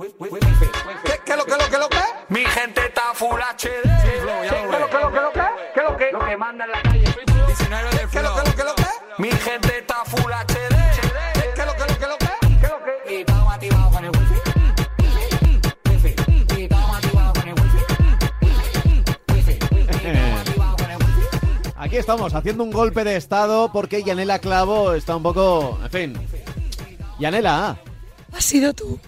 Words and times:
¿Qué, 0.00 1.36
lo 1.36 1.44
que 1.44 1.50
lo 1.52 1.68
que 1.68 1.78
lo 1.78 1.88
que? 1.90 1.98
Mi 2.30 2.40
gente 2.46 2.86
está 2.86 3.12
full 3.12 3.38
HD. 3.38 3.82
¿Qué 4.02 4.22
lo 4.24 4.88
que 4.88 4.98
lo 4.98 5.10
que 5.10 5.20
lo 5.20 5.32
que? 5.32 5.42
¿Qué 5.74 5.82
lo 5.82 5.96
que? 5.98 6.12
Lo 6.12 6.24
que 6.24 6.36
manda 6.38 6.64
en 6.64 6.70
la 6.70 6.80
calle. 6.80 7.04
19 7.46 7.90
de 7.90 8.08
¿Qué 8.10 8.22
lo 8.22 8.34
que 8.34 8.48
lo 8.48 8.56
que 8.56 8.64
lo 8.64 8.74
que? 8.76 8.86
Mi 9.18 9.30
gente 9.30 9.78
está 9.78 10.02
full 10.06 10.32
HD. 10.32 10.74
¿Qué 11.54 11.66
lo 11.66 11.74
que 11.74 11.80
lo 11.80 11.98
que 11.98 12.06
lo 12.06 12.16
que? 12.16 12.30
¿Qué 12.60 12.68
lo 12.68 12.82
que? 12.82 13.12
Y 13.12 13.20
estamos 13.20 13.52
activados 13.52 13.92
con 13.94 14.04
el 14.04 14.10
wifi. 14.10 14.40
Aquí 21.76 21.96
estamos, 21.96 22.34
haciendo 22.34 22.64
un 22.64 22.70
golpe 22.70 23.04
de 23.04 23.16
estado 23.16 23.70
porque 23.72 24.02
Yanela 24.02 24.38
Clavo 24.38 24.94
está 24.94 25.16
un 25.16 25.22
poco... 25.22 25.78
En 25.82 25.90
fin. 25.90 26.28
Yanela, 27.18 27.78
Has 28.32 28.44
sido 28.44 28.72
tú, 28.72 28.98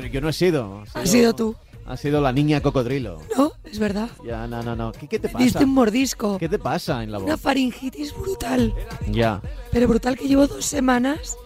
yo, 0.00 0.06
yo 0.08 0.20
no 0.20 0.28
he 0.28 0.32
sido. 0.32 0.84
ha 0.94 1.00
has 1.00 1.10
sido 1.10 1.34
tú. 1.34 1.54
Ha 1.86 1.96
sido 1.98 2.20
la 2.22 2.32
niña 2.32 2.60
cocodrilo. 2.62 3.20
No, 3.36 3.52
es 3.64 3.78
verdad. 3.78 4.08
Ya, 4.26 4.46
no, 4.46 4.62
no, 4.62 4.74
no. 4.74 4.90
¿Qué, 4.92 5.06
qué 5.06 5.18
te 5.18 5.28
Me 5.34 5.42
diste 5.44 5.58
pasa? 5.58 5.66
un 5.66 5.74
mordisco. 5.74 6.38
¿Qué 6.38 6.48
te 6.48 6.58
pasa 6.58 7.02
en 7.02 7.12
la 7.12 7.18
Una 7.18 7.32
voz? 7.34 7.40
faringitis 7.42 8.14
brutal. 8.16 8.74
Ya. 9.10 9.42
Pero 9.70 9.86
brutal 9.88 10.16
que 10.16 10.26
llevo 10.26 10.46
dos 10.46 10.64
semanas 10.64 11.36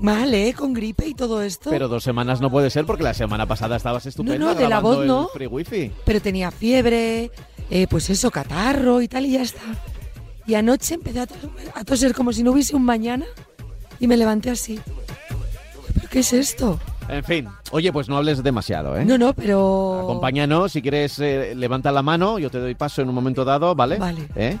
mal, 0.00 0.34
¿eh? 0.34 0.54
Con 0.58 0.72
gripe 0.72 1.06
y 1.06 1.14
todo 1.14 1.40
esto. 1.42 1.70
Pero 1.70 1.86
dos 1.86 2.02
semanas 2.02 2.40
no 2.40 2.50
puede 2.50 2.68
ser 2.70 2.84
porque 2.84 3.04
la 3.04 3.14
semana 3.14 3.46
pasada 3.46 3.76
estabas 3.76 4.06
estupenda 4.06 4.38
No, 4.44 4.54
no, 4.54 4.58
de 4.58 4.68
la 4.68 4.80
voz 4.80 5.06
no. 5.06 5.28
free 5.28 5.46
wifi. 5.46 5.92
Pero 6.04 6.20
tenía 6.20 6.50
fiebre, 6.50 7.30
eh, 7.70 7.86
pues 7.88 8.10
eso, 8.10 8.30
catarro 8.32 9.00
y 9.02 9.06
tal, 9.08 9.24
y 9.26 9.32
ya 9.32 9.42
está. 9.42 9.60
Y 10.48 10.54
anoche 10.54 10.94
empecé 10.94 11.20
a, 11.20 11.26
tos- 11.28 11.48
a 11.74 11.84
toser 11.84 12.12
como 12.12 12.32
si 12.32 12.42
no 12.42 12.50
hubiese 12.50 12.74
un 12.74 12.84
mañana 12.84 13.26
y 14.00 14.08
me 14.08 14.16
levanté 14.16 14.50
así. 14.50 14.80
¿Pero 15.94 16.08
qué 16.08 16.20
es 16.20 16.32
esto? 16.32 16.80
En 17.10 17.24
fin. 17.24 17.48
Oye, 17.72 17.92
pues 17.92 18.08
no 18.08 18.16
hables 18.16 18.42
demasiado, 18.42 18.96
¿eh? 18.96 19.04
No, 19.04 19.18
no, 19.18 19.32
pero... 19.34 20.00
Acompáñanos, 20.04 20.72
si 20.72 20.80
quieres, 20.82 21.18
eh, 21.18 21.54
levanta 21.56 21.90
la 21.92 22.02
mano, 22.02 22.38
yo 22.38 22.50
te 22.50 22.58
doy 22.58 22.74
paso 22.74 23.02
en 23.02 23.08
un 23.08 23.14
momento 23.14 23.44
dado, 23.44 23.74
¿vale? 23.74 23.96
Vale. 23.98 24.28
¿Eh? 24.36 24.58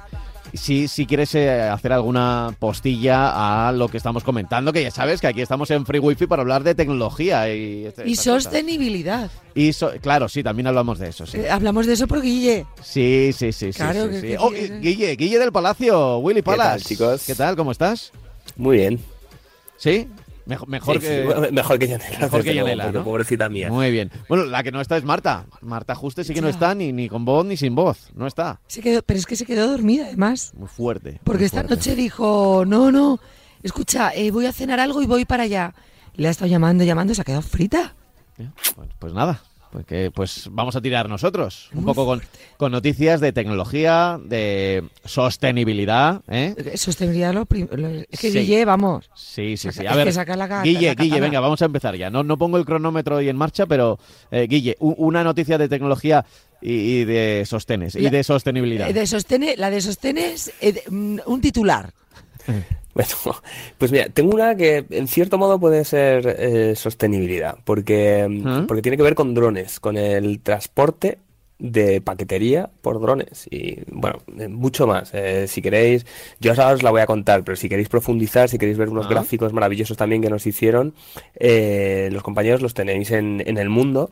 Si, 0.52 0.88
si 0.88 1.06
quieres 1.06 1.32
eh, 1.36 1.60
hacer 1.62 1.92
alguna 1.92 2.52
postilla 2.58 3.68
a 3.68 3.70
lo 3.70 3.86
que 3.86 3.98
estamos 3.98 4.24
comentando, 4.24 4.72
que 4.72 4.82
ya 4.82 4.90
sabes 4.90 5.20
que 5.20 5.28
aquí 5.28 5.40
estamos 5.42 5.70
en 5.70 5.86
Free 5.86 6.00
Wifi 6.00 6.26
para 6.26 6.42
hablar 6.42 6.64
de 6.64 6.74
tecnología 6.74 7.54
y... 7.54 7.86
este- 7.86 8.08
Y 8.08 8.16
sostenibilidad. 8.16 9.30
Y 9.54 9.72
so- 9.72 9.92
claro, 10.00 10.28
sí, 10.28 10.42
también 10.42 10.66
hablamos 10.66 10.98
de 10.98 11.10
eso, 11.10 11.24
sí. 11.24 11.38
Eh, 11.38 11.48
hablamos 11.50 11.86
de 11.86 11.92
eso 11.92 12.08
por 12.08 12.20
Guille. 12.20 12.66
Sí, 12.82 13.30
sí, 13.32 13.52
sí, 13.52 13.72
sí. 13.72 13.78
Claro, 13.78 14.06
sí, 14.06 14.10
que- 14.10 14.20
sí. 14.22 14.26
que 14.26 14.38
Oh. 14.40 14.50
Guille, 14.50 15.14
Guille 15.14 15.38
del 15.38 15.52
Palacio, 15.52 16.18
Willy 16.18 16.42
tal, 16.42 16.56
Palas. 16.56 16.82
chicos? 16.84 17.22
¿Qué 17.24 17.36
tal? 17.36 17.54
¿Cómo 17.54 17.70
estás? 17.70 18.10
Muy 18.56 18.78
bien. 18.78 18.98
¿Sí? 19.76 20.08
Mejo- 20.46 20.66
mejor 20.66 20.96
Sí, 21.00 21.06
que... 21.06 21.48
mejor 21.52 21.78
que 21.78 21.88
Yanela. 21.88 22.18
Mejor 22.20 22.42
que 22.42 22.54
Yanela, 22.54 22.92
¿no? 22.92 23.04
Pobrecita 23.04 23.48
mía. 23.48 23.68
Muy 23.70 23.90
bien. 23.90 24.10
Bueno, 24.28 24.44
la 24.44 24.62
que 24.62 24.72
no 24.72 24.80
está 24.80 24.96
es 24.96 25.04
Marta. 25.04 25.46
Marta 25.60 25.94
Juste 25.94 26.24
sí 26.24 26.34
que 26.34 26.40
no 26.40 26.48
está 26.48 26.74
ni, 26.74 26.92
ni 26.92 27.08
con 27.08 27.24
voz 27.24 27.44
ni 27.46 27.56
sin 27.56 27.74
voz. 27.74 28.10
No 28.14 28.26
está. 28.26 28.60
Se 28.66 28.80
quedó, 28.80 29.02
pero 29.02 29.18
es 29.18 29.26
que 29.26 29.36
se 29.36 29.44
quedó 29.46 29.68
dormida, 29.70 30.06
además. 30.06 30.52
Muy 30.56 30.68
fuerte. 30.68 31.20
Porque 31.24 31.40
muy 31.40 31.46
esta 31.46 31.58
fuerte. 31.60 31.74
noche 31.76 31.94
dijo, 31.96 32.64
no, 32.66 32.90
no, 32.90 33.20
escucha, 33.62 34.12
eh, 34.14 34.30
voy 34.30 34.46
a 34.46 34.52
cenar 34.52 34.80
algo 34.80 35.02
y 35.02 35.06
voy 35.06 35.24
para 35.24 35.44
allá. 35.44 35.74
Le 36.14 36.28
ha 36.28 36.30
estado 36.30 36.50
llamando, 36.50 36.84
llamando, 36.84 37.14
se 37.14 37.20
ha 37.20 37.24
quedado 37.24 37.42
frita. 37.42 37.94
Bueno, 38.76 38.92
pues 38.98 39.12
nada. 39.12 39.42
Pues, 39.70 39.86
que- 39.86 40.10
pues 40.10 40.48
vamos 40.50 40.74
a 40.74 40.80
tirar 40.80 41.08
nosotros. 41.08 41.70
Un 41.74 41.84
poco 41.84 42.04
con, 42.04 42.20
con 42.56 42.72
noticias 42.72 43.20
de 43.20 43.32
tecnología, 43.32 44.18
de 44.24 44.82
sostenibilidad. 45.04 46.22
¿eh? 46.28 46.54
Sostenibilidad, 46.74 47.32
lo 47.32 47.46
lo- 47.76 47.88
es 48.10 48.18
que 48.20 48.32
Sí. 48.32 48.40
Guille, 48.40 48.64
vamos. 48.64 49.08
Sí, 49.14 49.56
sí, 49.56 49.70
sí. 49.70 49.86
A 49.86 49.90
es 49.90 49.96
ver, 49.96 50.06
que 50.06 50.12
saca 50.12 50.34
la 50.36 50.62
Guille, 50.62 50.88
la 50.88 50.94
Guille, 50.94 51.20
venga, 51.20 51.38
vamos 51.38 51.62
a 51.62 51.66
empezar 51.66 51.94
ya. 51.96 52.10
No, 52.10 52.24
no 52.24 52.36
pongo 52.36 52.58
el 52.58 52.64
cronómetro 52.64 53.16
hoy 53.16 53.28
en 53.28 53.36
marcha, 53.36 53.66
pero 53.66 53.98
eh, 54.32 54.46
Guille, 54.48 54.76
una 54.80 55.22
noticia 55.22 55.56
de 55.56 55.68
tecnología 55.68 56.24
y, 56.60 56.72
y 56.72 57.04
de 57.04 57.44
sostenes 57.46 57.94
y 57.94 58.00
La- 58.00 58.10
de 58.10 58.24
sostenibilidad. 58.24 58.92
De 58.92 59.06
sostene, 59.06 59.54
la 59.56 59.70
de 59.70 59.80
sostene 59.80 60.32
es 60.32 60.52
eh, 60.60 60.72
de- 60.72 60.82
mm, 60.90 61.20
un 61.26 61.40
titular. 61.40 61.92
Bueno, 62.94 63.10
pues 63.78 63.92
mira, 63.92 64.08
tengo 64.08 64.34
una 64.34 64.54
que 64.56 64.84
en 64.90 65.06
cierto 65.08 65.38
modo 65.38 65.58
puede 65.60 65.84
ser 65.84 66.36
eh, 66.38 66.74
sostenibilidad, 66.76 67.56
porque, 67.64 68.26
¿Mm? 68.28 68.66
porque 68.66 68.82
tiene 68.82 68.96
que 68.96 69.02
ver 69.02 69.14
con 69.14 69.34
drones, 69.34 69.78
con 69.80 69.96
el 69.96 70.40
transporte 70.40 71.18
de 71.58 72.00
paquetería 72.00 72.70
por 72.80 72.98
drones 73.02 73.46
y 73.50 73.76
bueno, 73.92 74.20
eh, 74.38 74.48
mucho 74.48 74.86
más. 74.86 75.10
Eh, 75.12 75.46
si 75.46 75.60
queréis, 75.60 76.06
yo 76.40 76.52
ahora 76.52 76.72
os 76.72 76.82
la 76.82 76.90
voy 76.90 77.02
a 77.02 77.06
contar, 77.06 77.44
pero 77.44 77.54
si 77.54 77.68
queréis 77.68 77.88
profundizar, 77.90 78.48
si 78.48 78.56
queréis 78.58 78.78
ver 78.78 78.88
unos 78.88 79.04
Ah. 79.06 79.10
gráficos 79.10 79.52
maravillosos 79.52 79.96
también 79.96 80.22
que 80.22 80.30
nos 80.30 80.46
hicieron, 80.46 80.94
eh, 81.38 82.08
los 82.12 82.22
compañeros 82.22 82.62
los 82.62 82.72
tenéis 82.74 83.10
en, 83.10 83.42
en 83.46 83.58
el 83.58 83.68
mundo. 83.68 84.10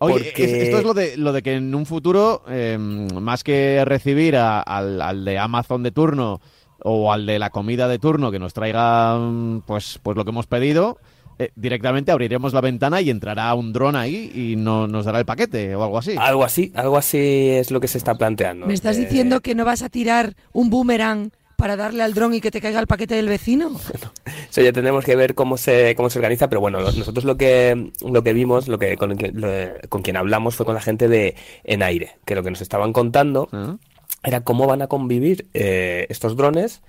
Oye, 0.00 0.14
porque- 0.26 0.44
es- 0.44 0.52
esto 0.68 0.78
es 0.78 0.84
lo 0.84 0.94
de, 0.94 1.16
lo 1.16 1.32
de 1.32 1.42
que 1.42 1.54
en 1.54 1.74
un 1.74 1.84
futuro, 1.84 2.44
eh, 2.48 2.78
más 2.78 3.42
que 3.42 3.82
recibir 3.84 4.36
a- 4.36 4.60
al, 4.60 5.02
al 5.02 5.24
de 5.24 5.36
Amazon 5.36 5.82
de 5.82 5.90
turno 5.90 6.40
o 6.82 7.12
al 7.12 7.26
de 7.26 7.38
la 7.38 7.50
comida 7.50 7.88
de 7.88 7.98
turno 7.98 8.30
que 8.30 8.38
nos 8.38 8.52
traiga 8.54 9.16
mm, 9.18 9.62
pues, 9.66 9.98
pues 10.02 10.16
lo 10.16 10.24
que 10.24 10.30
hemos 10.30 10.46
pedido, 10.46 10.98
eh, 11.38 11.50
directamente 11.56 12.10
abriremos 12.10 12.52
la 12.52 12.60
ventana 12.60 13.00
y 13.00 13.10
entrará 13.10 13.52
un 13.54 13.72
dron 13.72 13.94
ahí 13.96 14.30
y 14.34 14.56
no, 14.56 14.88
nos 14.88 15.04
dará 15.04 15.18
el 15.20 15.24
paquete 15.24 15.74
o 15.76 15.84
algo 15.84 15.98
así. 15.98 16.14
Algo 16.18 16.44
así, 16.44 16.72
algo 16.74 16.96
así 16.96 17.18
es 17.50 17.70
lo 17.70 17.80
que 17.80 17.88
se 17.88 17.98
está 17.98 18.14
planteando. 18.16 18.66
¿Me 18.66 18.74
estás 18.74 18.96
Eh, 18.96 19.00
diciendo 19.02 19.40
que 19.40 19.54
no 19.54 19.64
vas 19.64 19.82
a 19.82 19.88
tirar 19.88 20.34
un 20.52 20.68
boomerang 20.70 21.30
para 21.56 21.74
darle 21.74 22.04
al 22.04 22.14
dron 22.14 22.34
y 22.34 22.40
que 22.40 22.52
te 22.52 22.60
caiga 22.60 22.78
el 22.78 22.86
paquete 22.86 23.14
del 23.16 23.28
vecino? 23.28 23.70
Eso 24.50 24.62
ya 24.62 24.72
tenemos 24.72 25.04
que 25.04 25.16
ver 25.16 25.34
cómo 25.34 25.56
se, 25.56 25.94
cómo 25.96 26.08
se 26.10 26.18
organiza, 26.18 26.48
pero 26.48 26.60
bueno, 26.60 26.80
nosotros 26.80 27.24
lo 27.24 27.36
que, 27.36 27.90
lo 28.08 28.22
que 28.22 28.32
vimos, 28.32 28.66
lo 28.68 28.78
que, 28.78 28.96
con, 28.96 29.16
que- 29.16 29.32
lo- 29.32 29.88
con 29.88 30.02
quien 30.02 30.16
hablamos 30.16 30.54
fue 30.56 30.64
con 30.66 30.74
la 30.76 30.80
gente 30.80 31.08
de 31.08 31.34
En 31.64 31.82
Aire, 31.82 32.12
que 32.24 32.34
lo 32.36 32.42
que 32.44 32.50
nos 32.50 32.60
estaban 32.60 32.92
contando 32.92 33.48
¿Eh? 33.52 33.76
Era 34.22 34.42
cómo 34.42 34.66
van 34.66 34.82
a 34.82 34.88
convivir 34.88 35.46
eh, 35.54 36.06
estos 36.10 36.36
drones, 36.36 36.82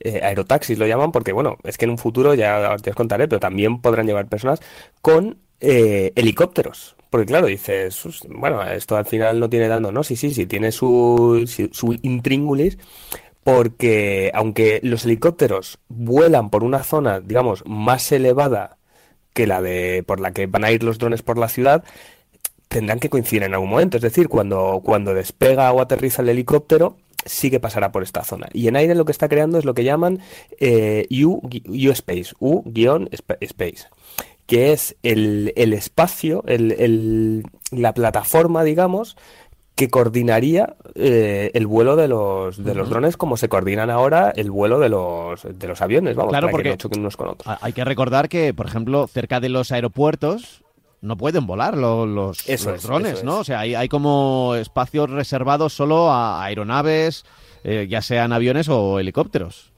eh, 0.00 0.20
aerotaxis 0.22 0.78
lo 0.78 0.86
llaman, 0.86 1.12
porque 1.12 1.32
bueno, 1.32 1.58
es 1.64 1.78
que 1.78 1.84
en 1.86 1.92
un 1.92 1.98
futuro 1.98 2.34
ya, 2.34 2.72
os- 2.74 2.82
contaré, 2.94 3.28
pero 3.28 3.40
también 3.40 3.80
podrán 3.80 4.06
llevar 4.06 4.28
personas 4.28 4.60
con 5.02 5.38
eh, 5.60 6.12
helicópteros. 6.16 6.96
Porque 7.10 7.26
claro, 7.26 7.46
dices, 7.46 7.94
"Sus- 7.94 8.22
bueno, 8.28 8.62
esto 8.64 8.96
al 8.96 9.06
final 9.06 9.40
no 9.40 9.48
tiene 9.50 9.68
dando, 9.68 9.92
no, 9.92 10.04
sí, 10.04 10.16
sí, 10.16 10.32
sí, 10.32 10.46
tiene 10.46 10.72
su, 10.72 11.44
su, 11.48 11.68
su 11.72 11.98
intríngulis, 12.02 12.78
porque 13.44 14.30
aunque 14.34 14.80
los 14.82 15.04
helicópteros 15.04 15.78
vuelan 15.88 16.50
por 16.50 16.64
una 16.64 16.82
zona, 16.82 17.20
digamos, 17.20 17.62
más 17.66 18.10
elevada 18.12 18.76
que 19.34 19.46
la 19.46 19.62
de 19.62 20.04
por 20.06 20.20
la 20.20 20.32
que 20.32 20.46
van 20.46 20.64
a 20.64 20.72
ir 20.72 20.82
los 20.84 20.98
drones 20.98 21.22
por 21.22 21.38
la 21.38 21.48
ciudad, 21.48 21.84
tendrán 22.68 23.00
que 23.00 23.08
coincidir 23.10 23.42
en 23.42 23.54
algún 23.54 23.70
momento. 23.70 23.96
Es 23.96 24.02
decir, 24.02 24.28
cuando, 24.28 24.80
cuando 24.84 25.14
despega 25.14 25.72
o 25.72 25.80
aterriza 25.80 26.22
el 26.22 26.28
helicóptero, 26.28 26.96
sí 27.24 27.50
que 27.50 27.60
pasará 27.60 27.90
por 27.92 28.02
esta 28.02 28.24
zona. 28.24 28.48
Y 28.52 28.68
en 28.68 28.76
aire 28.76 28.94
lo 28.94 29.04
que 29.04 29.12
está 29.12 29.28
creando 29.28 29.58
es 29.58 29.64
lo 29.64 29.74
que 29.74 29.84
llaman 29.84 30.20
eh, 30.60 31.06
U, 31.24 31.40
U 31.66 31.90
Space, 31.90 32.32
U-Space, 32.38 33.86
que 34.46 34.72
es 34.72 34.96
el, 35.02 35.52
el 35.56 35.72
espacio, 35.72 36.44
el, 36.46 36.72
el- 36.72 37.42
la 37.70 37.92
plataforma, 37.92 38.64
digamos, 38.64 39.16
que 39.74 39.90
coordinaría 39.90 40.74
eh, 40.96 41.50
el 41.54 41.66
vuelo 41.66 41.94
de 41.96 42.08
los, 42.08 42.62
de 42.64 42.74
los 42.74 42.88
drones 42.90 43.16
como 43.16 43.36
se 43.36 43.48
coordinan 43.48 43.90
ahora 43.90 44.32
el 44.34 44.50
vuelo 44.50 44.80
de 44.80 44.88
los, 44.88 45.42
de 45.56 45.68
los 45.68 45.80
aviones, 45.82 46.16
vamos, 46.16 46.32
Claro, 46.32 46.46
para 46.46 46.52
porque- 46.52 46.64
que 46.64 46.70
no 46.70 46.76
choquen 46.76 47.00
unos 47.00 47.16
con 47.16 47.28
otros. 47.28 47.46
Ha- 47.46 47.58
Hay 47.64 47.72
que 47.72 47.84
recordar 47.84 48.28
que, 48.28 48.52
por 48.54 48.66
ejemplo, 48.66 49.06
cerca 49.06 49.38
de 49.38 49.50
los 49.50 49.70
aeropuertos 49.70 50.64
no 51.00 51.16
pueden 51.16 51.46
volar 51.46 51.76
lo- 51.76 52.06
los, 52.06 52.48
Eso 52.48 52.70
los 52.70 52.78
es, 52.78 52.82
drones, 52.84 53.12
eso 53.18 53.24
¿no? 53.24 53.34
es. 53.34 53.40
O 53.40 53.44
sea, 53.44 53.60
hay, 53.60 53.74
hay 53.74 53.88
como 53.88 54.54
espacios 54.56 55.10
reservados 55.10 55.72
solo 55.72 56.10
a 56.10 56.42
aeronaves, 56.44 57.24
eh, 57.64 57.86
ya 57.88 58.02
sean 58.02 58.32
aviones 58.32 58.68
o 58.68 58.98
helicópteros. 58.98 59.72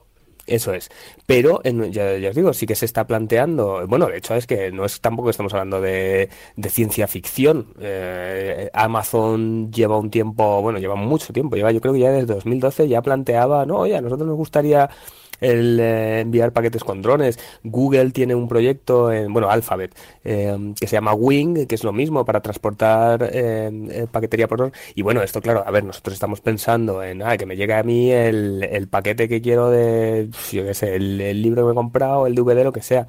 Eso 0.47 0.72
es. 0.72 0.88
Pero, 1.26 1.60
en- 1.62 1.92
ya, 1.92 2.16
ya 2.19 2.30
os 2.30 2.34
digo, 2.34 2.53
sí 2.53 2.66
que 2.66 2.75
se 2.75 2.84
está 2.84 3.06
planteando. 3.06 3.86
Bueno, 3.86 4.06
de 4.06 4.16
hecho, 4.19 4.34
es 4.34 4.48
que 4.48 4.72
no 4.72 4.84
es 4.84 5.00
tampoco 5.00 5.30
estamos 5.30 5.53
hablando 5.53 5.80
de, 5.80 6.28
de 6.56 6.69
ciencia 6.70 7.06
ficción. 7.06 7.72
Eh, 7.78 8.68
Amazon 8.72 9.71
lleva 9.71 9.97
un 9.98 10.10
tiempo, 10.10 10.60
bueno, 10.60 10.80
lleva 10.80 10.97
mucho 10.97 11.33
tiempo, 11.33 11.54
lleva 11.54 11.71
yo 11.71 11.80
creo 11.80 11.92
que 11.94 12.00
ya 12.00 12.10
desde 12.10 12.34
2012 12.34 12.89
ya 12.89 13.00
planteaba, 13.00 13.65
no, 13.65 13.77
oye, 13.78 13.97
a 13.97 14.00
nosotros 14.00 14.27
nos 14.27 14.36
gustaría 14.36 14.91
el 15.41 15.78
eh, 15.81 16.21
enviar 16.21 16.53
paquetes 16.53 16.84
con 16.84 17.03
drones. 17.03 17.39
Google 17.63 18.10
tiene 18.10 18.34
un 18.34 18.48
proyecto, 18.48 19.13
en, 19.13 19.33
bueno, 19.33 19.51
Alphabet, 19.51 19.95
eh, 20.25 20.57
que 20.78 20.87
se 20.87 20.97
llama 20.97 21.15
Wing, 21.15 21.66
que 21.66 21.75
es 21.75 21.84
lo 21.84 21.92
mismo 21.92 22.25
para 22.25 22.41
transportar 22.41 23.31
eh, 23.33 23.71
eh, 23.91 24.07
paquetería 24.10 24.48
por 24.48 24.59
dron. 24.59 24.72
Y 24.95 25.03
bueno, 25.03 25.22
esto 25.22 25.41
claro, 25.41 25.65
a 25.66 25.71
ver, 25.71 25.84
nosotros 25.84 26.15
estamos 26.15 26.41
pensando 26.41 27.03
en 27.03 27.22
ah, 27.22 27.37
que 27.37 27.47
me 27.47 27.57
llegue 27.57 27.75
a 27.75 27.83
mí 27.83 28.10
el, 28.13 28.63
el 28.65 28.89
paquete 28.89 29.28
que 29.28 29.41
quiero 29.41 29.71
de, 29.71 30.28
yo 30.53 30.65
qué 30.65 30.75
sé, 30.75 30.95
el, 30.97 31.21
el 31.21 31.42
libro 31.42 31.63
que 31.63 31.66
me 31.66 31.72
he 31.72 31.75
comprado, 31.75 32.27
el 32.27 32.34
DVD, 32.34 32.65
lo 32.65 32.72
que 32.72 32.83
sea. 32.83 33.07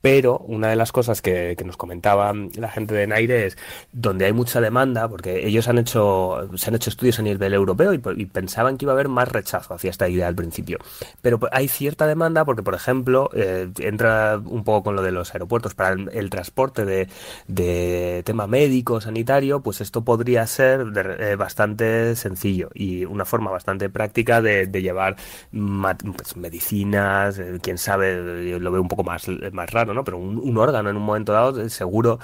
Pero 0.00 0.38
una 0.38 0.68
de 0.68 0.76
las 0.76 0.92
cosas 0.92 1.20
que, 1.20 1.56
nos 1.64 1.76
comentaba 1.76 2.32
la 2.56 2.68
gente 2.70 2.94
de 2.94 3.06
Naire 3.06 3.46
es 3.46 3.58
donde 3.92 4.24
hay 4.24 4.32
mucha 4.32 4.60
demanda, 4.60 5.08
porque 5.08 5.46
ellos 5.46 5.68
han 5.68 5.78
hecho, 5.78 6.48
se 6.56 6.70
han 6.70 6.74
hecho 6.74 6.90
estudios 6.90 7.18
a 7.18 7.22
nivel 7.22 7.52
europeo 7.52 7.92
y, 7.92 8.26
pensaban 8.26 8.78
que 8.78 8.84
iba 8.86 8.92
a 8.92 8.94
haber 8.94 9.08
más 9.08 9.28
rechazo 9.28 9.74
hacia 9.74 9.90
esta 9.90 10.08
idea 10.08 10.26
al 10.26 10.34
principio. 10.34 10.78
Pero 11.20 11.40
hay 11.52 11.68
cierta 11.68 12.06
demanda 12.06 12.44
porque, 12.44 12.62
por 12.62 12.74
ejemplo, 12.74 13.30
eh, 13.34 13.68
entra 13.78 14.40
un 14.42 14.64
poco 14.64 14.84
con 14.84 14.96
lo 14.96 15.02
de 15.02 15.12
los 15.12 15.34
aeropuertos 15.34 15.74
para 15.74 15.92
el, 15.92 16.30
transporte 16.30 16.84
de, 16.84 18.22
tema 18.24 18.46
médico, 18.46 19.00
sanitario, 19.00 19.60
pues 19.60 19.80
esto 19.80 20.02
podría 20.02 20.46
ser 20.46 20.86
eh, 20.96 21.36
bastante 21.36 22.14
sencillo 22.16 22.70
y 22.72 23.04
una 23.04 23.24
forma 23.24 23.50
bastante 23.50 23.90
práctica 23.90 24.40
de, 24.40 24.66
llevar 24.80 25.16
pues, 25.50 26.36
medicinas, 26.36 27.38
eh, 27.38 27.58
quién 27.62 27.76
sabe, 27.76 28.58
lo 28.58 28.70
veo 28.70 28.80
un 28.80 28.88
poco 28.88 29.04
más, 29.04 29.26
más 29.52 29.70
raro, 29.70 29.89
¿no? 29.94 30.04
Pero 30.04 30.18
un, 30.18 30.38
un 30.38 30.58
órgano 30.58 30.90
en 30.90 30.96
un 30.96 31.02
momento 31.02 31.32
dado, 31.32 31.60
eh, 31.60 31.68
seguro 31.70 32.18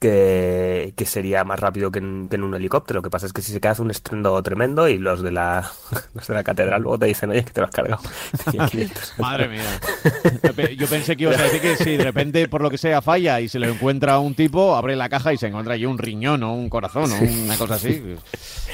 que, 0.00 0.94
que 0.96 1.06
sería 1.06 1.44
más 1.44 1.60
rápido 1.60 1.92
que 1.92 2.00
en, 2.00 2.26
que 2.28 2.34
en 2.36 2.42
un 2.42 2.54
helicóptero. 2.56 2.98
Lo 2.98 3.02
que 3.02 3.10
pasa 3.10 3.26
es 3.26 3.32
que 3.32 3.40
si 3.40 3.52
se 3.52 3.60
queda 3.60 3.72
hace 3.72 3.82
un 3.82 3.90
estruendo 3.92 4.42
tremendo 4.42 4.88
y 4.88 4.98
los 4.98 5.22
de 5.22 5.30
la, 5.30 5.70
los 6.14 6.26
de 6.26 6.34
la 6.34 6.42
catedral 6.42 6.82
luego 6.82 6.98
te 6.98 7.06
dicen, 7.06 7.30
oye, 7.30 7.44
que 7.44 7.52
te 7.52 7.60
lo 7.60 7.66
has 7.68 7.72
cargado. 7.72 8.02
Tenía 8.50 8.66
500. 8.66 9.14
Madre 9.18 9.48
mía. 9.48 9.62
Yo 10.42 10.54
pe- 10.54 10.76
Yo 10.76 10.86
pensé 10.88 11.16
que 11.16 11.22
ibas 11.24 11.38
a 11.38 11.44
decir 11.44 11.60
que 11.60 11.76
si 11.76 11.96
de 11.96 12.04
repente, 12.04 12.48
por 12.48 12.62
lo 12.62 12.70
que 12.70 12.78
sea, 12.78 13.00
falla 13.00 13.40
y 13.40 13.48
se 13.48 13.60
le 13.60 13.68
encuentra 13.70 14.14
a 14.14 14.18
un 14.18 14.34
tipo, 14.34 14.74
abre 14.74 14.96
la 14.96 15.08
caja 15.08 15.32
y 15.32 15.36
se 15.36 15.46
encuentra 15.46 15.74
allí 15.74 15.86
un 15.86 15.98
riñón 15.98 16.42
o 16.42 16.52
un 16.52 16.68
corazón 16.68 17.10
o 17.12 17.16
una 17.44 17.56
cosa 17.56 17.74
así. 17.74 18.02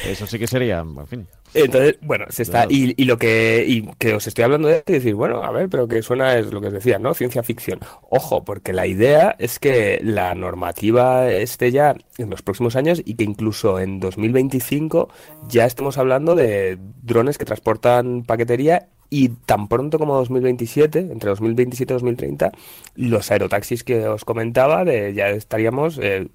Eso 0.07 0.27
sí 0.27 0.39
que 0.39 0.47
sería, 0.47 0.79
en 0.79 1.07
fin. 1.07 1.27
Entonces, 1.55 1.97
bueno, 2.03 2.27
se 2.29 2.43
está. 2.43 2.67
Claro. 2.67 2.71
Y, 2.71 2.95
y 2.97 3.05
lo 3.05 3.19
que, 3.19 3.65
y 3.67 3.83
que 3.99 4.15
os 4.15 4.27
estoy 4.27 4.45
hablando 4.45 4.69
de 4.69 4.79
esto 4.79 4.93
y 4.93 4.97
decir, 4.97 5.15
bueno, 5.15 5.43
a 5.43 5.51
ver, 5.51 5.69
pero 5.69 5.89
que 5.89 6.03
suena 6.03 6.37
es 6.37 6.53
lo 6.53 6.61
que 6.61 6.69
os 6.69 6.73
decía, 6.73 6.99
¿no? 6.99 7.15
Ciencia 7.15 7.43
ficción. 7.43 7.81
Ojo, 8.11 8.45
porque 8.45 8.73
la 8.73 8.87
idea 8.87 9.37
es 9.39 9.59
que 9.59 10.01
la 10.03 10.35
normativa 10.35 11.31
esté 11.31 11.71
ya 11.71 11.97
en 12.19 12.31
los 12.31 12.43
próximos 12.43 12.77
años 12.77 13.03
y 13.05 13.15
que 13.15 13.25
incluso 13.25 13.79
en 13.81 14.01
2025 14.01 15.09
ya 15.49 15.65
estemos 15.67 15.99
hablando 15.99 16.35
de 16.35 16.79
drones 17.03 17.39
que 17.39 17.45
transportan 17.45 18.25
paquetería 18.25 18.89
y 19.11 19.31
tan 19.31 19.69
pronto 19.69 19.99
como 19.99 20.17
2027, 20.17 20.99
entre 20.99 21.31
2027 21.31 21.93
y 21.93 21.95
2030, 21.95 22.53
los 22.97 23.31
aerotaxis 23.31 23.85
que 23.85 24.07
os 24.07 24.25
comentaba, 24.25 24.85
de 24.85 25.15
ya 25.15 25.29
estaríamos 25.31 25.99
eh, 26.03 26.29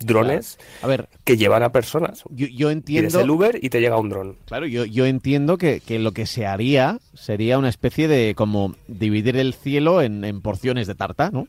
drones 0.00 0.58
A 0.82 0.86
ver, 0.86 1.08
que 1.24 1.36
llevan 1.36 1.62
a 1.62 1.70
personas. 1.72 2.24
yo, 2.30 2.46
yo 2.46 2.68
Tienes 2.68 3.14
entiendo. 3.14 3.20
el 3.20 3.30
Uber 3.30 3.58
y 3.62 3.70
te 3.70 3.80
llega 3.80 3.98
un 3.98 4.08
dron. 4.08 4.36
Claro, 4.46 4.66
yo, 4.66 4.84
yo 4.84 5.06
entiendo 5.06 5.58
que, 5.58 5.80
que 5.80 5.98
lo 5.98 6.12
que 6.12 6.26
se 6.26 6.46
haría 6.46 6.98
sería 7.14 7.58
una 7.58 7.68
especie 7.68 8.08
de 8.08 8.34
como 8.34 8.74
dividir 8.88 9.36
el 9.36 9.54
cielo 9.54 10.02
en, 10.02 10.24
en 10.24 10.40
porciones 10.40 10.86
de 10.86 10.94
tarta, 10.94 11.30
¿no? 11.30 11.48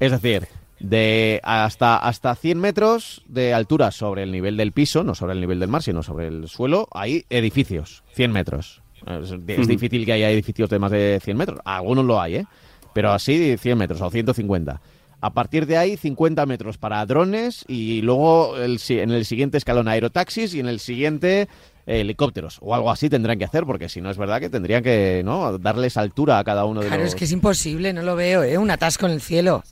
Es 0.00 0.12
decir, 0.12 0.46
de 0.80 1.40
hasta, 1.42 1.96
hasta 1.96 2.34
100 2.34 2.58
metros 2.60 3.22
de 3.26 3.54
altura 3.54 3.90
sobre 3.90 4.22
el 4.22 4.32
nivel 4.32 4.56
del 4.56 4.72
piso, 4.72 5.04
no 5.04 5.14
sobre 5.14 5.32
el 5.32 5.40
nivel 5.40 5.58
del 5.58 5.68
mar, 5.68 5.82
sino 5.82 6.02
sobre 6.02 6.28
el 6.28 6.48
suelo, 6.48 6.88
hay 6.92 7.24
edificios, 7.30 8.02
100 8.14 8.32
metros. 8.32 8.82
Es, 9.06 9.68
difícil 9.68 10.04
que 10.04 10.12
haya 10.12 10.30
edificios 10.30 10.68
de 10.68 10.78
más 10.78 10.90
de 10.90 11.20
100 11.22 11.36
metros. 11.36 11.60
Algunos 11.64 12.04
lo 12.04 12.20
hay, 12.20 12.36
¿eh? 12.36 12.46
Pero 12.92 13.12
así 13.12 13.56
100 13.56 13.78
metros 13.78 14.00
o 14.00 14.10
150. 14.10 14.80
A 15.20 15.32
partir 15.32 15.66
de 15.66 15.78
ahí, 15.78 15.96
50 15.96 16.44
metros 16.46 16.78
para 16.78 17.04
drones 17.06 17.64
y 17.68 18.02
luego 18.02 18.56
el 18.58 18.80
en 18.88 19.10
el 19.10 19.24
siguiente 19.24 19.58
escalón 19.58 19.88
aerotaxis 19.88 20.54
y 20.54 20.60
en 20.60 20.68
el 20.68 20.78
siguiente 20.78 21.48
helicópteros 21.86 22.58
o 22.60 22.74
algo 22.74 22.90
así 22.90 23.08
tendrán 23.08 23.38
que 23.38 23.44
hacer 23.44 23.64
porque 23.64 23.88
si 23.88 24.00
no 24.00 24.10
es 24.10 24.18
verdad 24.18 24.40
que 24.40 24.50
tendrían 24.50 24.82
que 24.82 25.22
no 25.24 25.56
darles 25.58 25.96
altura 25.96 26.38
a 26.38 26.44
cada 26.44 26.64
uno 26.64 26.80
de 26.80 26.88
Claro, 26.88 27.02
los 27.02 27.12
es 27.12 27.14
que 27.14 27.24
es 27.24 27.32
imposible, 27.32 27.92
no 27.92 28.02
lo 28.02 28.16
veo, 28.16 28.42
¿eh? 28.42 28.58
Un 28.58 28.70
atasco 28.70 29.06
en 29.06 29.12
el 29.12 29.20
cielo. 29.20 29.62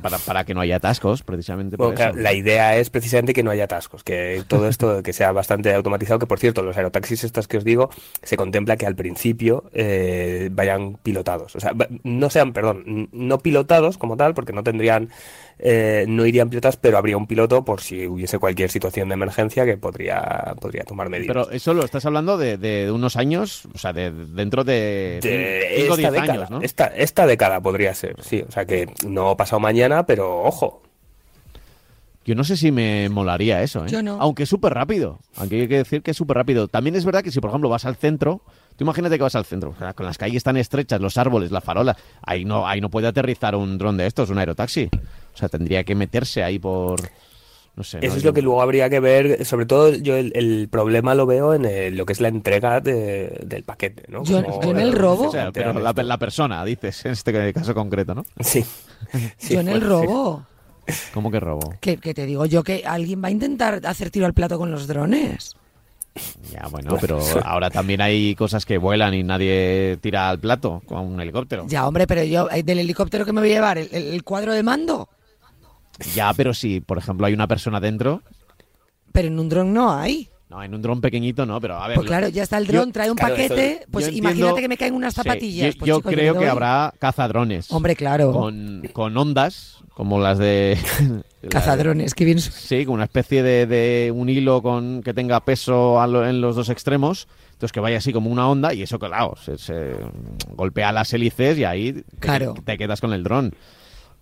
Para, 0.00 0.18
para 0.18 0.44
que 0.44 0.54
no 0.54 0.60
haya 0.60 0.76
atascos 0.76 1.22
precisamente 1.22 1.76
por 1.76 1.86
Bueno, 1.86 1.96
claro, 1.96 2.14
eso. 2.14 2.22
la 2.22 2.32
idea 2.32 2.76
es 2.76 2.90
precisamente 2.90 3.32
que 3.32 3.42
no 3.42 3.50
haya 3.50 3.64
atascos, 3.64 4.04
que 4.04 4.42
todo 4.46 4.68
esto 4.68 5.02
que 5.02 5.12
sea 5.12 5.32
bastante 5.32 5.72
automatizado, 5.74 6.18
que 6.18 6.26
por 6.26 6.38
cierto, 6.38 6.62
los 6.62 6.76
aerotaxis 6.76 7.24
estos 7.24 7.48
que 7.48 7.58
os 7.58 7.64
digo, 7.64 7.90
se 8.22 8.36
contempla 8.36 8.76
que 8.76 8.86
al 8.86 8.94
principio 8.94 9.64
eh, 9.72 10.48
vayan 10.52 10.96
pilotados. 11.02 11.56
O 11.56 11.60
sea, 11.60 11.72
no 12.02 12.30
sean, 12.30 12.52
perdón, 12.52 13.08
no 13.12 13.38
pilotados 13.38 13.98
como 13.98 14.16
tal, 14.16 14.34
porque 14.34 14.52
no 14.52 14.62
tendrían, 14.62 15.10
eh, 15.58 16.04
no 16.08 16.26
irían 16.26 16.50
pilotados, 16.50 16.76
pero 16.76 16.98
habría 16.98 17.16
un 17.16 17.26
piloto 17.26 17.64
por 17.64 17.80
si 17.80 18.06
hubiese 18.06 18.38
cualquier 18.38 18.70
situación 18.70 19.08
de 19.08 19.14
emergencia 19.14 19.64
que 19.64 19.76
podría, 19.76 20.54
podría 20.60 20.84
tomar 20.84 21.08
medidas. 21.08 21.28
Pero 21.28 21.50
eso 21.50 21.74
lo 21.74 21.84
estás 21.84 22.04
hablando 22.06 22.36
de, 22.36 22.58
de 22.58 22.90
unos 22.90 23.16
años, 23.16 23.66
o 23.74 23.78
sea, 23.78 23.92
de 23.92 24.10
dentro 24.10 24.64
de 24.64 25.20
de 25.22 25.76
5 25.80 25.92
o 25.92 25.96
esta 25.96 26.10
10 26.10 26.12
década, 26.12 26.32
años, 26.32 26.50
¿no? 26.50 26.60
esta, 26.60 26.86
esta 26.86 27.26
década 27.26 27.60
podría 27.60 27.94
ser, 27.94 28.16
sí. 28.22 28.44
O 28.46 28.50
sea 28.50 28.64
que 28.64 28.88
no 29.06 29.36
pasado 29.36 29.60
mañana, 29.60 30.06
pero 30.06 30.42
ojo. 30.42 30.82
Yo 32.26 32.34
no 32.34 32.42
sé 32.42 32.56
si 32.56 32.72
me 32.72 33.10
molaría 33.10 33.62
eso, 33.62 33.84
¿eh? 33.84 33.88
Yo 33.90 34.02
no. 34.02 34.16
Aunque 34.18 34.44
es 34.44 34.48
súper 34.48 34.72
rápido. 34.72 35.18
Aunque 35.36 35.60
hay 35.60 35.68
que 35.68 35.76
decir 35.76 36.00
que 36.02 36.12
es 36.12 36.16
súper 36.16 36.38
rápido. 36.38 36.68
También 36.68 36.96
es 36.96 37.04
verdad 37.04 37.22
que 37.22 37.30
si, 37.30 37.38
por 37.38 37.50
ejemplo, 37.50 37.68
vas 37.68 37.84
al 37.84 37.96
centro, 37.96 38.40
tú 38.76 38.84
imagínate 38.84 39.18
que 39.18 39.22
vas 39.22 39.34
al 39.34 39.44
centro, 39.44 39.74
con 39.94 40.06
las 40.06 40.16
calles 40.16 40.42
tan 40.42 40.56
estrechas, 40.56 41.02
los 41.02 41.18
árboles, 41.18 41.50
la 41.50 41.60
farola, 41.60 41.98
ahí 42.22 42.46
no, 42.46 42.66
ahí 42.66 42.80
no 42.80 42.88
puede 42.88 43.08
aterrizar 43.08 43.54
un 43.54 43.76
dron 43.76 43.98
de 43.98 44.06
estos, 44.06 44.30
un 44.30 44.38
aerotaxi. 44.38 44.88
O 45.34 45.36
sea, 45.36 45.48
tendría 45.48 45.84
que 45.84 45.94
meterse 45.94 46.42
ahí 46.44 46.58
por... 46.58 47.00
No 47.76 47.82
sé. 47.82 47.98
Eso 47.98 48.10
¿no? 48.10 48.14
es 48.18 48.24
lo 48.24 48.32
que 48.32 48.40
luego 48.40 48.62
habría 48.62 48.88
que 48.88 49.00
ver, 49.00 49.44
sobre 49.44 49.66
todo 49.66 49.92
yo 49.96 50.16
el, 50.16 50.30
el 50.36 50.68
problema 50.68 51.16
lo 51.16 51.26
veo 51.26 51.54
en 51.54 51.64
el- 51.64 51.96
lo 51.96 52.06
que 52.06 52.12
es 52.12 52.20
la 52.20 52.28
entrega 52.28 52.80
de- 52.80 53.40
del 53.44 53.64
paquete, 53.64 54.04
¿no? 54.08 54.22
Yo- 54.22 54.44
Como 54.44 54.62
yo 54.62 54.70
en 54.70 54.78
el 54.78 54.92
robo- 54.92 55.26
O 55.26 55.32
sea, 55.32 55.50
pero 55.50 55.72
la, 55.72 55.92
la 55.92 56.18
persona, 56.18 56.64
dices, 56.64 57.04
en 57.04 57.10
este 57.12 57.52
caso 57.52 57.74
concreto, 57.74 58.14
¿no? 58.14 58.24
Sí. 58.38 58.64
Sí, 59.38 59.54
yo 59.54 59.60
en 59.60 59.68
el 59.70 59.80
robo. 59.80 60.46
¿Cómo 61.12 61.32
que 61.32 61.40
robo? 61.40 61.74
Que, 61.80 61.96
que 61.96 62.14
te 62.14 62.26
digo 62.26 62.46
yo 62.46 62.62
que 62.62 62.84
alguien 62.86 63.20
va 63.24 63.26
a 63.28 63.32
intentar 63.32 63.80
hacer 63.86 64.10
tiro 64.10 64.26
al 64.26 64.34
plato 64.34 64.56
con 64.56 64.70
los 64.70 64.86
drones. 64.86 65.56
Ya, 66.52 66.68
bueno, 66.70 66.96
pero 67.00 67.18
ahora 67.44 67.70
también 67.70 68.00
hay 68.00 68.36
cosas 68.36 68.64
que 68.64 68.78
vuelan 68.78 69.14
y 69.14 69.24
nadie 69.24 69.98
tira 70.00 70.30
al 70.30 70.38
plato 70.38 70.80
con 70.86 71.00
un 71.00 71.20
helicóptero. 71.20 71.64
Ya, 71.66 71.88
hombre, 71.88 72.06
pero 72.06 72.22
yo, 72.22 72.48
eh, 72.52 72.62
del 72.62 72.78
helicóptero 72.78 73.24
que 73.24 73.32
me 73.32 73.40
voy 73.40 73.50
a 73.50 73.54
llevar, 73.54 73.78
el 73.78 74.22
cuadro 74.22 74.52
de 74.52 74.62
mando. 74.62 75.08
Ya, 76.14 76.32
pero 76.34 76.54
si, 76.54 76.80
por 76.80 76.98
ejemplo, 76.98 77.26
hay 77.26 77.34
una 77.34 77.46
persona 77.46 77.80
dentro, 77.80 78.22
Pero 79.12 79.28
en 79.28 79.38
un 79.38 79.48
dron 79.48 79.72
no 79.72 79.92
hay. 79.92 80.28
no, 80.50 80.62
en 80.62 80.74
un 80.74 80.82
dron 80.82 81.00
pequeñito 81.00 81.46
no, 81.46 81.60
pero 81.60 81.76
a 81.80 81.86
ver... 81.88 81.96
Pues 81.96 82.06
claro, 82.06 82.28
ya 82.28 82.42
está 82.42 82.58
el 82.58 82.66
dron, 82.66 82.92
trae 82.92 83.10
un 83.10 83.16
claro, 83.16 83.34
paquete. 83.34 83.86
pues 83.90 84.06
imagínate 84.08 84.30
entiendo- 84.32 84.56
que 84.56 84.68
me 84.68 84.76
caen 84.76 84.94
unas 84.94 85.14
Sí, 85.14 85.20
zapatillas. 85.22 85.74
yo 85.74 85.78
pues, 85.78 85.88
yo 85.88 86.00
creo 86.00 86.38
que 86.38 86.48
habrá 86.48 86.92
cazadrones. 86.98 87.70
Hombre, 87.72 87.94
claro. 87.96 88.32
Con, 88.32 88.82
con 88.92 89.16
ondas, 89.16 89.78
como 89.94 90.18
las 90.20 90.38
de... 90.38 90.76
Cazadrones, 91.50 92.14
que 92.14 92.24
bien. 92.24 92.38
Sí, 92.40 92.84
con 92.86 92.94
una 92.94 93.04
especie 93.04 93.42
de, 93.42 93.66
de 93.66 94.10
un 94.14 94.28
hilo 94.28 94.62
con 94.62 95.02
que 95.02 95.12
tenga 95.14 95.40
peso 95.44 96.04
lo- 96.06 96.26
en 96.26 96.40
los 96.40 96.56
dos 96.56 96.68
extremos, 96.70 97.28
entonces 97.52 97.70
que 97.72 97.80
vaya 97.80 97.98
así 97.98 98.12
como 98.12 98.30
una 98.30 98.48
onda 98.48 98.72
y 98.74 98.82
eso, 98.82 98.98
claro, 98.98 99.34
se, 99.44 99.58
se 99.58 99.92
golpea 100.56 100.90
las 100.92 101.12
hélices 101.12 101.58
y 101.58 101.64
ahí 101.64 101.92
te, 101.92 102.04
Claro. 102.18 102.54
te 102.64 102.78
quedas 102.78 103.00
con 103.00 103.12
el 103.12 103.22
dron. 103.22 103.54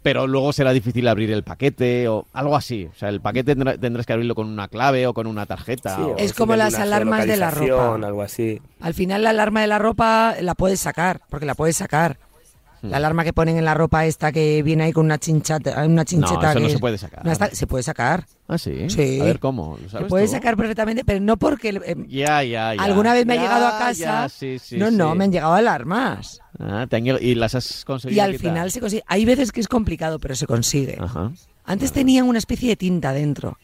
Pero 0.02 0.26
luego 0.26 0.52
será 0.52 0.72
difícil 0.72 1.06
abrir 1.06 1.30
el 1.30 1.44
paquete 1.44 2.08
o 2.08 2.26
algo 2.32 2.56
así. 2.56 2.88
O 2.92 2.98
sea, 2.98 3.08
el 3.08 3.20
paquete 3.20 3.54
tendrá- 3.54 3.78
tendrás 3.78 4.04
que 4.04 4.12
abrirlo 4.12 4.34
con 4.34 4.48
una 4.48 4.66
clave 4.68 5.06
o 5.06 5.14
con 5.14 5.26
una 5.28 5.46
tarjeta. 5.46 5.94
Sí, 5.94 6.02
o- 6.02 6.06
o 6.14 6.16
Es 6.18 6.32
como 6.32 6.56
las 6.56 6.74
alarmas 6.74 7.26
de 7.26 7.36
la 7.36 7.50
ropa. 7.50 8.06
Algo 8.06 8.22
así. 8.22 8.60
Al 8.80 8.94
final 8.94 9.22
la 9.22 9.30
alarma 9.30 9.60
de 9.60 9.66
la 9.68 9.78
ropa 9.78 10.34
la 10.40 10.54
puedes 10.54 10.80
sacar, 10.80 11.20
porque 11.30 11.46
la 11.46 11.54
puedes 11.54 11.76
sacar. 11.76 12.18
Hmm. 12.82 12.90
La 12.90 12.96
alarma 12.96 13.22
que 13.22 13.32
ponen 13.32 13.56
en 13.58 13.64
la 13.64 13.74
ropa 13.74 14.04
esta 14.06 14.32
que 14.32 14.60
viene 14.64 14.82
ahí 14.84 14.92
con 14.92 15.04
una 15.06 15.16
chinchata, 15.16 15.84
una 15.86 16.04
chincheta 16.04 16.50
eso 16.50 16.58
no 16.60 16.66
que- 16.66 16.72
se 16.72 16.78
puede 16.80 16.98
sacar. 16.98 17.24
no 17.24 17.32
se 17.52 17.66
puede 17.68 17.82
sacar. 17.84 18.26
Ah, 18.48 18.58
sí. 18.58 18.90
Sí. 18.90 19.20
A 19.20 19.24
ver 19.24 19.38
cómo. 19.38 19.78
¿Lo 19.80 19.88
Se 19.88 20.04
puede 20.06 20.26
tú? 20.26 20.32
sacar 20.32 20.56
perfectamente, 20.56 21.04
pero 21.04 21.20
no 21.20 21.36
porque 21.38 21.68
eh, 21.70 21.96
Ya, 22.08 22.42
ya, 22.42 22.74
ya. 22.74 22.82
alguna 22.82 23.14
vez 23.14 23.24
me 23.24 23.34
ha 23.34 23.40
llegado 23.40 23.66
a 23.68 23.78
casa. 23.78 23.94
ya, 23.94 24.28
sí, 24.28 24.58
sí, 24.58 24.76
no, 24.78 24.90
no, 24.90 25.14
me 25.14 25.24
han 25.24 25.32
llegado 25.32 25.54
alarmas. 25.54 26.40
Ah, 26.58 26.86
te 26.88 26.96
han 26.96 27.06
y 27.06 27.34
las 27.36 27.54
has 27.54 27.84
conseguido. 27.84 28.16
Y 28.16 28.20
al 28.20 28.32
quitar? 28.32 28.50
final 28.50 28.70
se 28.70 28.80
consigue. 28.80 29.02
Hay 29.06 29.24
veces 29.24 29.52
que 29.52 29.60
es 29.60 29.68
complicado, 29.68 30.18
pero 30.18 30.34
se 30.34 30.46
consigue. 30.46 30.98
Ajá. 31.00 31.30
Antes 31.64 31.92
tenían 31.92 32.26
una 32.28 32.38
especie 32.38 32.68
de 32.70 32.76
tinta 32.76 33.12
dentro. 33.12 33.58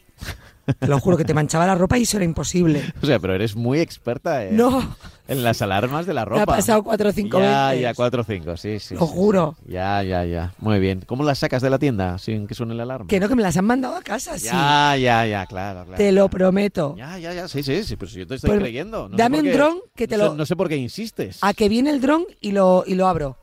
Te 0.77 0.87
lo 0.87 0.99
juro 0.99 1.17
que 1.17 1.25
te 1.25 1.33
manchaba 1.33 1.65
la 1.65 1.75
ropa 1.75 1.97
y 1.97 2.03
eso 2.03 2.17
era 2.17 2.25
imposible. 2.25 2.83
O 3.01 3.05
sea, 3.05 3.19
pero 3.19 3.33
eres 3.33 3.55
muy 3.55 3.79
experta 3.79 4.45
en, 4.45 4.57
No. 4.57 4.95
en 5.27 5.43
las 5.43 5.61
alarmas 5.61 6.05
de 6.05 6.13
la 6.13 6.21
Me 6.25 6.29
ropa. 6.31 6.43
ha 6.43 6.45
pasado 6.45 6.83
cuatro 6.83 7.09
o 7.09 7.11
cinco 7.11 7.39
ya, 7.39 7.69
veces. 7.69 7.81
Ya, 7.81 7.93
cuatro 7.93 8.21
o 8.21 8.23
cinco, 8.25 8.57
sí, 8.57 8.79
sí. 8.79 8.95
Lo 8.95 9.01
sí, 9.01 9.07
juro. 9.13 9.55
sí. 9.65 9.73
Ya, 9.73 10.03
ya, 10.03 10.25
ya. 10.25 10.53
Muy 10.59 10.79
bien. 10.79 11.01
¿Cómo 11.05 11.23
las 11.23 11.39
sacas 11.39 11.61
de 11.61 11.69
la 11.69 11.79
tienda 11.79 12.17
sin 12.17 12.45
que 12.47 12.53
suene 12.55 12.75
la 12.75 12.83
alarma? 12.83 13.07
Que 13.07 13.19
no, 13.19 13.27
que 13.29 13.35
me 13.35 13.41
las 13.43 13.55
han 13.57 13.65
mandado 13.65 13.95
a 13.95 14.01
casa, 14.01 14.37
sí. 14.37 14.45
Ya, 14.45 14.95
ya, 14.97 15.25
ya, 15.25 15.45
claro, 15.45 15.85
claro. 15.85 15.97
Te 15.97 16.11
lo 16.11 16.29
prometo. 16.29 16.95
Ya, 16.97 17.17
ya, 17.17 17.33
ya, 17.33 17.47
sí, 17.47 17.63
sí, 17.63 17.83
sí, 17.83 17.95
pero 17.95 18.11
si 18.11 18.19
yo 18.19 18.27
te 18.27 18.35
estoy 18.35 18.49
Pues, 18.49 18.59
creyendo. 18.59 19.09
No 19.09 19.17
dame 19.17 19.39
un 19.39 19.51
dron 19.51 19.79
que 19.95 20.07
te 20.07 20.17
no 20.17 20.23
sé- 20.23 20.29
lo- 20.29 20.35
No 20.35 20.45
sé 20.45 20.55
por 20.55 20.67
qué 20.69 20.75
insistes. 20.77 21.39
A 21.41 21.53
que 21.53 21.69
viene 21.69 21.89
el 21.91 22.01
dron 22.01 22.25
y 22.41 22.51
lo, 22.51 22.83
y 22.85 22.95
lo 22.95 23.07
abro. 23.07 23.37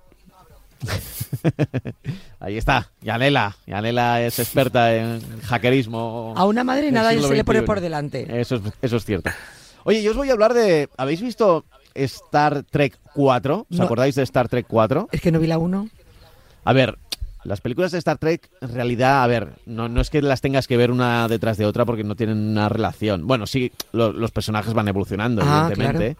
Ahí 2.40 2.56
está, 2.56 2.90
Yanela. 3.02 3.56
Yanela 3.66 4.22
es 4.22 4.38
experta 4.38 4.94
en 4.94 5.20
hackerismo. 5.42 6.34
A 6.36 6.44
una 6.46 6.64
madre 6.64 6.92
nada 6.92 7.10
se 7.10 7.34
le 7.34 7.44
pone 7.44 7.62
por 7.62 7.80
delante. 7.80 8.26
Eso 8.40 8.56
es, 8.56 8.62
eso 8.82 8.96
es 8.96 9.04
cierto. 9.04 9.30
Oye, 9.84 10.02
yo 10.02 10.10
os 10.10 10.16
voy 10.16 10.28
a 10.30 10.32
hablar 10.32 10.52
de... 10.54 10.88
¿Habéis 10.96 11.20
visto 11.22 11.64
Star 11.94 12.64
Trek 12.64 12.98
4? 13.14 13.66
¿Os 13.70 13.78
No. 13.78 13.84
acordáis 13.84 14.14
de 14.16 14.22
Star 14.24 14.48
Trek 14.48 14.66
4? 14.68 15.08
Es 15.12 15.20
que 15.20 15.30
no 15.30 15.38
vi 15.38 15.46
la 15.46 15.58
uno. 15.58 15.88
A 16.64 16.72
ver, 16.72 16.98
Las 17.44 17.60
películas 17.60 17.92
de 17.92 17.98
Star 17.98 18.18
Trek, 18.18 18.50
en 18.60 18.74
realidad, 18.74 19.22
a 19.22 19.26
ver, 19.28 19.50
no, 19.66 19.88
no 19.88 20.00
es 20.00 20.10
que 20.10 20.20
las 20.20 20.40
tengas 20.40 20.66
que 20.66 20.76
ver 20.76 20.90
una 20.90 21.28
detrás 21.28 21.56
de 21.56 21.64
otra 21.64 21.84
porque 21.84 22.02
no 22.02 22.16
tienen 22.16 22.38
una 22.38 22.68
relación. 22.68 23.24
Bueno, 23.28 23.46
sí, 23.46 23.70
lo- 23.92 24.12
los 24.12 24.32
personajes 24.32 24.74
van 24.74 24.88
evolucionando, 24.88 25.42
Ah, 25.44 25.68
evidentemente. 25.70 26.16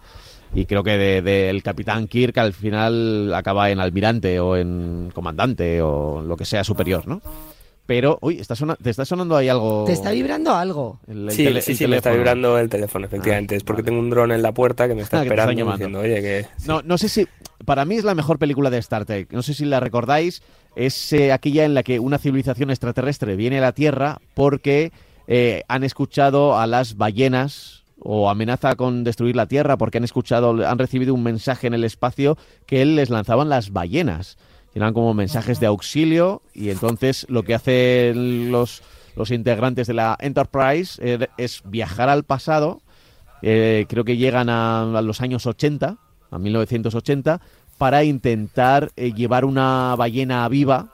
Y 0.55 0.65
creo 0.65 0.83
que 0.83 0.97
del 0.97 1.23
de, 1.23 1.31
del 1.47 1.63
Capitán 1.63 2.07
Kirk 2.07 2.37
al 2.37 2.53
final 2.53 3.33
acaba 3.33 3.69
en 3.69 3.79
almirante 3.79 4.39
o 4.39 4.55
en 4.57 5.11
comandante 5.13 5.81
o 5.81 6.21
lo 6.21 6.35
que 6.37 6.45
sea 6.45 6.63
superior, 6.63 7.07
¿no? 7.07 7.21
Pero, 7.85 8.17
uy, 8.21 8.37
está 8.39 8.53
sona- 8.55 8.75
te 8.75 8.89
está 8.89 9.05
sonando 9.05 9.37
ahí 9.37 9.47
algo. 9.47 9.85
¿Te 9.85 9.93
está 9.93 10.11
vibrando 10.11 10.53
algo? 10.53 10.99
el- 11.07 11.29
el 11.29 11.31
Sí, 11.31 11.43
tele- 11.45 11.61
sí, 11.61 11.71
el 11.71 11.77
sí, 11.77 11.87
me 11.87 11.95
está 11.97 12.11
vibrando 12.11 12.57
el 12.59 12.67
teléfono, 12.67 13.05
efectivamente. 13.05 13.55
Ah, 13.55 13.57
es 13.57 13.63
porque 13.63 13.81
vale. 13.81 13.91
tengo 13.91 14.01
un 14.01 14.09
dron 14.09 14.31
en 14.33 14.41
la 14.41 14.51
puerta 14.51 14.87
que 14.89 14.95
me 14.95 15.03
está 15.03 15.17
Ah, 15.19 15.21
que 15.21 15.27
esperando 15.27 15.53
llamando. 15.53 15.77
diciendo, 15.77 15.99
oye, 15.99 16.21
que... 16.21 16.45
No, 16.65 16.81
no 16.81 16.97
sé 16.97 17.07
si. 17.07 17.27
Para 17.65 17.85
mí 17.85 17.95
es 17.95 18.03
la 18.03 18.13
mejor 18.13 18.39
película 18.39 18.69
de 18.69 18.77
Star 18.79 19.05
Trek. 19.05 19.31
No 19.31 19.41
sé 19.41 19.53
si 19.53 19.63
la 19.63 19.79
recordáis. 19.79 20.41
Es 20.75 21.13
eh, 21.13 21.31
aquella 21.31 21.63
en 21.65 21.73
la 21.73 21.81
que 21.83 21.99
una 21.99 22.17
civilización 22.17 22.69
extraterrestre 22.71 23.35
viene 23.37 23.59
a 23.59 23.61
la 23.61 23.71
Tierra 23.71 24.19
porque 24.33 24.91
eh, 25.27 25.63
han 25.69 25.83
escuchado 25.85 26.59
a 26.59 26.67
las 26.67 26.97
ballenas 26.97 27.76
o 28.09 28.29
amenaza 28.29 28.75
con 28.75 29.03
destruir 29.03 29.35
la 29.35 29.47
Tierra 29.47 29.77
porque 29.77 29.97
han 29.97 30.05
escuchado, 30.05 30.65
han 30.65 30.79
recibido 30.79 31.13
un 31.13 31.23
mensaje 31.23 31.67
en 31.67 31.73
el 31.73 31.83
espacio 31.83 32.37
que 32.65 32.81
él 32.81 32.95
les 32.95 33.09
lanzaban 33.09 33.49
las 33.49 33.71
ballenas. 33.71 34.37
Eran 34.73 34.93
como 34.93 35.13
mensajes 35.13 35.59
de 35.59 35.65
auxilio 35.65 36.41
y 36.53 36.69
entonces 36.69 37.25
lo 37.27 37.43
que 37.43 37.53
hacen 37.53 38.49
los, 38.49 38.81
los 39.17 39.31
integrantes 39.31 39.87
de 39.87 39.93
la 39.93 40.15
Enterprise 40.21 41.01
eh, 41.03 41.27
es 41.37 41.63
viajar 41.65 42.07
al 42.07 42.23
pasado 42.23 42.81
eh, 43.41 43.85
creo 43.87 44.03
que 44.03 44.17
llegan 44.17 44.49
a, 44.49 44.97
a 44.97 45.01
los 45.01 45.21
años 45.21 45.45
80, 45.45 45.97
a 46.31 46.39
1980, 46.39 47.41
para 47.77 48.03
intentar 48.03 48.91
eh, 48.95 49.13
llevar 49.13 49.45
una 49.45 49.95
ballena 49.95 50.47
viva 50.47 50.93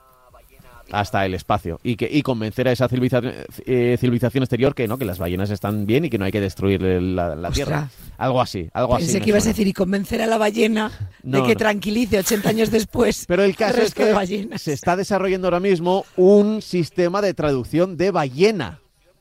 hasta 0.90 1.24
el 1.24 1.34
espacio 1.34 1.80
y 1.82 1.96
que 1.96 2.08
y 2.12 2.22
convencer 2.22 2.68
a 2.68 2.72
esa 2.72 2.88
civilización, 2.88 3.32
eh, 3.66 3.96
civilización 3.98 4.42
exterior 4.44 4.74
que 4.74 4.86
no 4.86 4.98
que 4.98 5.04
las 5.06 5.18
ballenas 5.18 5.50
están 5.50 5.86
bien 5.86 6.04
y 6.04 6.10
que 6.10 6.18
no 6.18 6.24
hay 6.26 6.32
que 6.32 6.40
destruir 6.40 6.82
la, 6.82 7.50
tierra 7.50 7.88
algo 8.18 8.40
así 8.40 8.68
algo 8.74 8.94
así 8.96 9.04
Pensé 9.06 9.20
que 9.22 9.30
ibas 9.30 9.44
a 9.46 9.48
decir 9.48 9.66
y 9.66 9.72
convencer 9.72 10.20
a 10.22 10.26
la 10.26 10.36
ballena 10.38 10.90
No, 11.22 11.38
de 11.40 11.46
que 11.46 11.54
no. 11.54 11.58
tranquilice 11.58 12.18
80 12.18 12.48
años 12.50 12.70
después. 12.70 13.24
pero 13.26 13.42
el 13.44 13.56
caso 13.56 13.80
es 13.80 13.94
de 13.94 14.04
que 14.04 14.12
ballenas. 14.12 14.60
se 14.62 14.72
está 14.74 14.94
desarrollando 14.96 15.46
ahora 15.48 15.60
mismo 15.60 16.04
un 16.16 16.60
sistema 16.62 17.22
de 17.22 17.32
traducción 17.34 17.96
de 17.96 18.10
ballena 18.10 18.80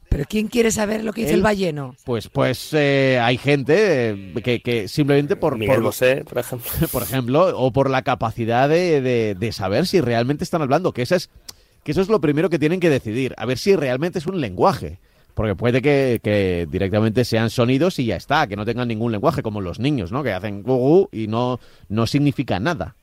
Pero 0.10 0.26
¿quién 0.30 0.48
quiere 0.48 0.70
saber 0.70 1.04
lo 1.04 1.14
que 1.14 1.22
dice 1.22 1.32
El- 1.34 1.40
el 1.40 1.44
balleno? 1.44 1.96
pues 2.04 2.28
pues 2.28 2.70
eh, 2.74 3.20
hay 3.22 3.38
gente 3.38 4.10
eh, 4.10 4.34
que, 4.44 4.60
que 4.62 4.88
simplemente 4.90 5.36
por, 5.38 5.58
Miguel 5.58 5.76
por- 5.78 5.84
Bosé, 5.86 6.26
por 6.26 6.38
ejemplo. 6.40 6.70
por 6.92 7.04
ejemplo, 7.04 7.58
o 7.58 7.72
por 7.72 7.90
la 7.90 8.02
capacidad 8.02 8.68
de, 8.68 9.02
de- 9.02 9.36
de 9.36 9.52
saber 9.54 9.88
si 9.88 10.02
realmente 10.02 10.44
están 10.44 10.62
hablando, 10.62 10.92
que 10.92 11.04
eso 11.04 11.16
es 11.16 11.30
que 11.84 11.92
eso 11.92 12.02
es 12.02 12.10
lo 12.10 12.22
primero 12.22 12.50
que 12.50 12.60
tienen 12.60 12.80
que 12.80 12.90
decidir, 12.90 13.34
a 13.38 13.46
ver 13.46 13.58
si 13.58 13.76
realmente 13.76 14.20
es 14.20 14.28
un 14.28 14.40
lenguaje. 14.40 15.00
Porque 15.34 15.56
puede 15.56 15.82
que, 15.82 16.68
directamente 16.70 17.26
sean 17.26 17.50
sonidos 17.50 17.98
y 17.98 18.06
ya 18.06 18.16
está, 18.16 18.46
que 18.46 18.56
no 18.56 18.66
tengan 18.66 18.88
ningún 18.88 19.12
lenguaje, 19.12 19.42
como 19.42 19.62
los 19.62 19.80
niños, 19.80 20.12
¿no? 20.12 20.22
Que 20.22 20.32
hacen 20.32 20.62
gugu 20.62 21.10
y 21.12 21.28
no, 21.28 21.60
no 21.90 22.06
significa 22.06 22.60
nada. 22.60 22.96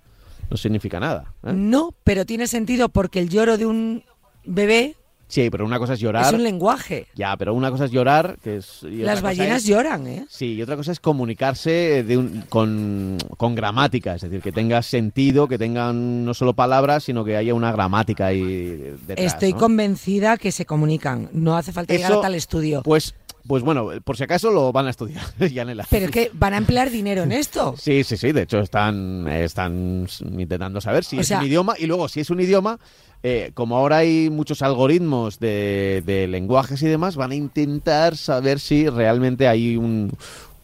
No 0.49 0.57
significa 0.57 1.01
nada. 1.01 1.33
¿eh? 1.45 1.53
No, 1.53 1.93
pero 2.05 2.25
tiene 2.25 2.47
sentido 2.47 2.89
porque 2.89 3.19
el 3.19 3.29
lloro 3.29 3.59
de 3.59 3.67
un 3.67 4.05
bebé 4.45 4.97
Sí, 5.31 5.49
pero 5.49 5.65
una 5.65 5.79
cosa 5.79 5.95
es 5.95 6.01
llorar. 6.01 6.27
es 6.27 6.33
un 6.33 6.43
lenguaje. 6.43 7.07
Ya, 7.15 7.37
pero 7.37 7.55
una 7.55 7.71
cosa 7.71 7.87
es 7.87 7.91
llorar, 7.91 8.37
que 8.43 8.57
es. 8.57 8.83
Las 8.83 9.23
ballenas 9.23 9.63
es- 9.63 9.67
lloran, 9.69 10.07
¿eh? 10.07 10.27
Sí, 10.29 10.55
y 10.55 10.63
otra 10.63 10.77
cosa 10.77 10.93
es 10.93 11.01
comunicarse 11.01 12.03
de 12.05 12.19
un- 12.19 12.43
con, 12.49 13.17
con 13.37 13.55
gramática, 13.55 14.17
es 14.17 14.23
decir, 14.23 14.43
que 14.43 14.53
tenga 14.53 14.83
sentido, 14.83 15.49
que 15.49 15.57
tengan 15.57 16.25
no 16.25 16.35
solo 16.35 16.53
palabras, 16.55 17.05
sino 17.05 17.25
que 17.25 17.37
haya 17.37 17.55
una 17.55 17.73
gramática 17.73 18.27
ahí 18.27 18.77
detrás. 19.07 19.35
Estoy 19.35 19.53
¿no? 19.53 19.59
convencida 19.59 20.37
que 20.37 20.53
se 20.53 20.67
comunican. 20.67 21.29
No 21.33 21.57
hace 21.57 21.73
falta 21.73 21.95
llegar 21.95 22.11
Eso, 22.11 22.19
a 22.21 22.23
tal 22.23 22.35
estudio. 22.35 22.83
Pues, 22.83 23.15
pues 23.47 23.62
bueno, 23.62 23.90
por 24.04 24.16
si 24.16 24.25
acaso 24.25 24.50
lo 24.50 24.73
van 24.73 24.87
a 24.87 24.90
estudiar, 24.90 25.25
Yanela. 25.52 25.87
Pero 25.90 26.06
es 26.06 26.11
que 26.11 26.30
van 26.35 26.54
a 26.54 26.59
emplear 26.59 26.90
dinero 26.90 27.23
en 27.23 27.32
esto. 27.32 27.75
Sí, 27.80 28.04
sí, 28.04 28.16
sí, 28.16 28.32
de 28.32 28.42
hecho 28.42 28.61
están, 28.61 29.26
están 29.28 30.06
intentando 30.38 30.80
saber 30.80 31.04
si 31.04 31.18
O 31.18 31.20
es 31.20 31.28
sea- 31.28 31.38
un 31.40 31.47
idioma 31.47 31.75
y 31.78 31.87
luego 31.87 32.09
si 32.09 32.20
es 32.20 32.30
un 32.30 32.40
idioma, 32.40 32.78
eh, 33.23 33.50
como 33.54 33.76
ahora 33.76 33.99
hay 33.99 34.30
muchos 34.30 34.62
algoritmos 34.62 35.38
de, 35.40 36.02
de 36.06 36.26
lenguajes 36.26 36.82
y 36.82 36.87
demás, 36.87 37.16
van 37.16 37.32
a 37.32 37.35
intentar 37.35 38.16
saber 38.16 38.61
si 38.61 38.88
realmente 38.88 39.47
hay 39.49 39.76
un, 39.76 40.12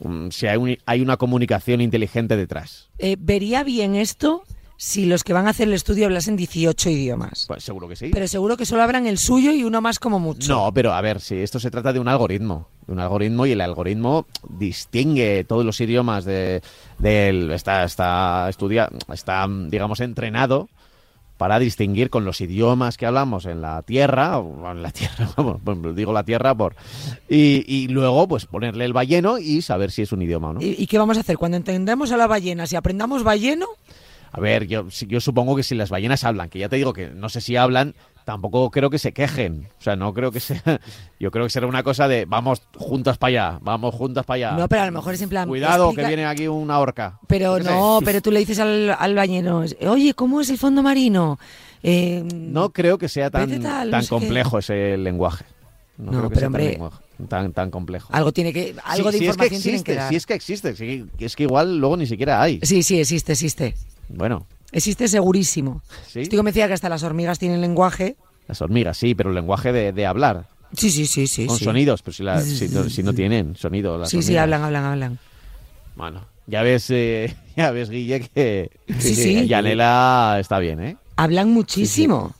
un- 0.00 0.32
si 0.32 0.46
hay, 0.46 0.56
un- 0.56 0.78
hay 0.86 1.00
una 1.00 1.16
comunicación 1.16 1.80
inteligente 1.80 2.36
detrás. 2.36 2.88
Eh, 2.98 3.16
vería 3.18 3.62
bien 3.64 3.94
esto 3.94 4.42
si 4.76 5.06
los 5.06 5.24
que 5.24 5.32
van 5.32 5.46
a 5.46 5.50
hacer 5.50 5.68
el 5.68 5.74
estudio 5.74 6.06
hablasen 6.06 6.36
18 6.36 6.90
idiomas. 6.90 7.46
Pues 7.48 7.64
seguro 7.64 7.88
que 7.88 7.96
sí. 7.96 8.10
Pero 8.12 8.28
seguro 8.28 8.56
que 8.56 8.66
solo 8.66 8.82
hablan 8.82 9.06
el 9.06 9.18
suyo 9.18 9.52
y 9.52 9.64
uno 9.64 9.80
más 9.80 9.98
como 9.98 10.18
mucho. 10.18 10.52
No, 10.52 10.72
pero 10.72 10.92
a 10.92 11.00
ver, 11.00 11.20
si 11.20 11.36
esto 11.36 11.58
se 11.58 11.70
trata 11.70 11.92
de 11.92 12.00
un 12.00 12.08
algoritmo, 12.08 12.68
de 12.86 12.92
un 12.92 13.00
algoritmo 13.00 13.46
y 13.46 13.52
el 13.52 13.60
algoritmo 13.60 14.26
distingue 14.48 15.44
todos 15.44 15.64
los 15.64 15.80
idiomas 15.80 16.24
de, 16.24 16.62
del 16.98 17.50
está 17.52 17.84
está 17.84 18.48
estudia, 18.48 18.90
está 19.12 19.46
digamos 19.68 20.00
entrenado 20.00 20.68
para 21.36 21.58
distinguir 21.58 22.08
con 22.08 22.24
los 22.24 22.40
idiomas 22.40 22.96
que 22.96 23.04
hablamos 23.04 23.44
en 23.44 23.60
la 23.60 23.82
Tierra, 23.82 24.38
o 24.38 24.70
en 24.70 24.82
la 24.82 24.90
Tierra, 24.90 25.28
pues 25.64 25.96
digo 25.96 26.12
la 26.12 26.24
Tierra 26.24 26.54
por 26.54 26.76
y, 27.28 27.64
y 27.66 27.88
luego 27.88 28.26
pues 28.26 28.46
ponerle 28.46 28.84
el 28.84 28.92
balleno 28.92 29.38
y 29.38 29.62
saber 29.62 29.90
si 29.90 30.02
es 30.02 30.12
un 30.12 30.22
idioma 30.22 30.50
o 30.50 30.52
no. 30.54 30.62
¿Y, 30.62 30.76
y 30.78 30.86
qué 30.86 30.98
vamos 30.98 31.16
a 31.16 31.20
hacer? 31.20 31.36
Cuando 31.36 31.56
entendamos 31.56 32.12
a 32.12 32.16
la 32.16 32.26
ballena, 32.26 32.66
si 32.66 32.76
aprendamos 32.76 33.22
balleno, 33.22 33.66
A 34.36 34.40
ver, 34.40 34.66
yo, 34.66 34.90
si- 34.90 35.06
yo 35.06 35.20
supongo 35.20 35.56
que 35.56 35.62
si 35.62 35.74
las 35.74 35.88
ballenas 35.90 36.22
hablan, 36.24 36.48
que 36.50 36.58
ya 36.58 36.68
te 36.68 36.76
digo 36.76 36.92
que 36.92 37.08
no 37.08 37.28
sé 37.30 37.40
si 37.40 37.56
hablan, 37.56 37.94
tampoco 38.26 38.70
creo 38.70 38.90
que 38.90 38.98
se 38.98 39.12
quejen. 39.12 39.68
O 39.78 39.82
sea, 39.82 39.96
no 39.96 40.12
creo 40.12 40.30
que 40.32 40.40
sea. 40.40 40.62
Yo 41.20 41.30
creo 41.30 41.44
que 41.46 41.50
será 41.50 41.66
una 41.66 41.82
cosa 41.82 42.06
de 42.08 42.24
vamos 42.26 42.60
juntas 42.76 43.16
para 43.18 43.28
allá, 43.28 43.58
vamos 43.62 43.94
juntas 43.94 44.26
para 44.26 44.34
allá. 44.50 44.56
no, 44.58 44.68
pero 44.68 44.82
a 44.82 44.86
lo 44.86 44.92
mejor 44.92 45.14
es 45.14 45.22
en 45.22 45.28
plan... 45.30 45.48
Cuidado, 45.48 45.86
explica- 45.86 46.02
que 46.02 46.14
viene 46.16 46.26
aquí 46.28 46.46
una 46.48 46.78
orca. 46.78 47.18
Pero 47.28 47.56
sé. 47.58 47.64
no, 47.64 48.00
pero 48.04 48.20
tú 48.20 48.30
le 48.30 48.40
dices 48.40 48.58
al, 48.58 48.90
al 48.98 49.14
balleno, 49.14 49.64
oye, 49.88 50.12
¿cómo 50.14 50.40
es 50.42 50.50
el 50.50 50.58
fondo 50.58 50.82
marino? 50.82 51.38
Eh, 51.82 52.22
No 52.32 52.70
creo 52.72 52.98
que 52.98 53.08
sea 53.08 53.30
tan, 53.30 53.62
no 53.62 53.90
tan 53.90 54.02
qué. 54.02 54.08
complejo 54.08 54.58
ese 54.58 54.96
lenguaje. 54.98 55.44
No, 55.96 56.12
No, 56.12 56.18
creo 56.18 56.22
que 56.24 56.28
pero 56.34 56.40
sea 56.40 56.46
hombre, 56.48 56.64
tan, 56.64 56.72
lenguaje- 56.72 57.02
tan, 57.28 57.52
tan 57.54 57.70
complejo. 57.70 58.08
Algo 58.12 58.32
tiene 58.32 58.52
que, 58.52 58.74
algo 58.84 59.10
Sí, 59.12 59.18
de 59.18 59.24
si 59.24 59.26
es 59.28 59.36
que 59.36 59.44
información 59.46 59.62
tienen 59.62 59.84
que 59.84 59.92
existe, 59.92 59.94
dar. 59.94 60.08
si 60.10 60.16
es 60.16 60.26
que 60.26 60.34
existe, 60.34 60.76
sí, 60.76 61.06
es 61.18 61.36
que 61.36 61.44
igual 61.44 61.78
luego 61.78 61.96
ni 61.96 62.06
siquiera 62.06 62.42
hay. 62.42 62.60
Sí, 62.62 62.82
sí, 62.82 62.98
existe, 63.00 63.32
existe. 63.32 63.74
Bueno, 64.08 64.46
Existe 64.72 65.08
segurísimo. 65.08 65.82
sí. 66.08 66.20
Estoy 66.22 66.36
convencida 66.36 66.66
que 66.66 66.74
hasta 66.74 66.88
las 66.88 67.02
hormigas 67.02 67.38
tienen 67.38 67.60
lenguaje. 67.60 68.16
Las 68.48 68.60
hormigas, 68.60 68.96
sí, 68.96 69.14
pero 69.14 69.30
el 69.30 69.34
lenguaje 69.36 69.72
de, 69.72 69.92
de 69.92 70.06
hablar, 70.06 70.46
Sí, 70.76 70.90
sí, 70.90 71.06
sí, 71.06 71.26
sí. 71.26 71.46
con 71.46 71.56
sí. 71.58 71.64
sonidos, 71.64 72.02
pero 72.02 72.12
si, 72.14 72.22
la- 72.24 72.40
si 72.42 72.68
no, 72.68 72.88
si 72.90 73.02
no 73.02 73.12
tienen 73.14 73.56
sonido. 73.56 73.96
Las 73.98 74.10
Sí, 74.10 74.22
sí, 74.22 74.36
hablan, 74.36 74.62
hablan, 74.64 74.84
hablan. 74.84 75.18
Bueno, 75.94 76.22
ya 76.46 76.62
ves, 76.62 76.90
eh, 76.90 77.34
ya 77.56 77.70
ves, 77.70 77.88
Guille, 77.90 78.20
que 78.28 78.70
Sí, 78.98 79.14
sí. 79.14 79.46
Yanela 79.48 80.36
está 80.40 80.58
bien, 80.58 80.80
¿eh? 80.82 80.96
Hablan 81.16 81.50
muchísimo. 81.50 82.34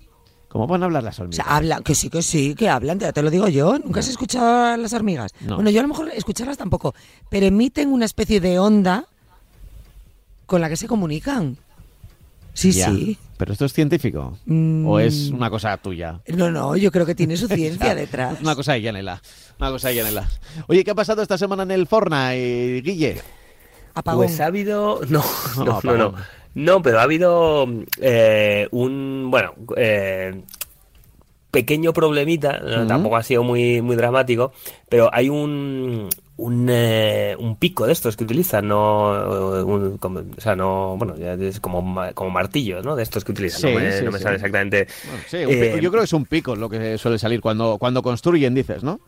¿Cómo 0.48 0.66
van 0.66 0.82
a 0.82 0.86
hablar 0.86 1.02
las 1.04 1.18
O 1.18 1.22
hormigas? 1.22 1.44
sea, 1.46 1.56
hablan, 1.56 1.82
que 1.82 1.94
sí, 1.94 2.10
que 2.10 2.22
sí, 2.22 2.54
que 2.54 2.68
hablan, 2.68 2.98
te, 2.98 3.12
te 3.12 3.22
lo 3.22 3.30
digo 3.30 3.48
yo. 3.48 3.78
¿Nunca 3.78 4.00
has 4.00 4.08
escuchado 4.08 4.72
a 4.72 4.76
las 4.76 4.92
hormigas? 4.92 5.32
No. 5.40 5.54
Bueno, 5.56 5.70
yo 5.70 5.80
a 5.80 5.82
lo 5.82 5.88
mejor 5.88 6.10
escucharlas 6.14 6.56
tampoco, 6.58 6.94
pero 7.30 7.46
emiten 7.46 7.92
una 7.92 8.04
especie 8.04 8.40
de 8.40 8.58
onda 8.58 9.06
con 10.46 10.60
la 10.60 10.68
que 10.68 10.76
se 10.76 10.86
comunican. 10.86 11.56
Sí, 12.54 12.72
Ya. 12.72 12.86
sí. 12.88 13.18
¿Pero 13.36 13.52
esto 13.52 13.66
es 13.66 13.74
científico? 13.74 14.38
Mm. 14.46 14.86
¿O 14.86 14.98
es 14.98 15.28
una 15.30 15.50
cosa 15.50 15.76
tuya? 15.76 16.20
No, 16.28 16.50
no, 16.50 16.74
yo 16.74 16.90
creo 16.90 17.04
que 17.04 17.14
tiene 17.14 17.36
su 17.36 17.46
ciencia 17.48 17.94
detrás. 17.94 18.40
una 18.40 18.54
cosa 18.56 18.72
de 18.72 18.80
Yanela. 18.82 19.20
Una 19.58 19.70
cosa 19.70 19.88
de 19.88 19.96
Yanela. 19.96 20.26
Oye, 20.66 20.82
¿qué 20.82 20.90
ha 20.92 20.94
pasado 20.94 21.20
esta 21.20 21.36
semana 21.36 21.64
en 21.64 21.70
el 21.72 21.86
Fortnite, 21.86 22.80
Guille? 22.82 23.20
Apagón. 23.94 24.26
Pues 24.26 24.40
ha 24.40 24.46
habido. 24.46 25.00
No, 25.08 25.22
No, 25.58 25.64
no, 25.64 25.80
no, 25.82 25.96
no. 25.96 26.14
No, 26.54 26.80
pero 26.82 27.00
ha 27.00 27.02
habido 27.02 27.66
eh, 28.00 28.66
un. 28.70 29.28
Bueno, 29.30 29.52
eh, 29.76 30.40
pequeño 31.50 31.92
problemita, 31.92 32.86
tampoco 32.88 33.16
ha 33.16 33.22
sido 33.22 33.42
muy, 33.42 33.82
muy 33.82 33.96
dramático, 33.96 34.52
pero 34.88 35.10
hay 35.12 35.28
un. 35.28 36.08
Un, 36.38 36.66
eh, 36.70 37.34
un 37.38 37.56
pico 37.56 37.86
de 37.86 37.94
estos 37.94 38.14
que 38.14 38.24
utilizan, 38.24 38.68
no, 38.68 39.64
un- 39.64 39.96
como- 39.96 40.20
o 40.20 40.40
sea, 40.40 40.54
no, 40.54 40.94
bueno, 40.98 41.16
ya 41.16 41.32
es 41.32 41.60
como, 41.60 41.82
como 42.14 42.30
martillos, 42.30 42.84
¿no? 42.84 42.94
De 42.94 43.02
estos 43.02 43.24
que 43.24 43.32
utilizan, 43.32 43.60
Sí, 43.62 43.66
no 43.68 43.72
me, 43.80 43.90
sí, 43.92 44.04
no 44.04 44.10
me 44.10 44.18
sí. 44.18 44.22
sale 44.24 44.36
exactamente. 44.36 44.86
Bueno, 45.04 45.22
un 45.48 45.54
Eh, 45.54 45.80
yo 45.80 45.90
creo 45.90 46.02
que 46.02 46.04
es 46.04 46.12
un 46.12 46.26
pico 46.26 46.54
lo 46.54 46.68
que 46.68 46.98
suele 46.98 47.18
salir 47.18 47.40
cuando, 47.40 47.78
cuando 47.78 48.02
construyen, 48.02 48.54
dices, 48.54 48.82
¿no? 48.82 49.00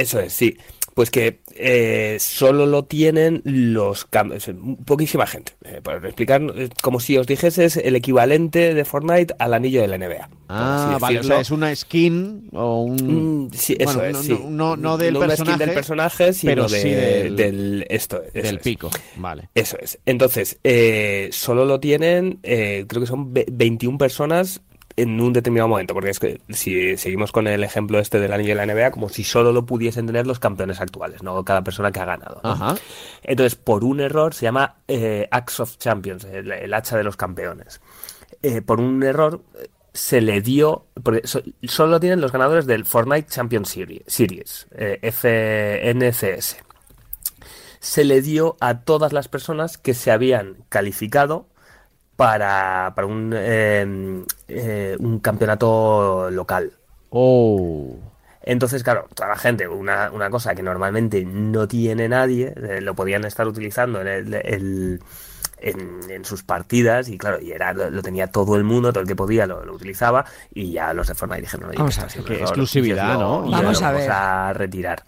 Eso 0.00 0.20
es, 0.20 0.32
sí. 0.32 0.56
Pues 0.94 1.10
que 1.10 1.40
eh, 1.54 2.16
solo 2.20 2.66
lo 2.66 2.84
tienen 2.84 3.42
los 3.44 4.10
cam- 4.10 4.34
o 4.36 4.40
sea, 4.40 4.54
poquísima 4.84 5.24
gente. 5.26 5.52
Eh, 5.64 5.80
para 5.82 5.98
explicar, 5.98 6.42
eh, 6.56 6.68
como 6.82 6.98
si 6.98 7.16
os 7.16 7.26
dijese, 7.28 7.64
es 7.64 7.76
el 7.76 7.94
equivalente 7.96 8.74
de 8.74 8.84
Fortnite 8.84 9.34
al 9.38 9.54
anillo 9.54 9.80
de 9.80 9.88
la 9.88 9.96
NBA. 9.98 10.28
Ah, 10.48 10.98
vale, 11.00 11.20
o 11.20 11.22
sea, 11.22 11.40
es 11.40 11.52
una 11.52 11.74
skin 11.74 12.48
o 12.52 12.82
un... 12.82 13.44
Mm, 13.46 13.50
sí, 13.52 13.76
eso 13.78 13.94
bueno, 14.00 14.04
es, 14.04 14.12
no, 14.14 14.22
sí. 14.24 14.42
no, 14.42 14.50
no, 14.50 14.76
no 14.76 14.98
del 14.98 15.16
una 15.16 15.26
skin 15.36 15.44
personaje, 15.46 15.64
del 15.64 15.74
personaje, 15.74 16.32
sino 16.32 16.50
pero 16.50 16.68
de- 16.68 16.82
sí 16.82 16.90
del, 16.90 17.36
del 17.36 17.86
esto, 17.88 18.20
del 18.34 18.56
es. 18.56 18.62
pico. 18.62 18.90
Vale. 19.16 19.48
Eso 19.54 19.78
es. 19.80 19.98
Entonces, 20.06 20.58
eh, 20.64 21.28
solo 21.32 21.64
lo 21.64 21.78
tienen, 21.78 22.40
eh, 22.42 22.84
creo 22.88 23.00
que 23.00 23.06
son 23.06 23.32
ve- 23.32 23.46
21 23.50 23.96
personas 23.96 24.60
en 24.96 25.20
un 25.20 25.32
determinado 25.32 25.68
momento, 25.68 25.94
porque 25.94 26.10
es 26.10 26.18
que 26.18 26.40
si 26.50 26.96
seguimos 26.96 27.32
con 27.32 27.46
el 27.46 27.64
ejemplo 27.64 27.98
este 27.98 28.20
del 28.20 28.32
anillo 28.32 28.56
de 28.56 28.66
la 28.66 28.72
NBA, 28.74 28.90
como 28.90 29.08
si 29.08 29.24
solo 29.24 29.52
lo 29.52 29.64
pudiesen 29.64 30.06
tener 30.06 30.26
los 30.26 30.38
campeones 30.40 30.80
actuales, 30.80 31.22
no 31.22 31.44
cada 31.44 31.62
persona 31.62 31.90
que 31.92 32.00
ha 32.00 32.04
ganado. 32.04 32.40
¿no? 32.44 32.50
Ajá. 32.50 32.74
Entonces, 33.22 33.54
por 33.54 33.84
un 33.84 34.00
error 34.00 34.34
se 34.34 34.42
llama 34.46 34.76
eh, 34.88 35.28
Axe 35.30 35.62
of 35.62 35.76
Champions, 35.78 36.24
el, 36.24 36.50
el 36.52 36.74
hacha 36.74 36.96
de 36.96 37.04
los 37.04 37.16
campeones. 37.16 37.80
Eh, 38.42 38.62
por 38.62 38.80
un 38.80 39.02
error 39.02 39.42
se 39.92 40.20
le 40.20 40.40
dio, 40.40 40.86
porque 41.02 41.26
so- 41.26 41.42
solo 41.64 41.92
lo 41.92 42.00
tienen 42.00 42.20
los 42.20 42.32
ganadores 42.32 42.66
del 42.66 42.84
Fortnite 42.84 43.28
Champion 43.28 43.64
Series, 43.64 44.02
Series 44.06 44.66
eh, 44.72 44.98
FNCS. 45.02 46.56
Se 47.80 48.04
le 48.04 48.20
dio 48.20 48.56
a 48.60 48.80
todas 48.80 49.12
las 49.12 49.28
personas 49.28 49.78
que 49.78 49.94
se 49.94 50.10
habían 50.10 50.58
calificado 50.68 51.46
para, 52.24 52.92
para 52.94 53.06
un, 53.06 53.32
eh, 53.34 54.24
eh, 54.48 54.96
un 54.98 55.18
campeonato 55.20 56.30
local. 56.30 56.72
Oh. 57.10 57.96
Entonces, 58.42 58.82
claro, 58.82 59.06
toda 59.14 59.28
la 59.30 59.36
gente, 59.36 59.68
una, 59.68 60.10
una 60.12 60.30
cosa 60.30 60.54
que 60.54 60.62
normalmente 60.62 61.24
no 61.24 61.68
tiene 61.68 62.08
nadie, 62.08 62.52
eh, 62.56 62.80
lo 62.80 62.94
podían 62.94 63.24
estar 63.24 63.46
utilizando 63.46 64.00
en, 64.00 64.06
el, 64.08 64.34
el- 64.34 65.00
en, 65.62 66.00
en 66.10 66.24
sus 66.24 66.42
partidas 66.42 67.08
y 67.10 67.18
claro, 67.18 67.38
y 67.38 67.52
era, 67.52 67.74
lo, 67.74 67.90
lo 67.90 68.00
tenía 68.02 68.28
todo 68.28 68.56
el 68.56 68.64
mundo, 68.64 68.92
todo 68.94 69.02
el 69.02 69.06
que 69.08 69.14
podía 69.14 69.46
lo, 69.46 69.62
lo 69.62 69.74
utilizaba 69.74 70.24
y 70.54 70.72
ya 70.72 70.94
los 70.94 71.06
de 71.08 71.14
Fortnite 71.14 71.42
dijeron, 71.42 71.68
oye, 71.68 71.76
Vamos 71.78 71.98
a 71.98 72.06
ver. 72.06 72.40
exclusividad, 72.40 73.18
¿no? 73.18 73.44
y 73.46 73.52
os 73.52 73.60
Vamos 73.60 73.80
lo 73.82 73.86
a 73.86 73.92
ver. 73.92 74.08
vamos 74.08 74.16
a 74.16 74.52
retirar. 74.54 75.02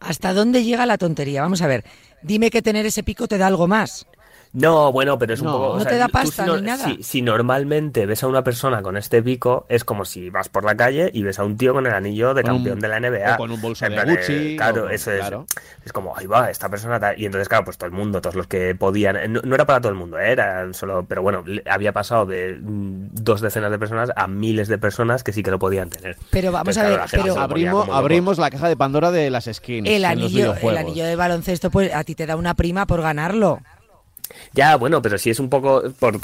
¿Hasta 0.00 0.34
dónde 0.34 0.64
llega 0.64 0.84
la 0.84 0.98
tontería? 0.98 1.42
Vamos 1.42 1.62
a 1.62 1.68
ver. 1.68 1.84
Dime 2.22 2.50
que 2.50 2.60
tener 2.60 2.86
ese 2.86 3.04
pico 3.04 3.28
te 3.28 3.38
da 3.38 3.46
algo 3.46 3.68
más. 3.68 4.06
No, 4.52 4.92
bueno, 4.92 5.18
pero 5.18 5.34
es 5.34 5.40
un 5.40 5.46
No. 5.46 5.52
poco. 5.52 5.66
o 5.70 5.74
No 5.74 5.80
sea, 5.82 5.90
te 5.90 5.98
da 5.98 6.08
pasta 6.08 6.44
si 6.44 6.48
no- 6.50 6.56
ni 6.56 6.62
nada. 6.62 6.84
Si, 6.84 7.02
si 7.02 7.22
normalmente 7.22 8.06
ves 8.06 8.22
a 8.22 8.26
una 8.28 8.42
persona 8.42 8.82
con 8.82 8.96
este 8.96 9.22
pico, 9.22 9.66
es 9.68 9.84
como 9.84 10.04
si 10.04 10.30
vas 10.30 10.48
por 10.48 10.64
la 10.64 10.74
calle 10.76 11.10
y 11.12 11.22
ves 11.22 11.38
a 11.38 11.44
un 11.44 11.56
tío 11.56 11.74
con 11.74 11.86
el 11.86 11.92
anillo 11.92 12.32
de 12.34 12.42
Con 12.42 12.52
un- 12.52 12.56
campeón 12.58 12.80
de 12.80 12.88
la 12.88 12.96
NBA. 13.00 13.34
o 13.34 13.36
con 13.36 13.50
un 13.50 13.60
bolso 13.60 13.86
En 13.86 13.94
de 13.94 14.04
Gucci, 14.04 14.56
claro, 14.56 14.84
o- 14.84 14.88
eso 14.88 15.12
es. 15.12 15.20
claro. 15.20 15.46
Es 15.84 15.92
como, 15.92 16.16
ahí 16.16 16.26
va, 16.26 16.50
esta 16.50 16.68
persona. 16.68 16.98
tal. 16.98 17.20
Y 17.20 17.26
entonces, 17.26 17.48
claro, 17.48 17.64
pues 17.64 17.76
todo 17.78 17.86
el 17.88 17.94
mundo, 17.94 18.20
todos 18.20 18.34
los 18.36 18.46
que 18.46 18.74
podían. 18.74 19.16
eh, 19.16 19.28
No, 19.28 19.40
no 19.44 19.54
era 19.54 19.66
para 19.66 19.80
todo 19.80 19.90
el 19.90 19.98
mundo, 19.98 20.18
eh, 20.18 20.32
era 20.32 20.72
solo. 20.72 21.04
Pero 21.06 21.22
bueno, 21.22 21.44
había 21.70 21.92
pasado 21.92 22.24
de 22.26 22.58
mm, 22.60 23.08
dos 23.12 23.40
decenas 23.40 23.70
de 23.70 23.78
personas 23.78 24.10
a 24.16 24.26
miles 24.26 24.68
de 24.68 24.78
personas 24.78 25.22
que 25.22 25.32
sí 25.32 25.42
que 25.42 25.50
lo 25.50 25.58
podían 25.58 25.90
tener. 25.90 26.16
Pero 26.30 26.50
vamos 26.52 26.76
Entonces, 26.76 26.98
a 26.98 27.00
ver, 27.16 27.22
pero- 27.24 27.38
Abrimos, 27.40 27.88
abrimos 27.90 28.38
la 28.38 28.50
caja 28.50 28.68
de 28.68 28.76
Pandora 28.76 29.10
de 29.10 29.30
las 29.30 29.44
skins. 29.52 29.86
El 29.88 29.96
en 29.96 30.02
los 30.02 30.10
anillo, 30.32 30.54
el 30.62 30.76
anillo 30.78 31.04
de 31.04 31.16
baloncesto, 31.16 31.70
pues 31.70 31.92
a 31.94 32.02
ti 32.04 32.14
te 32.14 32.26
da 32.26 32.36
una 32.36 32.54
prima 32.54 32.86
por 32.86 33.02
ganarlo. 33.02 33.60
Ya, 34.52 34.76
bueno, 34.76 35.00
pero 35.02 35.18
si 35.18 35.30
es 35.30 35.40
un 35.40 35.48
poco 35.48 35.82
por, 35.98 36.18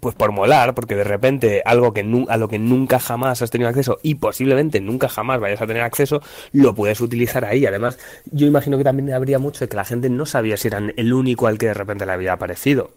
pues 0.00 0.14
por 0.14 0.32
molar, 0.32 0.74
porque 0.74 0.94
de 0.96 1.04
repente 1.04 1.62
algo 1.64 1.92
que 1.92 2.02
nu- 2.02 2.26
a 2.28 2.36
lo 2.36 2.48
que 2.48 2.58
nunca 2.58 2.98
jamás 2.98 3.42
has 3.42 3.50
tenido 3.50 3.68
acceso 3.68 3.98
y 4.02 4.16
posiblemente 4.16 4.80
nunca 4.80 5.08
jamás 5.08 5.40
vayas 5.40 5.62
a 5.62 5.66
tener 5.66 5.82
acceso, 5.82 6.20
lo 6.52 6.74
puedes 6.74 7.00
utilizar 7.00 7.44
ahí. 7.44 7.66
Además, 7.66 7.98
yo 8.30 8.46
imagino 8.46 8.78
que 8.78 8.84
también 8.84 9.12
habría 9.12 9.38
mucho 9.38 9.60
de 9.64 9.68
que 9.68 9.76
la 9.76 9.84
gente 9.84 10.10
no 10.10 10.26
sabía 10.26 10.56
si 10.56 10.68
eran 10.68 10.92
el 10.96 11.12
único 11.12 11.46
al 11.46 11.58
que 11.58 11.66
de 11.66 11.74
repente 11.74 12.06
le 12.06 12.12
había 12.12 12.32
aparecido. 12.34 12.90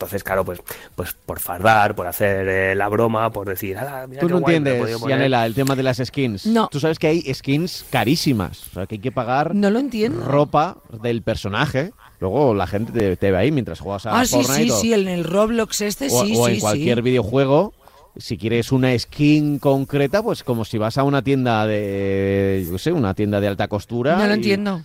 Entonces, 0.00 0.24
claro, 0.24 0.46
pues, 0.46 0.62
pues 0.96 1.14
por 1.26 1.40
fardar, 1.40 1.94
por 1.94 2.06
hacer 2.06 2.48
eh, 2.48 2.74
la 2.74 2.88
broma, 2.88 3.30
por 3.30 3.46
decir, 3.46 3.76
"Ala, 3.76 4.06
mira 4.06 4.22
Tú 4.22 4.28
qué 4.28 4.32
no 4.32 4.40
guay, 4.40 4.56
entiendes, 4.56 4.80
podido 4.82 4.98
poner". 4.98 5.18
Yanela, 5.18 5.44
el 5.44 5.52
tema 5.54 5.76
de 5.76 5.82
las 5.82 5.98
skins. 6.02 6.46
No. 6.46 6.68
Tú 6.68 6.80
sabes 6.80 6.98
que 6.98 7.06
hay 7.08 7.34
skins 7.34 7.84
carísimas. 7.90 8.66
O 8.68 8.72
sea, 8.72 8.86
que 8.86 8.94
hay 8.94 8.98
que 9.00 9.12
pagar 9.12 9.54
No 9.54 9.68
lo 9.68 9.78
entiendo. 9.78 10.24
ropa 10.24 10.78
del 11.02 11.20
personaje. 11.20 11.92
Luego 12.18 12.54
la 12.54 12.66
gente 12.66 12.92
te, 12.92 13.14
te 13.18 13.30
ve 13.30 13.36
ahí 13.36 13.52
mientras 13.52 13.78
juegas 13.78 14.06
a 14.06 14.18
Ah, 14.18 14.24
sí, 14.24 14.36
Fortnite 14.36 14.62
sí, 14.64 14.70
o, 14.70 14.80
sí, 14.80 14.94
en 14.94 15.06
el 15.06 15.22
Roblox 15.24 15.82
este, 15.82 16.06
o- 16.06 16.24
sí, 16.24 16.32
o 16.34 16.46
sí, 16.46 16.54
en 16.54 16.60
cualquier 16.60 16.96
sí. 16.98 17.02
videojuego. 17.02 17.74
Si 18.16 18.38
quieres 18.38 18.72
una 18.72 18.98
skin 18.98 19.58
concreta, 19.58 20.22
pues 20.22 20.42
como 20.42 20.64
si 20.64 20.78
vas 20.78 20.96
a 20.96 21.02
una 21.02 21.20
tienda 21.20 21.66
de, 21.66 22.66
yo 22.70 22.78
sé, 22.78 22.90
una 22.90 23.12
tienda 23.12 23.38
de 23.38 23.48
alta 23.48 23.68
costura. 23.68 24.16
No 24.16 24.24
lo 24.24 24.30
y- 24.30 24.34
entiendo. 24.36 24.82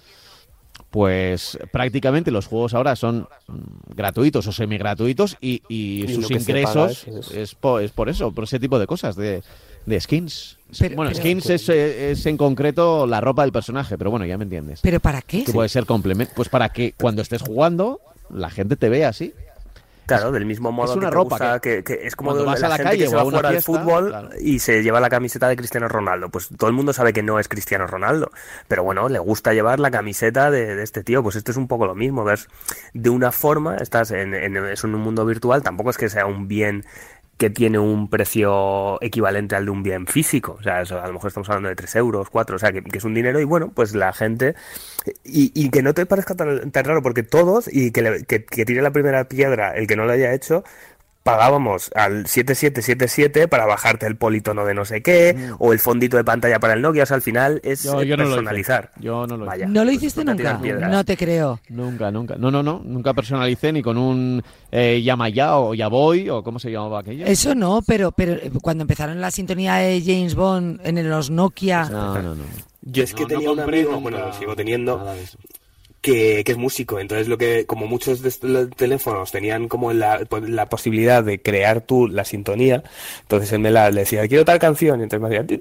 Pues 0.96 1.60
prácticamente 1.74 2.32
los 2.32 2.48
juegos 2.48 2.74
ahora 2.74 2.96
son 2.96 3.28
gratuitos 3.94 4.48
o 4.48 4.54
semi-gratuitos 4.54 5.36
y, 5.42 5.62
y 5.68 6.06
Y 6.06 6.16
sus 6.16 6.32
ingresos 6.32 7.04
paga 7.06 7.20
es- 7.20 7.32
es, 7.32 7.54
po- 7.54 7.80
es 7.82 7.92
por 7.92 8.08
eso, 8.08 8.32
por 8.32 8.46
ese 8.46 8.62
tipo 8.62 8.80
de 8.80 8.88
cosas, 8.88 9.18
de, 9.18 9.44
de 9.86 10.00
skins. 10.00 10.58
Pero- 10.80 10.96
bueno, 10.96 11.12
pero- 11.12 11.22
skins 11.22 11.50
es, 11.50 11.68
eh, 11.68 12.12
es 12.12 12.26
en 12.26 12.38
concreto 12.38 13.06
la 13.08 13.20
ropa 13.20 13.42
del 13.42 13.52
personaje, 13.52 13.98
pero 13.98 14.10
bueno, 14.10 14.26
ya 14.26 14.38
me 14.38 14.46
entiendes. 14.46 14.80
¿Pero 14.82 15.02
para 15.02 15.22
qué? 15.22 15.44
Que 15.44 15.52
puede 15.52 15.68
ser 15.68 15.86
complemento, 15.86 16.32
pues 16.34 16.48
para 16.48 16.70
que 16.70 16.94
cuando 16.98 17.22
estés 17.22 17.42
jugando 17.42 18.00
la 18.34 18.50
gente 18.50 18.78
te 18.78 18.88
vea 18.88 19.10
así. 19.10 19.34
Claro, 20.06 20.32
del 20.32 20.46
mismo 20.46 20.72
modo 20.72 20.94
una 20.94 21.10
que, 21.10 21.16
ropa 21.16 21.30
gusta- 21.38 21.60
que- 21.84 22.02
es 22.08 22.16
como 22.16 22.30
cuando 22.32 22.44
de 22.44 22.52
vas 22.52 22.64
a 22.64 22.68
la 22.70 22.76
gente 22.76 22.90
calle 22.92 23.04
que 23.04 23.10
se 23.10 23.16
va 23.16 23.22
a 23.22 23.24
a 23.24 23.28
una 23.28 23.38
jugar 23.38 23.46
al 23.48 23.52
fiesta, 23.62 23.72
fútbol 23.72 24.08
claro. 24.10 24.30
y 24.40 24.60
se 24.60 24.84
lleva 24.84 25.00
la 25.00 25.10
camiseta 25.10 25.48
de 25.48 25.56
Cristiano 25.56 25.88
Ronaldo. 25.88 26.30
Pues 26.30 26.50
todo 26.58 26.70
el 26.70 26.76
mundo 26.76 26.94
sabe 26.94 27.12
que 27.14 27.24
no 27.24 27.40
es 27.40 27.48
Cristiano 27.48 27.88
Ronaldo, 27.88 28.30
pero 28.68 28.84
bueno, 28.84 29.10
le 29.10 29.20
gusta 29.20 29.54
llevar 29.54 29.80
la 29.80 29.90
camiseta 29.92 30.52
de, 30.52 30.76
de 30.76 30.84
este 30.84 31.04
tío. 31.04 31.24
Pues 31.24 31.36
esto 31.36 31.52
es 31.52 31.58
un 31.58 31.68
poco 31.68 31.86
lo 31.88 31.96
mismo, 31.96 32.24
ves, 32.24 32.48
de 32.94 33.10
una 33.10 33.32
forma, 33.32 33.78
estás 33.78 34.12
en, 34.12 34.34
en, 34.36 34.58
es 34.58 34.84
un 34.84 34.94
mundo 34.94 35.26
virtual, 35.26 35.64
tampoco 35.64 35.90
es 35.90 35.98
que 35.98 36.10
sea 36.10 36.26
un 36.28 36.48
bien 36.48 36.86
que 37.38 37.50
tiene 37.50 37.80
un 37.80 38.10
precio 38.10 39.02
equivalente 39.02 39.56
al 39.56 39.66
de 39.66 39.72
un 39.72 39.84
bien 39.84 40.08
físico. 40.08 40.56
O 40.60 40.64
sea, 40.64 40.82
eso, 40.82 41.02
a 41.02 41.08
lo 41.08 41.14
mejor 41.14 41.28
estamos 41.30 41.50
hablando 41.50 41.70
de 41.70 41.76
3 41.76 41.96
euros, 41.98 42.30
4, 42.30 42.56
o 42.56 42.60
sea, 42.60 42.72
que, 42.72 42.82
es 42.94 43.04
un 43.04 43.14
dinero 43.14 43.40
y 43.40 43.44
bueno, 43.44 43.72
pues 43.76 43.94
la 43.96 44.14
gente... 44.14 44.56
Y, 45.24 45.52
y 45.54 45.70
que 45.70 45.84
no 45.84 45.94
te 45.94 46.06
parezca 46.06 46.36
tan, 46.36 46.72
tan 46.72 46.86
raro, 46.86 47.02
porque 47.04 47.24
todos, 47.24 47.68
y 47.72 47.92
que, 47.92 48.02
le- 48.02 48.24
que, 48.26 48.46
que 48.46 48.66
tire 48.66 48.82
la 48.82 48.92
primera 48.92 49.28
piedra 49.28 49.72
el 49.76 49.88
que 49.88 49.96
no 49.96 50.06
lo 50.06 50.14
haya 50.14 50.34
hecho, 50.34 50.64
pagábamos 51.26 51.90
al 51.96 52.28
7777 52.28 53.48
para 53.48 53.66
bajarte 53.66 54.06
el 54.06 54.16
politono 54.16 54.64
de 54.64 54.76
no 54.76 54.86
sé 54.86 55.02
qué, 55.02 55.36
o 55.58 55.74
el 55.74 55.80
fondito 55.80 56.18
de 56.18 56.24
pantalla 56.24 56.60
para 56.60 56.74
el 56.76 56.84
Nokia, 56.84 57.02
o 57.02 57.06
sea, 57.08 57.16
al 57.16 57.24
final 57.24 57.60
es 57.64 57.82
Yo- 57.84 58.04
yo 58.04 58.16
no 58.16 58.24
lo 58.26 58.30
hice. 58.30 58.36
personalizar. 58.36 58.92
Yo 59.00 59.26
no 59.26 59.36
lo 59.36 59.46
hice. 59.46 59.50
Vaya, 59.50 59.66
¿No 59.68 59.80
lo 59.84 59.86
pues 59.92 59.96
hiciste 60.04 60.24
nunca? 60.24 60.54
No 60.88 61.04
te 61.04 61.18
creo. 61.18 61.60
Nunca, 61.70 62.12
nunca. 62.12 62.36
No, 62.38 62.52
no, 62.52 62.62
no. 62.62 62.80
Nunca 62.86 63.16
personalicé 63.16 63.74
ni 63.74 63.82
con 63.82 63.98
un 63.98 64.44
eh, 64.72 65.02
llama 65.02 65.30
ya 65.30 65.58
o 65.58 65.74
ya 65.74 65.88
voy 65.88 66.30
o 66.30 66.44
cómo 66.44 66.60
se 66.60 66.70
llamaba 66.70 67.00
aquello. 67.00 67.26
Eso 67.26 67.56
no, 67.56 67.82
pero, 67.82 68.12
pero 68.12 68.34
eh, 68.34 68.52
cuando 68.62 68.84
empezaron 68.84 69.20
la 69.20 69.32
sintonía 69.32 69.76
de 69.78 70.04
James 70.06 70.36
Bond 70.36 70.80
en 70.84 71.10
los 71.10 71.32
Nokia, 71.32 71.90
No, 71.90 72.22
no, 72.22 72.36
no. 72.36 72.44
Yo 72.88 73.04
es 73.04 73.16
que 73.16 73.26
tenía 73.26 73.50
un 73.52 73.60
amigo, 73.60 74.00
bueno, 74.00 74.20
lo 74.20 74.32
sigo 74.34 74.56
teniendo, 74.56 74.98
nada 75.00 75.16
de 75.16 75.24
eso. 75.24 75.40
Que, 76.06 76.44
que 76.46 76.52
es 76.52 76.58
músico. 76.58 77.00
Entonces, 77.00 77.28
lo 77.28 77.36
que, 77.40 77.66
como 77.66 77.88
muchos 77.88 78.22
de 78.22 78.30
estos 78.30 78.70
teléfonos 78.78 79.32
tenían 79.32 79.68
como 79.68 79.92
la, 79.92 80.20
pues, 80.30 80.48
la 80.48 80.70
posibilidad 80.70 81.24
de 81.24 81.42
crear 81.42 81.82
tú 81.82 82.08
la 82.08 82.24
sintonía, 82.24 82.84
entonces 83.24 83.52
él 83.54 83.60
me 83.60 83.72
la 83.72 83.90
le 83.90 84.02
decía, 84.02 84.28
quiero 84.28 84.46
tal 84.46 84.60
canción, 84.60 85.00
y 85.00 85.04
entonces 85.04 85.28
me 85.28 85.36
hacía, 85.36 85.58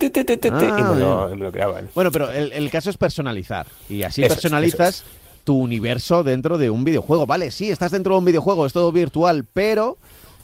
Ah, 0.52 0.76
y 0.78 0.82
me 0.82 1.00
lo, 1.00 1.26
bien. 1.28 1.38
me 1.38 1.50
lo. 1.50 1.88
Bueno, 1.94 2.12
pero 2.12 2.30
el, 2.30 2.52
el 2.52 2.70
caso 2.70 2.90
es 2.90 2.98
personalizar. 2.98 3.66
Y 3.88 4.02
así 4.02 4.22
Eso 4.22 4.34
es, 4.34 4.40
personalizas 4.40 5.04
tu 5.44 5.56
universo 5.56 6.22
dentro 6.22 6.58
de 6.58 6.68
un 6.68 6.84
videojuego. 6.84 7.26
Vale, 7.26 7.50
sí, 7.50 7.70
estás 7.70 7.92
dentro 7.92 8.12
de 8.12 8.18
un 8.18 8.24
videojuego, 8.26 8.66
es 8.66 8.74
todo 8.74 8.92
virtual, 8.92 9.46
pero 9.50 9.96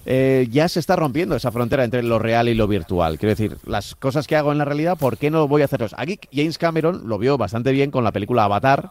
eh, 0.07 0.49
ya 0.51 0.67
se 0.71 0.81
está 0.81 0.97
rompiendo 0.97 1.37
esa 1.37 1.53
frontera 1.53 1.85
entre 1.85 2.03
lo 2.03 2.19
real 2.19 2.49
y 2.49 2.55
lo 2.55 2.67
virtual. 2.67 3.19
Quiero 3.19 3.31
decir, 3.35 3.59
las 3.67 3.95
cosas 3.95 4.27
que 4.27 4.37
hago 4.37 4.51
en 4.51 4.57
la 4.59 4.65
realidad, 4.65 4.97
¿por 4.97 5.19
qué 5.19 5.31
no 5.31 5.47
voy 5.47 5.61
a 5.61 5.67
hacerlos? 5.67 5.95
Aquí 5.99 6.19
James 6.33 6.57
Cameron 6.57 7.07
lo 7.07 7.19
vio 7.19 7.37
bastante 7.37 7.73
bien 7.73 7.91
con 7.91 8.03
la 8.03 8.13
película 8.13 8.45
Avatar, 8.45 8.91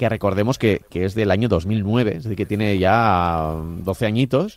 que 0.00 0.08
recordemos 0.08 0.56
que, 0.58 0.80
que 0.88 1.04
es 1.04 1.14
del 1.14 1.30
año 1.30 1.46
2009, 1.50 2.12
es 2.16 2.22
decir, 2.24 2.34
que 2.34 2.46
tiene 2.46 2.78
ya 2.78 3.54
12 3.84 4.06
añitos, 4.06 4.56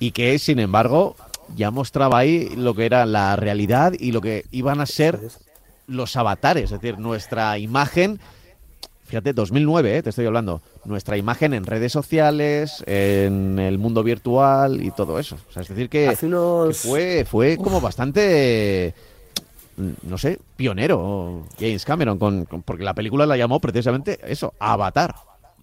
y 0.00 0.10
que, 0.10 0.36
sin 0.40 0.58
embargo, 0.58 1.14
ya 1.54 1.70
mostraba 1.70 2.18
ahí 2.18 2.48
lo 2.56 2.74
que 2.74 2.84
era 2.84 3.06
la 3.06 3.36
realidad 3.36 3.92
y 3.96 4.10
lo 4.10 4.20
que 4.20 4.44
iban 4.50 4.80
a 4.80 4.86
ser 4.86 5.20
los 5.86 6.16
avatares, 6.16 6.64
es 6.72 6.80
decir, 6.80 6.98
nuestra 6.98 7.56
imagen, 7.58 8.18
fíjate, 9.04 9.32
2009, 9.32 9.98
eh, 9.98 10.02
te 10.02 10.10
estoy 10.10 10.26
hablando, 10.26 10.60
nuestra 10.84 11.16
imagen 11.16 11.54
en 11.54 11.66
redes 11.66 11.92
sociales, 11.92 12.82
en 12.88 13.60
el 13.60 13.78
mundo 13.78 14.02
virtual 14.02 14.82
y 14.82 14.90
todo 14.90 15.20
eso. 15.20 15.36
O 15.48 15.52
sea, 15.52 15.62
es 15.62 15.68
decir, 15.68 15.88
que, 15.88 16.08
Hace 16.08 16.26
unos- 16.26 16.82
que 16.82 16.88
fue, 16.88 17.24
fue 17.30 17.56
como 17.58 17.80
bastante, 17.80 18.92
no 19.76 20.18
sé, 20.18 20.38
pionero 20.56 21.42
James 21.58 21.84
Cameron, 21.84 22.18
con, 22.18 22.44
con- 22.44 22.62
porque 22.62 22.84
la 22.84 22.94
película 22.94 23.26
la 23.26 23.36
llamó 23.36 23.60
precisamente 23.60 24.18
eso, 24.26 24.54
Avatar. 24.58 25.14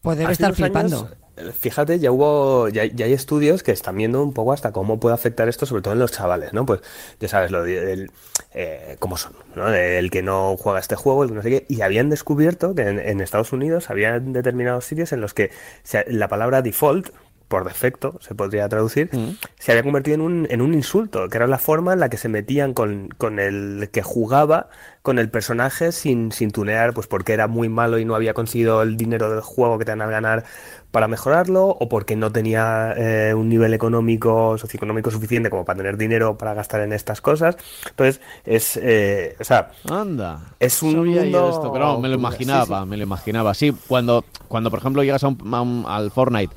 pues 0.02 0.18
debe 0.18 0.32
estar 0.32 0.48
años, 0.48 0.58
flipando. 0.58 1.10
eh, 1.38 1.52
fíjate, 1.58 2.00
ya 2.00 2.12
hubo, 2.12 2.68
ya, 2.70 2.86
ya 2.86 3.06
hay 3.06 3.14
estudios 3.14 3.64
que 3.64 3.72
están 3.72 3.96
viendo 3.98 4.22
un 4.24 4.34
poco 4.34 4.54
hasta 4.54 4.72
cómo 4.72 5.00
puede 5.00 5.16
afectar 5.16 5.48
esto, 5.48 5.66
sobre 5.66 5.82
todo 5.82 5.94
en 5.94 6.00
los 6.00 6.12
chavales, 6.12 6.54
¿no? 6.54 6.66
Pues 6.66 6.82
ya 7.20 7.28
sabes 7.28 7.52
lo 7.52 7.64
de, 7.64 7.94
el, 7.94 8.12
eh, 8.54 8.98
cómo 9.00 9.18
son, 9.18 9.34
¿no? 9.56 9.74
El 9.74 10.12
que 10.12 10.22
no 10.22 10.58
juega 10.58 10.80
este 10.80 10.96
juego, 10.96 11.24
el 11.24 11.30
que 11.30 11.36
no 11.36 11.42
sé 11.42 11.50
qué, 11.50 11.66
y 11.70 11.82
habían 11.82 12.10
descubierto 12.10 12.76
que 12.76 12.82
en, 12.84 13.00
en 13.00 13.22
Estados 13.22 13.54
Unidos 13.54 13.90
había 13.90 14.20
determinados 14.20 14.86
sitios 14.86 15.14
en 15.14 15.22
los 15.22 15.34
que 15.34 15.52
se- 15.84 16.06
la 16.12 16.28
palabra 16.28 16.62
default 16.62 17.10
por 17.52 17.66
defecto, 17.66 18.18
se 18.22 18.34
podría 18.34 18.68
traducir, 18.70 19.10
Mm. 19.14 19.36
se 19.60 19.72
había 19.74 19.84
convertido 19.84 20.16
en 20.16 20.22
un, 20.22 20.48
en 20.50 20.62
un 20.62 20.74
insulto, 20.74 21.28
que 21.30 21.38
era 21.38 21.46
la 21.48 21.60
forma 21.60 21.94
en 21.94 22.00
la 22.00 22.10
que 22.10 22.18
se 22.18 22.30
metían 22.30 22.74
con, 22.74 23.10
con 23.18 23.38
el 23.40 23.90
que 23.92 24.02
jugaba 24.02 24.70
con 25.04 25.18
el 25.20 25.30
personaje 25.30 25.92
sin, 25.92 26.32
sin 26.32 26.52
tunear, 26.52 26.94
pues 26.94 27.08
porque 27.08 27.34
era 27.34 27.48
muy 27.48 27.70
malo 27.70 27.98
y 28.00 28.06
no 28.06 28.14
había 28.16 28.34
conseguido 28.36 28.84
el 28.84 28.98
dinero 28.98 29.32
del 29.32 29.42
juego 29.42 29.78
que 29.80 29.86
te 29.86 29.92
van 29.92 30.02
a 30.04 30.06
ganar 30.06 30.44
para 30.92 31.08
mejorarlo, 31.08 31.66
o 31.68 31.90
porque 31.90 32.16
no 32.16 32.32
tenía 32.32 32.94
eh, 32.98 33.34
un 33.34 33.50
nivel 33.50 33.74
económico, 33.74 34.58
socioeconómico 34.58 35.10
suficiente 35.10 35.50
como 35.50 35.66
para 35.66 35.78
tener 35.78 35.98
dinero 35.98 36.38
para 36.38 36.54
gastar 36.54 36.82
en 36.82 36.94
estas 36.94 37.20
cosas. 37.20 37.56
Entonces, 37.90 38.22
es, 38.46 38.78
eh, 38.82 39.36
o 39.40 39.44
sea, 39.44 39.72
Anda. 39.90 40.40
Es 40.60 40.84
un 40.84 40.96
mundo 41.08 41.50
esto, 41.50 41.72
pero 41.74 42.00
me 42.00 42.08
lo 42.10 42.16
imaginaba, 42.16 42.82
sí, 42.84 42.88
me 42.90 42.98
lo 42.98 43.04
imaginaba. 43.04 43.54
Sí, 43.56 43.74
cuando, 43.88 44.24
cuando 44.48 44.70
por 44.70 44.80
ejemplo 44.80 45.02
llegas 45.04 45.24
a 45.24 45.30
un- 45.30 45.54
a 45.54 45.62
un- 45.62 45.86
al 45.88 46.12
Fortnite 46.12 46.54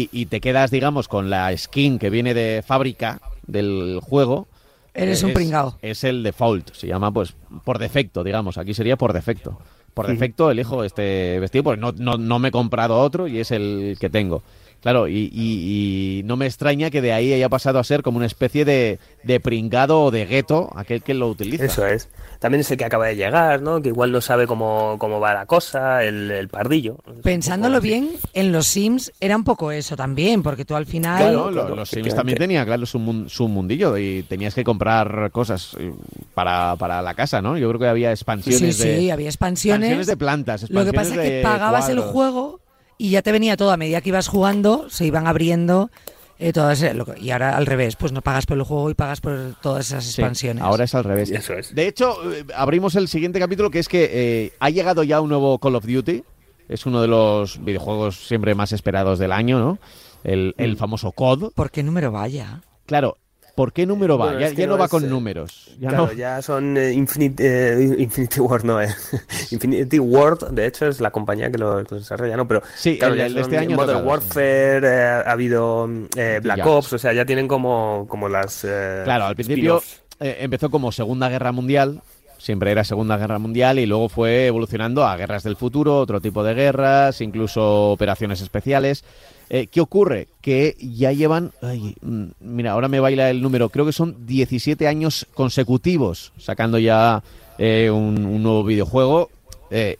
y, 0.00 0.08
y 0.12 0.26
te 0.26 0.40
quedas, 0.40 0.70
digamos, 0.70 1.08
con 1.08 1.30
la 1.30 1.56
skin 1.56 1.98
que 1.98 2.10
viene 2.10 2.34
de 2.34 2.62
fábrica 2.66 3.20
del 3.46 4.00
juego. 4.02 4.46
Eres 4.94 5.22
un 5.22 5.30
es- 5.30 5.34
pringao. 5.34 5.78
Es 5.82 6.04
el 6.04 6.22
default, 6.22 6.72
se 6.74 6.86
llama 6.86 7.12
pues 7.12 7.34
por 7.64 7.78
defecto, 7.78 8.24
digamos. 8.24 8.58
Aquí 8.58 8.74
sería 8.74 8.96
por 8.96 9.12
defecto. 9.12 9.58
Por 9.94 10.06
defecto 10.06 10.50
elijo 10.50 10.84
este 10.84 11.38
vestido 11.40 11.64
porque 11.64 11.80
no, 11.80 11.92
no, 11.92 12.16
no 12.16 12.38
me 12.38 12.48
he 12.48 12.52
comprado 12.52 12.98
otro 12.98 13.26
y 13.26 13.38
es 13.40 13.50
el 13.50 13.96
que 14.00 14.08
tengo. 14.08 14.42
Claro, 14.82 15.08
y, 15.08 15.30
y- 15.32 16.20
y 16.20 16.22
no 16.24 16.36
me 16.36 16.46
extraña 16.46 16.88
que 16.90 17.02
de 17.02 17.12
ahí 17.12 17.32
haya 17.34 17.48
pasado 17.50 17.78
a 17.78 17.84
ser 17.84 18.02
como 18.02 18.16
una 18.16 18.24
especie 18.26 18.64
de, 18.64 18.98
de 19.24 19.38
pringado 19.40 20.04
o 20.04 20.10
de 20.10 20.24
gueto 20.24 20.70
aquel 20.74 21.02
que 21.02 21.12
lo 21.12 21.28
utiliza. 21.28 21.66
Eso 21.66 21.86
es. 21.86 22.08
También 22.38 22.62
es 22.62 22.70
el 22.70 22.78
que 22.78 22.86
acaba 22.86 23.06
de 23.06 23.16
llegar, 23.16 23.60
¿no? 23.60 23.82
Que 23.82 23.88
igual 23.90 24.10
no 24.10 24.22
sabe 24.22 24.46
cómo, 24.46 24.96
cómo 24.98 25.20
va 25.20 25.34
la 25.34 25.44
cosa, 25.44 26.02
el, 26.04 26.30
el 26.30 26.48
pardillo. 26.48 26.96
Pensándolo 27.22 27.82
bien, 27.82 28.12
en 28.32 28.52
los 28.52 28.66
Sims 28.68 29.12
era 29.20 29.36
un 29.36 29.44
poco 29.44 29.70
eso 29.70 29.96
también, 29.96 30.42
porque 30.42 30.64
tú 30.64 30.74
al 30.74 30.86
final... 30.86 31.18
Claro, 31.18 31.50
lo- 31.50 31.60
claro, 31.60 31.76
los 31.76 31.90
Sims 31.90 32.14
también 32.14 32.38
tenía, 32.38 32.64
claro, 32.64 32.86
su, 32.86 33.26
su 33.28 33.48
mundillo 33.48 33.98
y 33.98 34.22
tenías 34.22 34.54
que 34.54 34.64
comprar 34.64 35.30
cosas 35.30 35.76
eh, 35.78 35.92
para, 36.32 36.76
para 36.76 37.02
la 37.02 37.12
casa, 37.12 37.42
¿no? 37.42 37.58
Yo 37.58 37.68
creo 37.68 37.80
que 37.80 37.88
había 37.88 38.08
Sí, 38.08 38.12
expansiones 38.14 38.76
sí, 38.78 38.88
de... 38.88 39.12
había 39.12 39.26
expansiones. 39.28 39.80
expansiones 39.90 40.06
de 40.06 40.16
plantas, 40.16 40.70
Lo 40.70 40.84
que 40.86 40.92
pasa 40.94 41.14
es 41.16 41.20
que 41.20 41.40
pagabas 41.42 41.90
el 41.90 42.00
juego 42.00 42.60
y 43.00 43.10
ya 43.10 43.22
te 43.22 43.32
venía 43.32 43.56
todo 43.56 43.70
a 43.72 43.76
medida 43.76 44.00
que 44.00 44.10
ibas 44.10 44.28
jugando, 44.28 44.88
se 44.90 45.06
iban 45.06 45.26
abriendo 45.26 45.90
eh, 46.38 46.52
todas 46.54 46.82
eh, 46.82 46.94
lo 46.94 47.04
que- 47.04 47.20
y 47.20 47.30
ahora 47.32 47.56
al 47.56 47.66
revés, 47.66 47.96
pues 47.96 48.12
no 48.12 48.22
pagas 48.22 48.46
por 48.46 48.56
el 48.56 48.62
juego 48.62 48.88
y 48.90 48.94
pagas 48.94 49.20
por 49.20 49.54
todas 49.60 49.86
esas 49.88 50.04
Sí, 50.04 50.20
expansiones. 50.22 50.62
ahora 50.62 50.84
es 50.84 50.94
al 50.94 51.04
revés. 51.04 51.30
Eso 51.30 51.52
es. 51.54 51.74
De 51.74 51.86
hecho, 51.86 52.16
eh, 52.32 52.44
abrimos 52.54 52.94
el 52.96 53.08
siguiente 53.08 53.38
capítulo 53.38 53.70
que 53.70 53.78
es 53.78 53.88
que 53.88 54.08
eh, 54.12 54.52
ha 54.58 54.70
llegado 54.70 55.02
ya 55.02 55.20
un 55.20 55.28
nuevo 55.28 55.58
Call 55.58 55.76
of 55.76 55.84
Duty. 55.86 56.24
Es 56.68 56.86
uno 56.86 57.02
de 57.02 57.08
los 57.08 57.62
videojuegos 57.64 58.26
siempre 58.26 58.54
más 58.54 58.72
esperados 58.72 59.18
del 59.18 59.32
año, 59.32 59.58
¿no? 59.58 59.78
El, 60.24 60.54
Mm. 60.56 60.62
el 60.62 60.76
famoso 60.76 61.12
COD. 61.12 61.52
¿Por 61.54 61.70
qué 61.70 61.82
número 61.82 62.10
vaya? 62.12 62.60
Claro, 62.86 63.18
¿por 63.54 63.72
qué 63.72 63.86
número 63.86 64.16
va? 64.18 64.26
Bueno, 64.26 64.40
ya 64.40 64.46
es 64.48 64.58
no, 64.58 64.66
no 64.66 64.78
va 64.78 64.84
es, 64.86 64.90
con 64.90 65.04
eh, 65.04 65.08
números. 65.08 65.70
Ya 65.78 65.88
claro, 65.88 66.06
no. 66.06 66.12
ya 66.12 66.42
son 66.42 66.76
eh, 66.76 66.92
Infinite, 66.92 67.42
eh, 67.82 67.94
Infinity 67.98 68.40
Ward, 68.40 68.64
no, 68.64 68.80
eh. 68.80 68.88
Infinity 69.50 69.98
Ward, 69.98 70.50
de 70.50 70.66
hecho, 70.66 70.86
es 70.86 71.00
la 71.00 71.10
compañía 71.10 71.50
que 71.50 71.58
lo, 71.58 71.84
que 71.84 71.94
lo 71.94 72.00
desarrolla, 72.00 72.36
¿no? 72.36 72.46
Pero 72.48 72.62
Sí, 72.76 72.98
claro, 72.98 73.14
el- 73.14 73.18
ya 73.20 73.26
el 73.26 73.38
este 73.38 73.58
año 73.58 73.76
Modern 73.76 73.98
tocado, 74.00 74.08
Warfare, 74.08 74.80
eh, 74.86 75.22
ha 75.26 75.30
habido 75.32 75.88
eh, 76.16 76.40
Black 76.42 76.58
Ya. 76.58 76.66
Ops, 76.66 76.92
o 76.94 76.98
sea, 76.98 77.12
ya 77.12 77.24
tienen 77.24 77.48
como, 77.48 78.06
como 78.08 78.28
las. 78.28 78.64
eh, 78.64 79.02
Claro, 79.04 79.24
al 79.26 79.34
principio 79.34 79.82
eh, 80.20 80.38
empezó 80.40 80.70
como 80.70 80.92
Segunda 80.92 81.28
Guerra 81.28 81.52
Mundial, 81.52 82.02
siempre 82.40 82.72
era 82.72 82.84
Segunda 82.84 83.16
Guerra 83.16 83.38
Mundial 83.38 83.78
y 83.78 83.86
luego 83.86 84.08
fue 84.08 84.46
evolucionando 84.46 85.04
a 85.06 85.16
guerras 85.16 85.42
del 85.44 85.56
futuro, 85.56 85.98
otro 85.98 86.20
tipo 86.20 86.42
de 86.42 86.54
guerras, 86.54 87.20
incluso 87.20 87.90
operaciones 87.90 88.40
especiales. 88.40 89.04
Eh, 89.50 89.66
¿Qué 89.66 89.80
ocurre? 89.80 90.28
Que 90.40 90.76
ya 90.80 91.12
llevan, 91.12 91.52
ay, 91.60 91.96
mm, 92.00 92.24
mira, 92.40 92.72
ahora 92.72 92.88
me 92.88 93.00
baila 93.00 93.30
el 93.30 93.42
número, 93.42 93.68
creo 93.68 93.84
que 93.84 93.92
son 93.92 94.26
17 94.26 94.86
años 94.88 95.26
consecutivos 95.34 96.32
sacando 96.38 96.78
ya 96.78 97.22
eh, 97.58 97.90
un, 97.90 98.24
un 98.24 98.42
nuevo 98.42 98.64
videojuego. 98.64 99.28
Eh, 99.70 99.98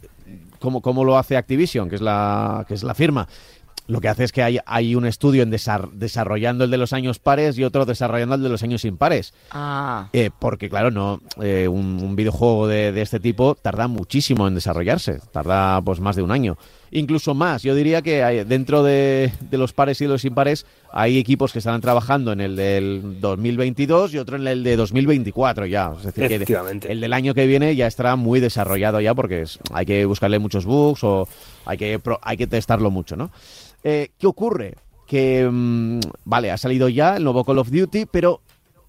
¿cómo, 0.60 0.80
cómo 0.80 1.04
lo 1.04 1.18
hace 1.18 1.36
Activision, 1.36 1.88
que 1.88 1.96
es 1.96 2.02
la, 2.02 2.64
que 2.68 2.74
es 2.74 2.84
la 2.84 2.94
firma? 2.94 3.26
Lo 3.90 4.00
que 4.00 4.08
hace 4.08 4.24
es 4.24 4.32
que 4.32 4.42
hay, 4.42 4.58
hay 4.66 4.94
un 4.94 5.04
estudio 5.04 5.42
en 5.42 5.50
desar- 5.50 5.90
desarrollando 5.92 6.64
el 6.64 6.70
de 6.70 6.76
los 6.78 6.92
años 6.92 7.18
pares 7.18 7.58
y 7.58 7.64
otro 7.64 7.84
desarrollando 7.86 8.36
el 8.36 8.42
de 8.42 8.48
los 8.48 8.62
años 8.62 8.84
impares. 8.84 9.34
Ah, 9.50 10.08
Eh, 10.12 10.30
porque, 10.38 10.68
claro, 10.70 10.90
no 10.90 11.20
eh, 11.42 11.66
un, 11.68 12.00
un 12.02 12.14
videojuego 12.16 12.68
de, 12.68 12.92
de 12.92 13.02
este 13.02 13.18
tipo 13.20 13.56
tarda 13.60 13.88
muchísimo 13.88 14.46
en 14.46 14.54
desarrollarse. 14.54 15.20
Tarda 15.32 15.80
pues 15.82 15.98
más 16.00 16.14
de 16.16 16.22
un 16.22 16.30
año. 16.30 16.56
Incluso 16.92 17.34
más. 17.34 17.62
Yo 17.62 17.74
diría 17.76 18.02
que 18.02 18.24
hay- 18.24 18.42
dentro 18.44 18.82
de, 18.82 19.32
de 19.48 19.58
los 19.58 19.72
pares 19.72 20.00
y 20.00 20.04
de 20.04 20.10
los 20.10 20.24
impares 20.24 20.66
hay 20.92 21.18
equipos 21.18 21.52
que 21.52 21.60
están 21.60 21.80
trabajando 21.80 22.32
en 22.32 22.40
el 22.40 22.56
del 22.56 23.20
2022 23.20 24.12
y 24.14 24.18
otro 24.18 24.36
en 24.36 24.46
el 24.48 24.64
de 24.64 24.74
2024 24.76 25.66
ya. 25.66 25.92
Es 25.96 26.04
decir, 26.04 26.24
que 26.28 26.44
el 26.88 27.00
del 27.00 27.12
año 27.12 27.32
que 27.34 27.46
viene 27.46 27.76
ya 27.76 27.86
estará 27.86 28.16
muy 28.16 28.40
desarrollado 28.40 29.00
ya 29.00 29.14
porque 29.14 29.42
es- 29.42 29.58
hay 29.72 29.86
que 29.86 30.04
buscarle 30.04 30.38
muchos 30.40 30.64
bugs 30.64 31.04
o 31.04 31.28
hay 31.64 31.78
que, 31.78 31.98
pro- 32.00 32.18
hay 32.22 32.36
que 32.36 32.48
testarlo 32.48 32.90
mucho, 32.90 33.16
¿no? 33.16 33.30
Eh, 33.84 34.08
¿Qué 34.18 34.26
ocurre? 34.26 34.74
Que, 35.06 35.48
mm, 35.50 36.00
vale, 36.24 36.50
ha 36.50 36.56
salido 36.56 36.88
ya 36.88 37.16
el 37.16 37.24
nuevo 37.24 37.44
Call 37.44 37.58
of 37.58 37.70
Duty, 37.70 38.06
pero 38.10 38.40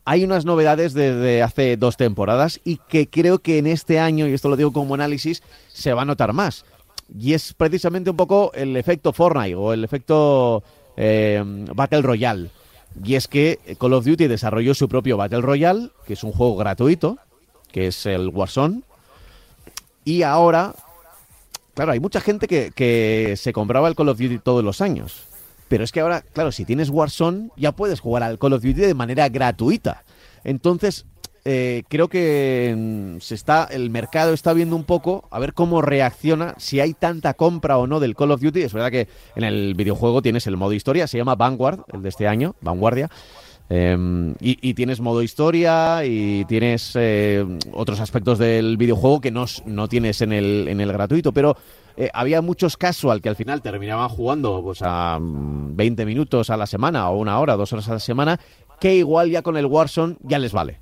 hay 0.05 0.23
unas 0.23 0.43
novedades 0.45 0.93
desde 0.93 1.43
hace 1.43 1.77
dos 1.77 1.97
temporadas 1.97 2.59
y 2.63 2.79
que 2.89 3.07
creo 3.07 3.39
que 3.39 3.59
en 3.59 3.67
este 3.67 3.99
año, 3.99 4.27
y 4.27 4.33
esto 4.33 4.49
lo 4.49 4.57
digo 4.57 4.73
como 4.73 4.95
análisis, 4.95 5.43
se 5.71 5.93
va 5.93 6.01
a 6.01 6.05
notar 6.05 6.33
más. 6.33 6.65
Y 7.17 7.33
es 7.33 7.53
precisamente 7.53 8.09
un 8.09 8.17
poco 8.17 8.51
el 8.53 8.77
efecto 8.77 9.11
Fortnite 9.13 9.55
o 9.55 9.73
el 9.73 9.83
efecto 9.83 10.63
eh, 10.95 11.43
Battle 11.73 12.01
Royale. 12.01 12.49
Y 13.03 13.15
es 13.15 13.27
que 13.27 13.59
Call 13.79 13.93
of 13.93 14.05
Duty 14.05 14.27
desarrolló 14.27 14.73
su 14.73 14.89
propio 14.89 15.17
Battle 15.17 15.41
Royale, 15.41 15.89
que 16.05 16.13
es 16.13 16.23
un 16.23 16.31
juego 16.31 16.57
gratuito, 16.57 17.17
que 17.71 17.87
es 17.87 18.05
el 18.05 18.29
Warzone. 18.29 18.81
Y 20.03 20.23
ahora, 20.23 20.73
claro, 21.73 21.91
hay 21.93 21.99
mucha 21.99 22.21
gente 22.21 22.47
que, 22.47 22.71
que 22.75 23.35
se 23.37 23.53
compraba 23.53 23.87
el 23.87 23.95
Call 23.95 24.09
of 24.09 24.19
Duty 24.19 24.39
todos 24.39 24.63
los 24.63 24.81
años. 24.81 25.23
Pero 25.67 25.83
es 25.85 25.91
que 25.91 26.01
ahora, 26.01 26.21
claro, 26.21 26.51
si 26.51 26.65
tienes 26.65 26.89
Warzone, 26.89 27.49
ya 27.55 27.71
puedes 27.71 28.01
jugar 28.01 28.23
al 28.23 28.37
Call 28.37 28.53
of 28.53 28.61
Duty 28.61 28.73
de 28.73 28.93
manera 28.93 29.29
gratuita. 29.29 30.03
Entonces, 30.43 31.05
eh, 31.43 31.83
creo 31.87 32.07
que 32.07 32.75
mm, 32.77 33.19
se 33.19 33.35
está, 33.35 33.67
el 33.71 33.89
mercado 33.89 34.33
está 34.33 34.53
viendo 34.53 34.75
un 34.75 34.83
poco 34.83 35.27
a 35.31 35.39
ver 35.39 35.53
cómo 35.53 35.81
reacciona, 35.81 36.55
si 36.57 36.79
hay 36.79 36.93
tanta 36.93 37.33
compra 37.33 37.77
o 37.77 37.87
no 37.87 37.99
del 37.99 38.15
Call 38.15 38.31
of 38.31 38.41
Duty. 38.41 38.61
Es 38.61 38.73
verdad 38.73 38.91
que 38.91 39.07
en 39.35 39.43
el 39.43 39.73
videojuego 39.73 40.21
tienes 40.21 40.47
el 40.47 40.57
modo 40.57 40.73
historia, 40.73 41.07
se 41.07 41.17
llama 41.17 41.35
Vanguard, 41.35 41.81
el 41.93 42.01
de 42.01 42.09
este 42.09 42.27
año, 42.27 42.55
Vanguardia. 42.61 43.09
Eh, 43.73 44.35
y, 44.41 44.73
tienes 44.73 44.99
modo 44.99 45.23
historia 45.23 46.03
y 46.03 46.43
tienes 46.43 46.91
eh, 46.95 47.45
otros 47.71 48.01
aspectos 48.01 48.37
del 48.37 48.75
videojuego 48.75 49.21
que 49.21 49.31
no, 49.31 49.45
no 49.65 49.87
tienes 49.87 50.19
en 50.19 50.33
el, 50.33 50.67
en 50.67 50.81
el 50.81 50.91
gratuito, 50.91 51.31
pero 51.31 51.55
eh, 51.95 52.09
había 52.13 52.41
muchos 52.41 52.75
casual 52.75 53.21
que 53.21 53.29
al 53.29 53.37
final 53.37 53.61
terminaban 53.61 54.09
jugando 54.09 54.61
pues, 54.61 54.81
a 54.81 55.17
mm, 55.17 55.77
20 55.77 56.05
minutos 56.05 56.49
a 56.49 56.57
la 56.57 56.67
semana 56.67 57.09
o 57.09 57.17
una 57.17 57.39
hora, 57.39 57.55
dos 57.55 57.71
horas 57.71 57.87
a 57.87 57.93
la 57.93 57.99
semana, 57.99 58.41
que 58.77 58.95
igual 58.95 59.29
ya 59.29 59.41
con 59.41 59.55
el 59.55 59.67
Warzone 59.67 60.17
ya 60.21 60.37
les 60.37 60.51
vale. 60.51 60.79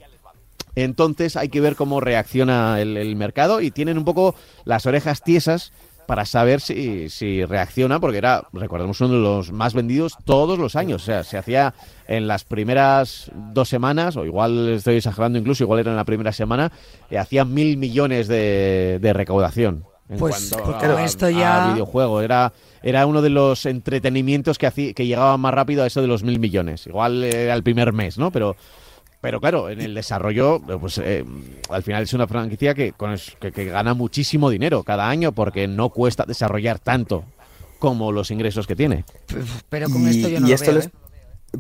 Entonces 0.76 1.36
hay 1.36 1.50
que 1.50 1.62
ver 1.62 1.76
cómo 1.76 2.00
reacciona 2.00 2.80
el, 2.82 2.98
el 2.98 3.16
mercado 3.16 3.62
y 3.62 3.72
tienen 3.72 3.98
un 3.98 4.06
poco 4.06 4.36
las 4.66 4.86
orejas 4.86 5.22
tiesas 5.24 5.72
para 6.08 6.26
saber 6.26 6.60
si, 6.60 7.08
si 7.10 7.46
reacciona, 7.46 8.00
porque 8.00 8.18
era, 8.18 8.48
recordemos, 8.52 9.00
uno 9.02 9.14
de 9.14 9.20
los 9.20 9.52
más 9.52 9.76
vendidos 9.76 10.18
todos 10.26 10.58
los 10.58 10.76
años. 10.76 11.04
O 11.04 11.06
sea, 11.06 11.24
se 11.24 11.38
hacía 11.38 11.76
en 12.08 12.28
las 12.28 12.44
primeras 12.46 13.30
dos 13.36 13.70
semanas, 13.70 14.18
o 14.18 14.26
igual 14.26 14.70
estoy 14.70 14.96
exagerando 14.96 15.38
incluso, 15.38 15.64
igual 15.64 15.82
era 15.82 15.92
en 15.92 15.98
la 15.98 16.06
primera 16.06 16.32
semana, 16.32 16.72
eh, 17.12 17.20
hacía 17.20 17.46
mil 17.46 17.78
millones 17.78 18.28
de, 18.28 18.98
de 19.00 19.14
recaudación. 19.14 19.84
En 20.10 20.18
Pues, 20.18 20.52
pues 20.64 20.76
a- 20.84 21.06
esto 21.06 21.30
ya- 21.30 21.70
a 21.70 21.74
videojuego. 21.74 22.22
Era, 22.22 22.54
era 22.82 23.06
uno 23.06 23.22
de 23.22 23.30
los 23.30 23.68
entretenimientos 23.68 24.58
que, 24.58 24.66
hacía, 24.66 24.94
que 24.94 25.06
llegaba 25.06 25.38
más 25.38 25.54
rápido 25.54 25.84
a 25.84 25.86
eso 25.88 26.02
de 26.02 26.08
los 26.08 26.24
mil 26.24 26.40
millones. 26.40 26.88
Igual 26.88 27.24
era 27.24 27.54
el 27.54 27.62
primer 27.62 27.94
mes, 27.94 28.18
¿no? 28.18 28.32
Pero 28.32 28.56
pero 29.22 29.40
claro, 29.42 29.70
en 29.70 29.82
el 29.82 29.94
desarrollo, 29.94 30.60
pues 30.80 30.98
eh, 31.00 31.26
al 31.70 31.84
final 31.84 32.04
es 32.04 32.14
una 32.14 32.28
franquicia 32.28 32.74
que, 32.74 32.94
con 32.94 33.12
es- 33.12 33.36
que, 33.40 33.52
que 33.52 33.66
gana 33.66 33.94
muchísimo 33.94 34.50
dinero 34.50 34.84
cada 34.84 35.10
año 35.10 35.32
porque 35.34 35.68
no 35.68 35.90
cuesta 35.90 36.26
desarrollar 36.26 36.80
tanto 36.80 37.24
como 37.80 38.12
los 38.12 38.32
ingresos 38.32 38.66
que 38.68 38.76
tiene. 38.76 39.06
pero 39.70 39.90
con 39.90 40.04
Y- 40.08 40.10
esto 40.12 40.30
yo 40.30 40.40
no 40.40 40.48
y 40.48 40.50
lo 40.50 40.56
esto 40.56 40.68
veo, 40.72 40.76
les- 40.76 40.86
¿eh? 40.88 40.92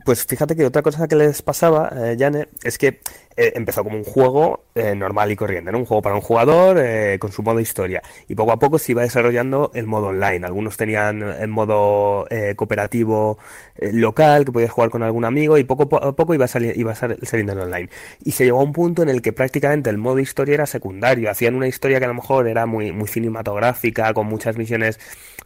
Pues 0.05 0.23
fíjate 0.23 0.55
que 0.55 0.65
otra 0.65 0.83
cosa 0.83 1.07
que 1.07 1.15
les 1.15 1.41
pasaba, 1.41 1.91
eh, 1.95 2.15
Jane, 2.17 2.47
es 2.63 2.77
que 2.77 2.99
eh, 3.35 3.53
empezó 3.55 3.83
como 3.83 3.97
un 3.97 4.03
juego 4.03 4.65
eh, 4.75 4.93
normal 4.93 5.31
y 5.31 5.35
corriente, 5.35 5.71
¿no? 5.71 5.79
Un 5.79 5.85
juego 5.85 6.03
para 6.03 6.13
un 6.13 6.21
jugador 6.21 6.77
eh, 6.79 7.17
con 7.19 7.31
su 7.31 7.41
modo 7.41 7.59
historia. 7.59 8.03
Y 8.27 8.35
poco 8.35 8.51
a 8.51 8.59
poco 8.59 8.77
se 8.77 8.91
iba 8.91 9.01
desarrollando 9.01 9.71
el 9.73 9.87
modo 9.87 10.07
online. 10.07 10.45
Algunos 10.45 10.77
tenían 10.77 11.23
el 11.23 11.47
modo 11.47 12.27
eh, 12.29 12.53
cooperativo 12.55 13.39
local, 13.81 14.45
que 14.45 14.51
podías 14.51 14.69
jugar 14.69 14.91
con 14.91 15.01
algún 15.01 15.25
amigo, 15.25 15.57
y 15.57 15.63
poco 15.63 15.83
a 15.97 16.15
poco 16.15 16.35
iba, 16.35 16.47
sali- 16.47 16.73
iba 16.75 16.93
sal- 16.93 17.17
saliendo 17.23 17.53
el 17.53 17.59
online. 17.61 17.89
Y 18.23 18.33
se 18.33 18.45
llegó 18.45 18.59
a 18.59 18.63
un 18.63 18.73
punto 18.73 19.01
en 19.01 19.09
el 19.09 19.23
que 19.23 19.33
prácticamente 19.33 19.89
el 19.89 19.97
modo 19.97 20.19
historia 20.19 20.53
era 20.53 20.65
secundario. 20.67 21.31
Hacían 21.31 21.55
una 21.55 21.67
historia 21.67 21.97
que 21.97 22.05
a 22.05 22.09
lo 22.09 22.13
mejor 22.13 22.47
era 22.47 22.67
muy, 22.67 22.91
muy 22.91 23.07
cinematográfica, 23.07 24.13
con 24.13 24.27
muchas 24.27 24.55
misiones 24.55 24.99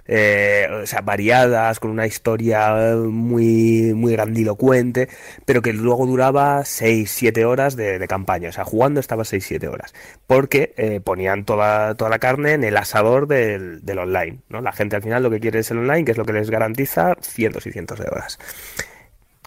eh, 0.05 0.67
o 0.83 0.85
sea, 0.85 1.01
variadas, 1.01 1.79
con 1.79 1.91
una 1.91 2.05
historia 2.05 2.95
muy, 2.95 3.93
muy 3.93 4.13
grandilocuente, 4.13 5.09
pero 5.45 5.61
que 5.61 5.73
luego 5.73 6.05
duraba 6.05 6.61
6-7 6.61 7.45
horas 7.45 7.75
de, 7.75 7.99
de 7.99 8.07
campaña. 8.07 8.49
O 8.49 8.51
sea, 8.51 8.65
jugando 8.65 8.99
estaba 8.99 9.23
6-7 9.23 9.67
horas. 9.67 9.93
Porque 10.27 10.73
eh, 10.77 10.99
ponían 10.99 11.45
toda, 11.45 11.95
toda 11.95 12.09
la 12.09 12.19
carne 12.19 12.53
en 12.53 12.63
el 12.63 12.77
asador 12.77 13.27
del, 13.27 13.83
del 13.83 13.99
online, 13.99 14.39
¿no? 14.49 14.61
La 14.61 14.71
gente 14.71 14.95
al 14.95 15.01
final 15.03 15.23
lo 15.23 15.29
que 15.29 15.39
quiere 15.39 15.59
es 15.59 15.71
el 15.71 15.79
online, 15.79 16.05
que 16.05 16.11
es 16.11 16.17
lo 16.17 16.25
que 16.25 16.33
les 16.33 16.49
garantiza 16.49 17.15
cientos 17.21 17.65
y 17.67 17.71
cientos 17.71 17.99
de 17.99 18.05
horas. 18.05 18.39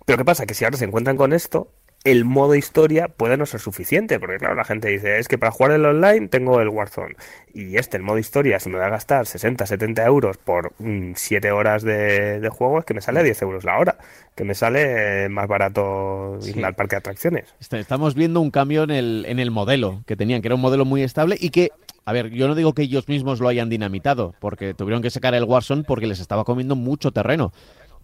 Pero 0.06 0.18
¿qué 0.18 0.24
pasa? 0.24 0.46
Que 0.46 0.54
si 0.54 0.64
ahora 0.64 0.76
se 0.76 0.84
encuentran 0.84 1.16
con 1.16 1.32
esto, 1.32 1.72
el 2.06 2.24
modo 2.24 2.54
historia 2.54 3.08
puede 3.08 3.36
no 3.36 3.46
ser 3.46 3.60
suficiente, 3.60 4.18
porque 4.20 4.36
claro, 4.38 4.54
la 4.54 4.64
gente 4.64 4.88
dice, 4.88 5.18
es 5.18 5.28
que 5.28 5.38
para 5.38 5.50
jugar 5.52 5.72
el 5.72 5.84
online 5.84 6.28
tengo 6.28 6.60
el 6.60 6.68
Warzone. 6.68 7.16
Y 7.52 7.76
este, 7.76 7.96
el 7.96 8.02
modo 8.02 8.18
historia, 8.18 8.60
si 8.60 8.68
me 8.68 8.76
voy 8.76 8.86
a 8.86 8.90
gastar 8.90 9.26
60, 9.26 9.66
70 9.66 10.04
euros 10.04 10.36
por 10.38 10.72
7 11.14 11.50
horas 11.52 11.82
de, 11.82 12.38
de 12.40 12.48
juego, 12.48 12.78
es 12.78 12.84
que 12.84 12.94
me 12.94 13.00
sale 13.00 13.20
a 13.20 13.22
10 13.22 13.42
euros 13.42 13.64
la 13.64 13.78
hora, 13.78 13.98
que 14.34 14.44
me 14.44 14.54
sale 14.54 15.24
eh, 15.24 15.28
más 15.28 15.48
barato 15.48 16.36
Sí. 16.40 16.58
ir 16.58 16.64
al 16.64 16.74
parque 16.74 16.96
de 16.96 16.98
atracciones. 16.98 17.54
Est- 17.60 17.74
Estamos 17.74 18.14
viendo 18.14 18.40
un 18.40 18.50
cambio 18.50 18.84
en 18.84 18.90
el, 18.90 19.24
en 19.28 19.38
el 19.38 19.50
modelo 19.50 20.02
que 20.06 20.16
tenían, 20.16 20.42
que 20.42 20.48
era 20.48 20.54
un 20.54 20.60
modelo 20.60 20.84
muy 20.84 21.02
estable 21.02 21.36
y 21.40 21.50
que, 21.50 21.70
a 22.04 22.12
ver, 22.12 22.30
yo 22.30 22.46
no 22.46 22.54
digo 22.54 22.72
que 22.74 22.82
ellos 22.82 23.08
mismos 23.08 23.40
lo 23.40 23.48
hayan 23.48 23.68
dinamitado, 23.68 24.34
porque 24.38 24.74
tuvieron 24.74 25.02
que 25.02 25.10
sacar 25.10 25.34
el 25.34 25.44
Warzone 25.44 25.82
porque 25.84 26.06
les 26.06 26.20
estaba 26.20 26.44
comiendo 26.44 26.76
mucho 26.76 27.10
terreno. 27.10 27.52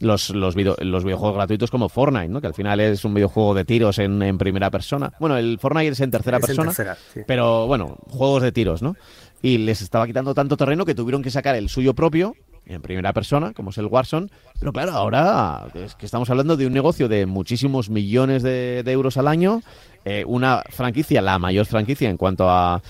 Los, 0.03 0.31
los, 0.31 0.55
video- 0.57 0.77
los 0.81 1.05
videojuegos 1.05 1.37
gratuitos 1.37 1.71
como 1.71 1.89
Fortnite, 1.89 2.29
¿no? 2.29 2.41
que 2.41 2.49
al 2.49 2.55
final 2.55 2.81
es 2.81 3.05
un 3.05 3.15
videojuego 3.15 3.55
de 3.55 3.65
tiros 3.65 3.99
en, 4.01 4.21
en 4.23 4.37
primera 4.37 4.69
persona. 4.71 5.13
Bueno, 5.21 5.37
el 5.37 5.59
Fortnite 5.61 5.89
es 5.93 6.01
en 6.01 6.11
tercera 6.11 6.39
Es 6.39 6.43
en 6.43 6.47
persona, 6.49 6.69
tercera, 6.71 6.97
sí. 7.15 7.21
pero 7.27 7.67
bueno, 7.69 7.97
juegos 8.09 8.43
de 8.43 8.51
tiros, 8.51 8.83
¿no? 8.83 8.97
Y 9.43 9.59
les 9.59 9.81
estaba 9.81 10.07
quitando 10.07 10.35
tanto 10.35 10.57
terreno 10.57 10.85
que 10.85 10.95
tuvieron 10.97 11.23
que 11.23 11.31
sacar 11.31 11.55
el 11.55 11.69
suyo 11.69 11.95
propio 11.95 12.35
en 12.67 12.81
primera 12.83 13.13
persona, 13.13 13.53
como 13.53 13.71
es 13.71 13.79
el 13.79 13.87
Warzone. 13.87 14.29
Pero 14.59 14.73
claro, 14.73 14.93
ahora 14.93 15.67
es 15.75 15.95
que 15.95 16.07
estamos 16.07 16.29
hablando 16.31 16.57
de 16.57 16.67
un 16.67 16.73
negocio 16.73 17.09
de 17.09 17.27
muchísimos 17.27 17.89
millones 17.91 18.43
de, 18.43 18.83
de 18.85 18.93
euros 18.93 19.17
al 19.17 19.27
año, 19.29 19.63
eh, 20.05 20.25
una 20.27 20.63
franquicia, 20.71 21.23
la 21.23 21.39
mayor 21.39 21.67
franquicia 21.67 22.09
en 22.11 22.17
cuanto 22.17 22.49
a 22.51 22.83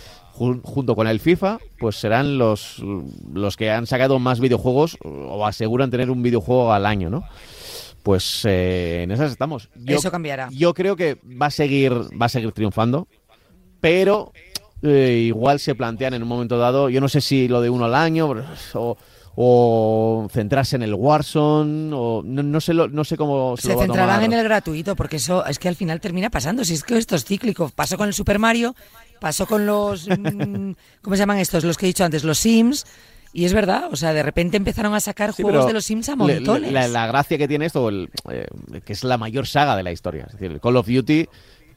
jun- 0.43 0.61
junto 0.63 0.95
con 0.97 1.07
el 1.07 1.21
FIFA, 1.21 1.59
pues 1.79 1.97
serán 1.97 2.39
los, 2.39 2.83
los 3.33 3.57
que 3.57 3.71
han 3.71 3.87
sacado 3.87 4.19
más 4.19 4.41
videojuegos 4.41 4.99
o 5.03 5.47
aseguran 5.47 5.91
tener 5.91 6.11
un 6.11 6.23
videojuego 6.23 6.73
al 6.73 6.87
año, 6.87 7.09
¿no? 7.11 7.23
Pues 8.03 8.45
eh, 8.45 9.03
en 9.05 9.13
esas 9.13 9.31
estamos. 9.31 9.69
Yo- 9.77 9.97
Eso 9.97 10.11
cambiará. 10.11 10.49
Yo 10.51 10.75
creo 10.75 10.97
que 10.97 11.19
va 11.41 11.47
a 11.47 11.51
seguir, 11.51 11.93
va 12.21 12.27
a 12.27 12.29
seguir 12.29 12.51
triunfando, 12.53 13.07
pero 13.81 14.33
eh, 14.83 15.23
igual 15.27 15.61
se 15.61 15.75
plantean 15.75 16.15
en 16.15 16.23
un 16.23 16.29
momento 16.29 16.59
dado, 16.59 16.89
yo 16.89 17.01
no 17.01 17.09
sé 17.09 17.21
si 17.21 17.47
lo 17.49 17.61
de 17.61 17.71
uno 17.71 17.85
al 17.85 17.95
año 17.95 18.35
o, 18.75 18.97
o 19.35 20.29
centrarse 20.31 20.77
en 20.77 20.83
el 20.83 20.95
Warzone 20.95 21.93
o 21.95 22.23
no, 22.25 22.43
no 22.43 22.61
sé 22.61 22.75
lo- 22.75 22.89
no 22.89 23.05
sé 23.05 23.17
cómo 23.17 23.57
se, 23.57 23.63
Se 23.63 23.69
lo 23.69 23.77
va 23.77 23.83
a 23.83 23.87
centrarán 23.87 24.17
tomar. 24.17 24.33
en 24.33 24.39
el 24.39 24.45
gratuito, 24.45 24.95
porque 24.97 25.17
eso 25.17 25.45
es 25.47 25.59
que 25.59 25.69
al 25.69 25.77
final 25.77 26.01
termina 26.01 26.31
pasando. 26.31 26.65
Si 26.65 26.75
es 26.75 26.85
que 26.85 26.99
esto 26.99 27.17
es 27.17 27.25
cíclico. 27.25 27.71
Pasó 27.75 27.97
con 27.97 28.09
el 28.09 28.15
Super 28.15 28.39
Mario, 28.39 28.75
pasó 29.21 29.47
con 29.47 29.65
los. 29.67 30.07
mm, 30.19 30.73
¿Cómo 31.03 31.17
se 31.17 31.21
llaman 31.21 31.39
estos? 31.39 31.65
Los 31.65 31.77
que 31.79 31.87
he 31.87 31.89
dicho 31.89 32.05
antes, 32.05 32.25
los 32.25 32.39
Sims. 32.39 32.85
Y 33.35 33.47
es 33.47 33.55
verdad, 33.55 33.89
o 33.91 33.97
sea, 33.97 34.13
de 34.13 34.23
repente 34.23 34.59
empezaron 34.59 34.93
a 34.95 35.01
sacar 35.01 35.33
Sí, 35.33 35.43
juegos 35.43 35.67
de 35.67 35.73
los 35.73 35.87
Sims 35.87 36.07
a 36.11 36.17
montones. 36.17 36.71
La, 36.71 36.87
la 36.87 37.07
gracia 37.07 37.39
que 37.39 37.49
tiene 37.49 37.65
esto, 37.65 37.89
el, 37.89 38.11
eh, 38.31 38.47
que 38.85 38.93
es 38.93 39.05
la 39.05 39.17
mayor 39.17 39.47
saga 39.47 39.75
de 39.75 39.83
la 39.83 39.91
historia. 39.91 40.25
Es 40.27 40.33
decir, 40.33 40.51
el 40.51 40.61
Call 40.61 40.77
of 40.77 40.87
Duty, 40.87 41.27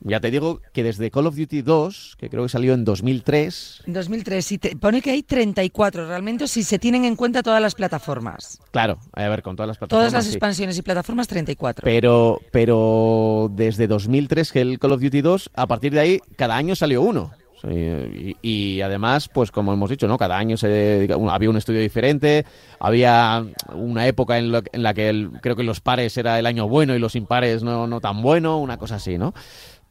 ya 0.02 0.20
te 0.20 0.32
digo 0.32 0.62
que 0.74 0.84
desde 0.84 1.12
Call 1.12 1.28
of 1.28 1.36
Duty 1.36 1.62
2, 1.62 2.16
que 2.20 2.30
creo 2.30 2.44
que 2.44 2.50
salió 2.50 2.74
en 2.74 2.86
2003, 2.86 3.84
En 3.88 3.94
2003, 3.94 4.46
si 4.46 4.58
te- 4.58 4.76
pone 4.76 5.02
que 5.02 5.12
hay 5.12 5.24
34, 5.24 6.08
realmente 6.08 6.48
si 6.48 6.64
se 6.64 6.80
tienen 6.80 7.06
en 7.06 7.16
cuenta 7.16 7.42
todas 7.44 7.62
las 7.62 7.76
plataformas. 7.76 8.60
claro, 8.72 8.98
a 9.14 9.28
ver, 9.28 9.42
con 9.42 9.56
todas 9.56 9.68
las 9.68 9.78
plataformas. 9.78 10.02
Todas 10.10 10.14
las 10.14 10.26
sí. 10.26 10.32
expansiones 10.32 10.78
y 10.78 10.82
plataformas, 10.82 11.28
34. 11.28 11.84
Pero, 11.84 12.40
pero 12.52 13.50
desde 13.54 13.88
2003 13.88 14.52
que 14.52 14.62
el 14.62 14.80
Call 14.80 14.92
of 14.94 15.02
Duty 15.02 15.22
2, 15.22 15.50
a 15.54 15.68
partir 15.68 15.94
de 15.94 16.00
ahí, 16.00 16.20
cada 16.36 16.56
año 16.56 16.76
salió 16.76 17.02
uno. 17.02 17.32
Y, 17.68 18.36
y 18.44 18.82
además, 18.82 19.28
pues 19.28 19.50
como 19.50 19.74
hemos 19.74 19.90
dicho, 19.90 20.08
¿no? 20.08 20.20
Cada 20.20 20.38
año 20.38 20.56
se, 20.56 21.10
había 21.32 21.50
un 21.50 21.58
estudio 21.58 21.80
diferente, 21.80 22.46
había 22.80 23.44
una 23.74 24.06
época 24.06 24.38
en, 24.38 24.52
lo- 24.52 24.62
en 24.72 24.84
la 24.84 24.94
que 24.94 25.10
el- 25.10 25.32
creo 25.42 25.56
que 25.56 25.64
los 25.64 25.82
pares 25.82 26.16
era 26.18 26.38
el 26.38 26.46
año 26.46 26.68
bueno 26.68 26.94
y 26.96 27.00
los 27.00 27.16
impares 27.16 27.64
no, 27.64 27.88
no 27.88 28.02
tan 28.02 28.22
bueno, 28.22 28.60
una 28.60 28.78
cosa 28.78 28.96
así, 28.96 29.18
¿no? 29.18 29.34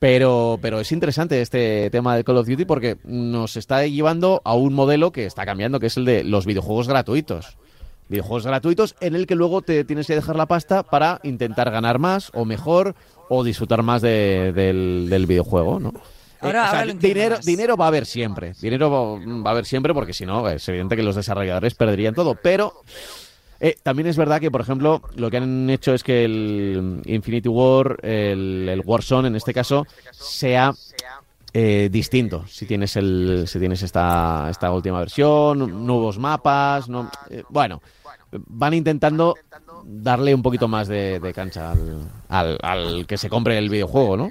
Pero, 0.04 0.58
pero 0.60 0.80
es 0.80 0.92
interesante 0.92 1.40
este 1.40 1.88
tema 1.88 2.14
del 2.14 2.24
Call 2.24 2.36
of 2.36 2.46
Duty 2.46 2.66
porque 2.66 2.98
nos 3.04 3.56
está 3.56 3.86
llevando 3.86 4.42
a 4.44 4.52
un 4.54 4.74
modelo 4.74 5.12
que 5.12 5.24
está 5.24 5.46
cambiando, 5.46 5.80
que 5.80 5.86
es 5.86 5.96
el 5.96 6.04
de 6.04 6.24
los 6.24 6.44
videojuegos 6.44 6.88
gratuitos. 6.88 7.56
Videojuegos 8.10 8.44
gratuitos 8.46 8.96
en 9.00 9.14
el 9.14 9.26
que 9.26 9.34
luego 9.34 9.62
te 9.62 9.82
tienes 9.84 10.06
que 10.06 10.14
dejar 10.14 10.36
la 10.36 10.44
pasta 10.44 10.82
para 10.82 11.20
intentar 11.22 11.70
ganar 11.70 11.98
más 11.98 12.30
o 12.34 12.44
mejor 12.44 12.94
o 13.30 13.44
disfrutar 13.44 13.82
más 13.82 14.02
de- 14.02 14.52
del, 14.54 15.06
del 15.08 15.24
videojuego, 15.24 15.80
¿no? 15.80 15.88
Eh, 15.88 16.00
Ahora- 16.42 16.64
o 16.66 16.70
sea, 16.72 16.80
ahora 16.80 16.92
dinero, 16.92 17.38
dinero 17.42 17.76
va 17.78 17.86
a 17.86 17.88
haber 17.88 18.04
siempre. 18.04 18.52
Dinero 18.60 18.90
va 19.42 19.48
a 19.48 19.52
haber 19.52 19.64
siempre 19.64 19.94
porque 19.94 20.12
si 20.12 20.26
no, 20.26 20.46
es 20.50 20.68
evidente 20.68 20.96
que 20.96 21.02
los 21.02 21.16
desarrolladores 21.16 21.74
perderían 21.76 22.14
todo. 22.14 22.34
Pero 22.34 22.74
eh, 23.60 23.76
también 23.82 24.08
es 24.08 24.16
verdad 24.16 24.40
que, 24.40 24.50
por 24.50 24.60
ejemplo, 24.60 25.02
lo 25.16 25.30
que 25.30 25.36
han 25.36 25.70
hecho 25.70 25.94
es 25.94 26.02
que 26.02 26.24
el 26.24 27.00
Infinity 27.04 27.48
War, 27.48 27.98
el, 28.02 28.82
Warzone 28.84 29.28
en 29.28 29.36
este 29.36 29.54
caso, 29.54 29.86
sea 30.10 30.74
eh, 31.52 31.88
distinto. 31.90 32.44
Si 32.48 32.66
tienes 32.66 32.96
el 32.96 33.44
si 33.46 33.58
tienes 33.58 33.82
esta, 33.82 34.48
esta 34.50 34.72
última 34.72 34.98
versión, 34.98 35.86
nuevos 35.86 36.18
mapas, 36.18 36.88
no, 36.88 37.10
eh, 37.30 37.44
bueno, 37.48 37.80
van 38.46 38.74
intentando 38.74 39.34
darle 39.84 40.34
un 40.34 40.42
poquito 40.42 40.68
más 40.68 40.88
de, 40.88 41.20
de 41.20 41.32
cancha 41.32 41.72
al, 41.72 42.10
al, 42.28 42.58
al 42.62 43.06
que 43.06 43.16
se 43.16 43.28
compre 43.28 43.58
el 43.58 43.68
videojuego, 43.68 44.16
¿no? 44.16 44.30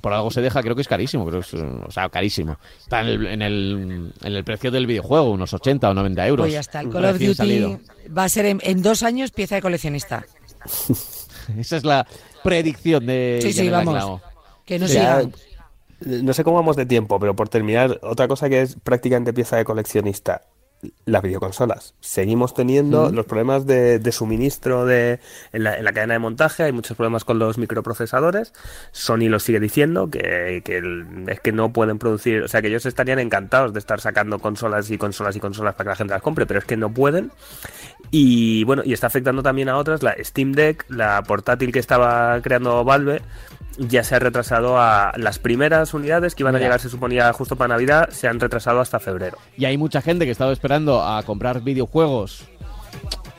Por 0.00 0.12
algo 0.12 0.30
se 0.30 0.40
deja, 0.40 0.62
creo 0.62 0.74
que 0.74 0.82
es 0.82 0.88
carísimo, 0.88 1.26
creo 1.26 1.40
que 1.40 1.46
es, 1.46 1.54
o 1.54 1.90
sea, 1.90 2.08
carísimo. 2.08 2.56
Está 2.78 3.00
en 3.00 3.06
el, 3.06 3.26
en 3.26 3.42
el, 3.42 4.12
en 4.22 4.32
el 4.32 4.44
precio 4.44 4.70
del 4.70 4.86
videojuego, 4.86 5.30
unos 5.30 5.52
80 5.52 5.90
o 5.90 5.94
90 5.94 6.26
euros. 6.26 6.44
Pues 6.44 6.52
ya 6.52 6.60
está, 6.60 6.80
el 6.80 6.90
Call 6.90 7.04
of 7.06 7.18
Duty 7.18 7.34
salido. 7.34 7.80
va 8.16 8.24
a 8.24 8.28
ser 8.28 8.46
en, 8.46 8.60
en 8.62 8.82
dos 8.82 9.02
años 9.02 9.30
pieza 9.30 9.54
de 9.56 9.62
coleccionista. 9.62 10.24
Esa 11.58 11.76
es 11.76 11.84
la 11.84 12.06
predicción 12.42 13.06
de 13.06 13.40
Sí, 13.42 13.52
sí, 13.52 13.68
vamos. 13.68 13.94
Clavo. 13.94 14.20
Que 14.64 14.78
no 14.78 14.88
sigan. 14.88 15.32
no 16.00 16.32
sé 16.32 16.44
cómo 16.44 16.56
vamos 16.56 16.76
de 16.76 16.86
tiempo, 16.86 17.18
pero 17.20 17.36
por 17.36 17.48
terminar, 17.48 18.00
otra 18.02 18.28
cosa 18.28 18.48
que 18.48 18.62
es 18.62 18.76
prácticamente 18.82 19.32
pieza 19.32 19.56
de 19.56 19.64
coleccionista, 19.64 20.42
las 21.06 21.22
videoconsolas. 21.22 21.94
Seguimos 22.00 22.54
teniendo 22.54 23.10
los 23.10 23.26
problemas 23.26 23.66
de, 23.66 23.98
de 23.98 24.12
suministro 24.12 24.86
de, 24.86 25.20
en, 25.52 25.64
la, 25.64 25.76
en 25.78 25.84
la 25.84 25.92
cadena 25.92 26.14
de 26.14 26.18
montaje, 26.18 26.62
hay 26.62 26.72
muchos 26.72 26.96
problemas 26.96 27.24
con 27.24 27.38
los 27.38 27.58
microprocesadores. 27.58 28.52
Sony 28.92 29.28
lo 29.28 29.38
sigue 29.40 29.60
diciendo, 29.60 30.10
que, 30.10 30.62
que 30.64 30.78
el- 30.78 31.24
es 31.28 31.40
que 31.40 31.52
no 31.52 31.72
pueden 31.72 31.98
producir, 31.98 32.42
o 32.42 32.48
sea, 32.48 32.62
que 32.62 32.68
ellos 32.68 32.86
estarían 32.86 33.18
encantados 33.18 33.72
de 33.72 33.78
estar 33.78 34.00
sacando 34.00 34.38
consolas 34.38 34.90
y 34.90 34.98
consolas 34.98 35.36
y 35.36 35.40
consolas 35.40 35.74
para 35.74 35.84
que 35.84 35.90
la 35.90 35.96
gente 35.96 36.14
las 36.14 36.22
compre, 36.22 36.46
pero 36.46 36.58
es 36.60 36.64
que 36.64 36.76
no 36.76 36.92
pueden. 36.92 37.30
Y 38.10 38.64
bueno, 38.64 38.82
y 38.84 38.92
está 38.92 39.06
afectando 39.06 39.42
también 39.42 39.68
a 39.68 39.76
otras, 39.76 40.02
la 40.02 40.14
Steam 40.22 40.52
Deck, 40.52 40.84
la 40.88 41.22
portátil 41.22 41.72
que 41.72 41.78
estaba 41.78 42.40
creando 42.42 42.84
Valve, 42.84 43.22
ya 43.78 44.04
se 44.04 44.14
ha 44.14 44.18
retrasado 44.18 44.78
a 44.78 45.12
las 45.16 45.38
primeras 45.38 45.94
unidades 45.94 46.34
que 46.34 46.42
iban 46.42 46.56
a 46.56 46.58
llegar, 46.58 46.80
se 46.80 46.88
suponía, 46.88 47.32
justo 47.32 47.56
para 47.56 47.74
Navidad, 47.74 48.10
se 48.10 48.28
han 48.28 48.40
retrasado 48.40 48.80
hasta 48.80 49.00
febrero. 49.00 49.38
Y 49.56 49.64
hay 49.64 49.76
mucha 49.76 50.02
gente 50.02 50.24
que 50.24 50.30
estaba 50.30 50.52
esperando 50.52 51.02
a 51.02 51.22
comprar 51.22 51.62
videojuegos. 51.62 52.44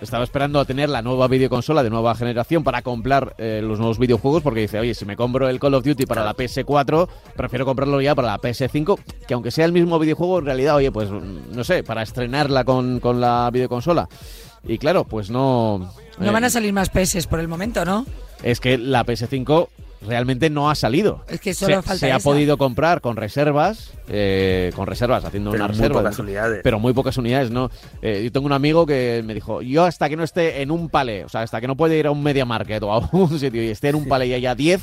Estaba 0.02 0.24
esperando 0.26 0.60
a 0.60 0.66
tener 0.66 0.90
la 0.90 1.02
nueva 1.02 1.28
videoconsola 1.28 1.82
de 1.82 1.90
nueva 1.90 2.14
generación 2.16 2.64
para 2.64 2.82
comprar 2.82 3.34
eh, 3.38 3.62
los 3.64 3.80
nuevos 3.80 3.98
videojuegos 3.98 4.44
porque 4.44 4.62
dice, 4.62 4.80
oye, 4.80 4.94
si 4.94 5.06
me 5.06 5.16
compro 5.16 5.48
el 5.48 5.60
Call 5.60 5.74
of 5.74 5.86
Duty 5.86 6.06
para 6.06 6.24
la 6.24 6.36
PS4, 6.36 7.08
prefiero 7.36 7.66
comprarlo 7.66 8.02
ya 8.02 8.14
para 8.14 8.28
la 8.28 8.40
PS5, 8.40 9.00
que 9.26 9.34
aunque 9.34 9.52
sea 9.52 9.66
el 9.66 9.72
mismo 9.72 9.98
videojuego, 9.98 10.40
en 10.40 10.46
realidad, 10.46 10.76
oye, 10.76 10.92
pues 10.92 11.10
no 11.10 11.64
sé, 11.64 11.84
para 11.84 12.04
estrenarla 12.04 12.66
con, 12.66 13.00
con 13.00 13.22
la 13.22 13.50
videoconsola. 13.52 14.10
Y 14.68 14.78
claro, 14.78 15.06
pues 15.06 15.30
no... 15.30 15.90
No 16.20 16.28
eh, 16.28 16.32
van 16.32 16.44
a 16.44 16.50
salir 16.50 16.74
más 16.74 16.90
peces 16.90 17.26
por 17.26 17.40
el 17.40 17.48
momento, 17.48 17.86
¿no? 17.86 18.06
es 18.44 18.60
que 18.60 18.78
la 18.78 19.06
PS5 19.06 19.70
realmente 20.06 20.50
no 20.50 20.70
ha 20.70 20.76
salido. 20.76 21.24
Es 21.28 21.40
que 21.40 21.54
solo 21.54 21.78
se, 21.78 21.82
falta 21.82 22.00
se 22.00 22.12
ha 22.12 22.18
esa. 22.18 22.24
podido 22.24 22.58
comprar 22.58 23.02
con 23.02 23.16
reservas, 23.18 23.92
eh, 24.08 24.72
con 24.76 24.88
reservas, 24.88 25.26
haciendo 25.26 25.52
Pero 25.52 25.64
una 25.66 25.74
muy 25.74 25.78
reserva. 25.82 26.02
pocas 26.02 26.20
unidades. 26.20 26.62
Pero 26.64 26.80
muy 26.80 26.94
pocas 26.94 27.18
unidades, 27.18 27.52
¿no? 27.52 27.70
Eh, 28.02 28.22
yo 28.24 28.32
tengo 28.32 28.46
un 28.46 28.54
amigo 28.54 28.86
que 28.86 29.24
me 29.26 29.34
dijo, 29.34 29.62
yo 29.62 29.84
hasta 29.86 30.10
que 30.10 30.16
no 30.16 30.24
esté 30.24 30.62
en 30.62 30.72
un 30.72 30.90
palé, 30.90 31.26
o 31.26 31.30
sea, 31.30 31.42
hasta 31.42 31.60
que 31.62 31.68
no 31.68 31.76
pueda 31.76 31.96
ir 31.96 32.08
a 32.08 32.12
un 32.12 32.24
media 32.24 32.46
market 32.46 32.82
o 32.84 32.92
a 32.94 33.00
un 33.12 33.40
sitio 33.40 33.64
y 33.64 33.70
esté 33.70 33.90
en 33.90 33.96
un 33.96 34.08
palé 34.08 34.28
y 34.28 34.34
haya 34.34 34.56
10 34.56 34.82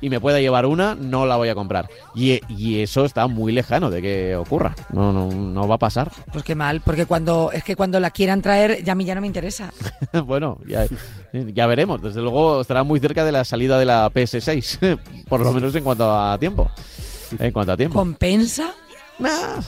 y 0.00 0.10
me 0.10 0.20
pueda 0.20 0.40
llevar 0.40 0.66
una, 0.66 0.94
no 0.94 1.26
la 1.26 1.36
voy 1.36 1.48
a 1.48 1.54
comprar. 1.54 1.88
Y, 2.14 2.40
y 2.48 2.80
eso 2.80 3.04
está 3.04 3.26
muy 3.26 3.52
lejano 3.52 3.90
de 3.90 4.02
que 4.02 4.36
ocurra. 4.36 4.74
No, 4.92 5.12
no, 5.12 5.30
no 5.30 5.68
va 5.68 5.76
a 5.76 5.78
pasar. 5.78 6.10
Pues 6.32 6.44
qué 6.44 6.54
mal, 6.54 6.82
porque 6.82 7.06
cuando 7.06 7.50
es 7.52 7.64
que 7.64 7.74
cuando 7.74 7.98
la 7.98 8.10
quieran 8.10 8.42
traer 8.42 8.84
ya 8.84 8.92
a 8.92 8.94
mí 8.94 9.04
ya 9.04 9.14
no 9.14 9.20
me 9.20 9.26
interesa. 9.26 9.72
bueno, 10.24 10.58
ya, 10.66 10.86
ya 11.32 11.66
veremos. 11.66 12.00
Desde 12.00 12.20
luego 12.20 12.60
estará 12.60 12.84
muy 12.84 13.00
cerca 13.00 13.24
de 13.24 13.32
la 13.32 13.44
salida 13.44 13.78
de 13.78 13.86
la 13.86 14.10
PS6, 14.10 14.98
por 15.28 15.40
lo 15.40 15.52
menos 15.52 15.74
en 15.74 15.82
cuanto 15.82 16.14
a 16.14 16.38
tiempo. 16.38 16.70
En 17.38 17.50
cuanto 17.50 17.72
a 17.72 17.76
tiempo. 17.76 17.98
¿Compensa? 17.98 18.72
Nah, 19.18 19.60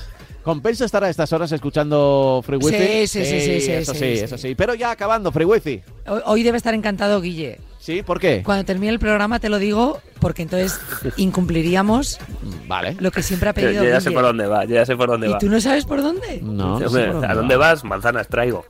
¿Compensa 0.43 0.85
estar 0.87 1.05
a 1.05 1.11
estas 1.11 1.33
horas 1.33 1.53
escuchando 1.53 2.43
Free 2.45 2.57
Wifi? 2.57 2.79
Sí, 2.79 3.07
sí, 3.07 3.25
sí, 3.25 3.41
sí, 3.41 3.61
sí, 3.61 3.73
eso 3.73 3.93
sí, 3.93 3.99
sí, 3.99 4.17
sí. 4.17 4.25
eso 4.25 4.39
sí. 4.39 4.55
Pero 4.55 4.75
ya 4.75 4.91
acabando, 4.91 5.31
Free 5.33 5.45
Wifi. 5.45 5.83
Hoy- 6.25 6.43
debe 6.43 6.57
estar 6.57 6.73
encantado 6.75 7.21
Guille. 7.21 7.61
¿Sí? 7.79 8.03
¿Por 8.03 8.19
qué? 8.21 8.43
Cuando 8.43 8.65
termine 8.65 8.93
el 8.93 8.99
programa 8.99 9.39
te 9.39 9.49
lo 9.49 9.59
digo, 9.59 10.01
porque 10.21 10.43
entonces 10.43 10.81
incumpliríamos 11.17 12.19
Vale. 12.67 12.97
lo 13.01 13.11
que 13.11 13.23
siempre 13.23 13.51
ha 13.51 13.53
pedido 13.55 13.85
yo 13.85 13.89
ya 13.91 14.01
sé 14.01 14.11
por 14.11 14.23
dónde 14.23 14.47
va, 14.47 14.65
yo 14.65 14.75
ya 14.75 14.85
sé 14.87 14.97
por 14.97 15.09
dónde 15.09 15.29
¿Y 15.29 15.33
va. 15.33 15.39
tú 15.39 15.49
no 15.49 15.61
sabes 15.61 15.85
por 15.85 16.03
dónde? 16.03 16.41
No. 16.43 16.79
Sé 16.79 16.85
por 17.11 17.25
¿A 17.25 17.35
dónde 17.35 17.57
va. 17.57 17.69
vas? 17.71 17.85
Manzanas 17.85 18.29
traigo. 18.29 18.65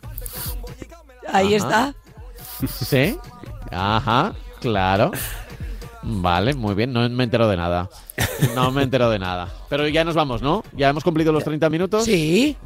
Ahí 1.33 1.55
Ajá. 1.55 1.57
está. 1.57 2.67
Sí. 2.85 3.17
Ajá, 3.71 4.35
claro. 4.61 5.13
Vale, 6.03 6.55
muy 6.55 6.75
bien. 6.75 6.93
No 6.93 7.09
me 7.09 7.25
entero 7.25 7.49
de 7.49 7.57
nada. 7.57 7.89
No 8.55 8.71
me 8.71 8.83
entero 8.83 9.11
de 9.11 9.19
nada. 9.19 9.49
Pero 9.69 9.87
ya 9.89 10.05
nos 10.05 10.15
vamos, 10.15 10.43
¿no? 10.43 10.63
¿Ya 10.77 10.89
hemos 10.89 11.05
cumplido 11.05 11.33
los 11.33 11.45
30 11.45 11.71
minutos? 11.71 12.05
Sí, 12.05 12.57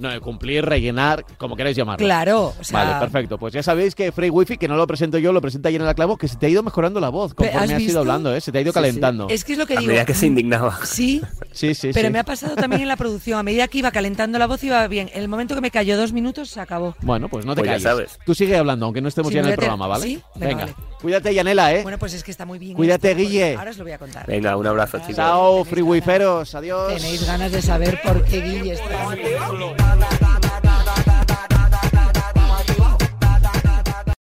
No, 0.00 0.20
cumplir, 0.20 0.64
rellenar, 0.64 1.24
como 1.38 1.56
queráis 1.56 1.76
llamarlo. 1.76 2.04
claro. 2.04 2.54
O 2.58 2.64
sea, 2.64 2.84
Vale, 2.84 3.00
perfecto. 3.00 3.38
Pues 3.38 3.52
ya 3.54 3.62
sabéis 3.62 3.94
que 3.94 4.12
Free 4.12 4.30
Wifi, 4.30 4.56
que 4.56 4.66
no 4.68 4.76
lo 4.76 4.86
presento 4.86 5.18
yo, 5.18 5.32
lo 5.32 5.40
presenta 5.40 5.70
la 5.70 5.94
Clavo, 5.94 6.16
que 6.16 6.28
se 6.28 6.36
te 6.36 6.46
ha 6.46 6.48
ido 6.48 6.62
mejorando 6.62 7.00
la 7.00 7.08
voz 7.08 7.34
conforme 7.34 7.58
¿has 7.58 7.70
has 7.70 7.76
visto? 7.78 7.92
ido 7.92 8.00
hablando, 8.00 8.34
¿eh? 8.34 8.40
Se 8.40 8.50
te 8.52 8.58
ha 8.58 8.60
ido 8.60 8.72
Sí, 8.72 8.78
sí. 8.78 8.82
calentando. 8.82 9.28
Es 9.28 9.44
que 9.44 9.52
es 9.52 9.58
lo 9.58 9.66
que 9.66 9.74
A 9.74 9.80
digo. 9.80 9.88
medida 9.88 10.04
que 10.04 10.14
se 10.14 10.26
indignaba. 10.26 10.78
Sí, 10.84 11.20
Sí, 11.52 11.74
sí, 11.74 11.90
pero 11.92 12.08
sí. 12.08 12.12
me 12.12 12.18
ha 12.18 12.24
pasado 12.24 12.54
también 12.56 12.82
en 12.82 12.88
la 12.88 12.96
producción. 12.96 13.38
A 13.38 13.42
medida 13.42 13.66
que 13.68 13.78
iba 13.78 13.90
calentando 13.90 14.38
la 14.38 14.46
voz 14.46 14.62
iba 14.64 14.86
bien. 14.88 15.10
En 15.14 15.22
el 15.22 15.28
momento 15.28 15.54
que 15.54 15.60
me 15.60 15.70
cayó 15.70 15.96
dos 15.96 16.12
minutos 16.12 16.50
se 16.50 16.60
acabó. 16.60 16.94
Bueno, 17.02 17.28
pues 17.28 17.44
no 17.46 17.54
te 17.54 17.62
Pues 17.62 17.82
ya 17.82 17.90
sabes. 17.90 18.18
Tú 18.24 18.34
sigue 18.34 18.56
hablando, 18.56 18.86
aunque 18.86 19.00
no 19.00 19.08
estemos 19.08 19.28
Sí, 19.30 19.34
ya 19.34 19.40
en 19.40 19.46
el 19.46 19.52
a 19.52 19.56
programa, 19.56 19.86
¿vale? 19.86 20.04
¿Sí? 20.04 20.22
Venga, 20.34 20.46
Venga. 20.48 20.64
vale. 20.66 20.74
Cuídate, 21.00 21.34
Yanela, 21.34 21.74
¿eh? 21.74 21.82
Bueno, 21.82 21.98
pues 21.98 22.12
es 22.14 22.22
que 22.22 22.30
está 22.30 22.44
muy 22.44 22.58
bien. 22.58 22.74
Cuídate, 22.74 23.10
esto, 23.12 23.20
Guille. 23.22 23.56
Ahora 23.56 23.70
os 23.70 23.78
lo 23.78 23.84
voy 23.84 23.92
a 23.92 23.98
contar. 23.98 24.26
Venga, 24.26 24.56
un 24.56 24.66
abrazo, 24.66 24.98
chicos. 24.98 25.16
Chao, 25.16 25.50
Tenéis 25.50 25.68
free 25.68 25.80
ganas. 25.82 25.90
wiferos. 25.96 26.54
Adiós. 26.54 26.94
Tenéis 26.94 27.26
ganas 27.26 27.52
de 27.52 27.62
saber 27.62 28.00
por 28.02 28.22
qué 28.24 28.40
Guille 28.42 28.72
está. 28.74 29.89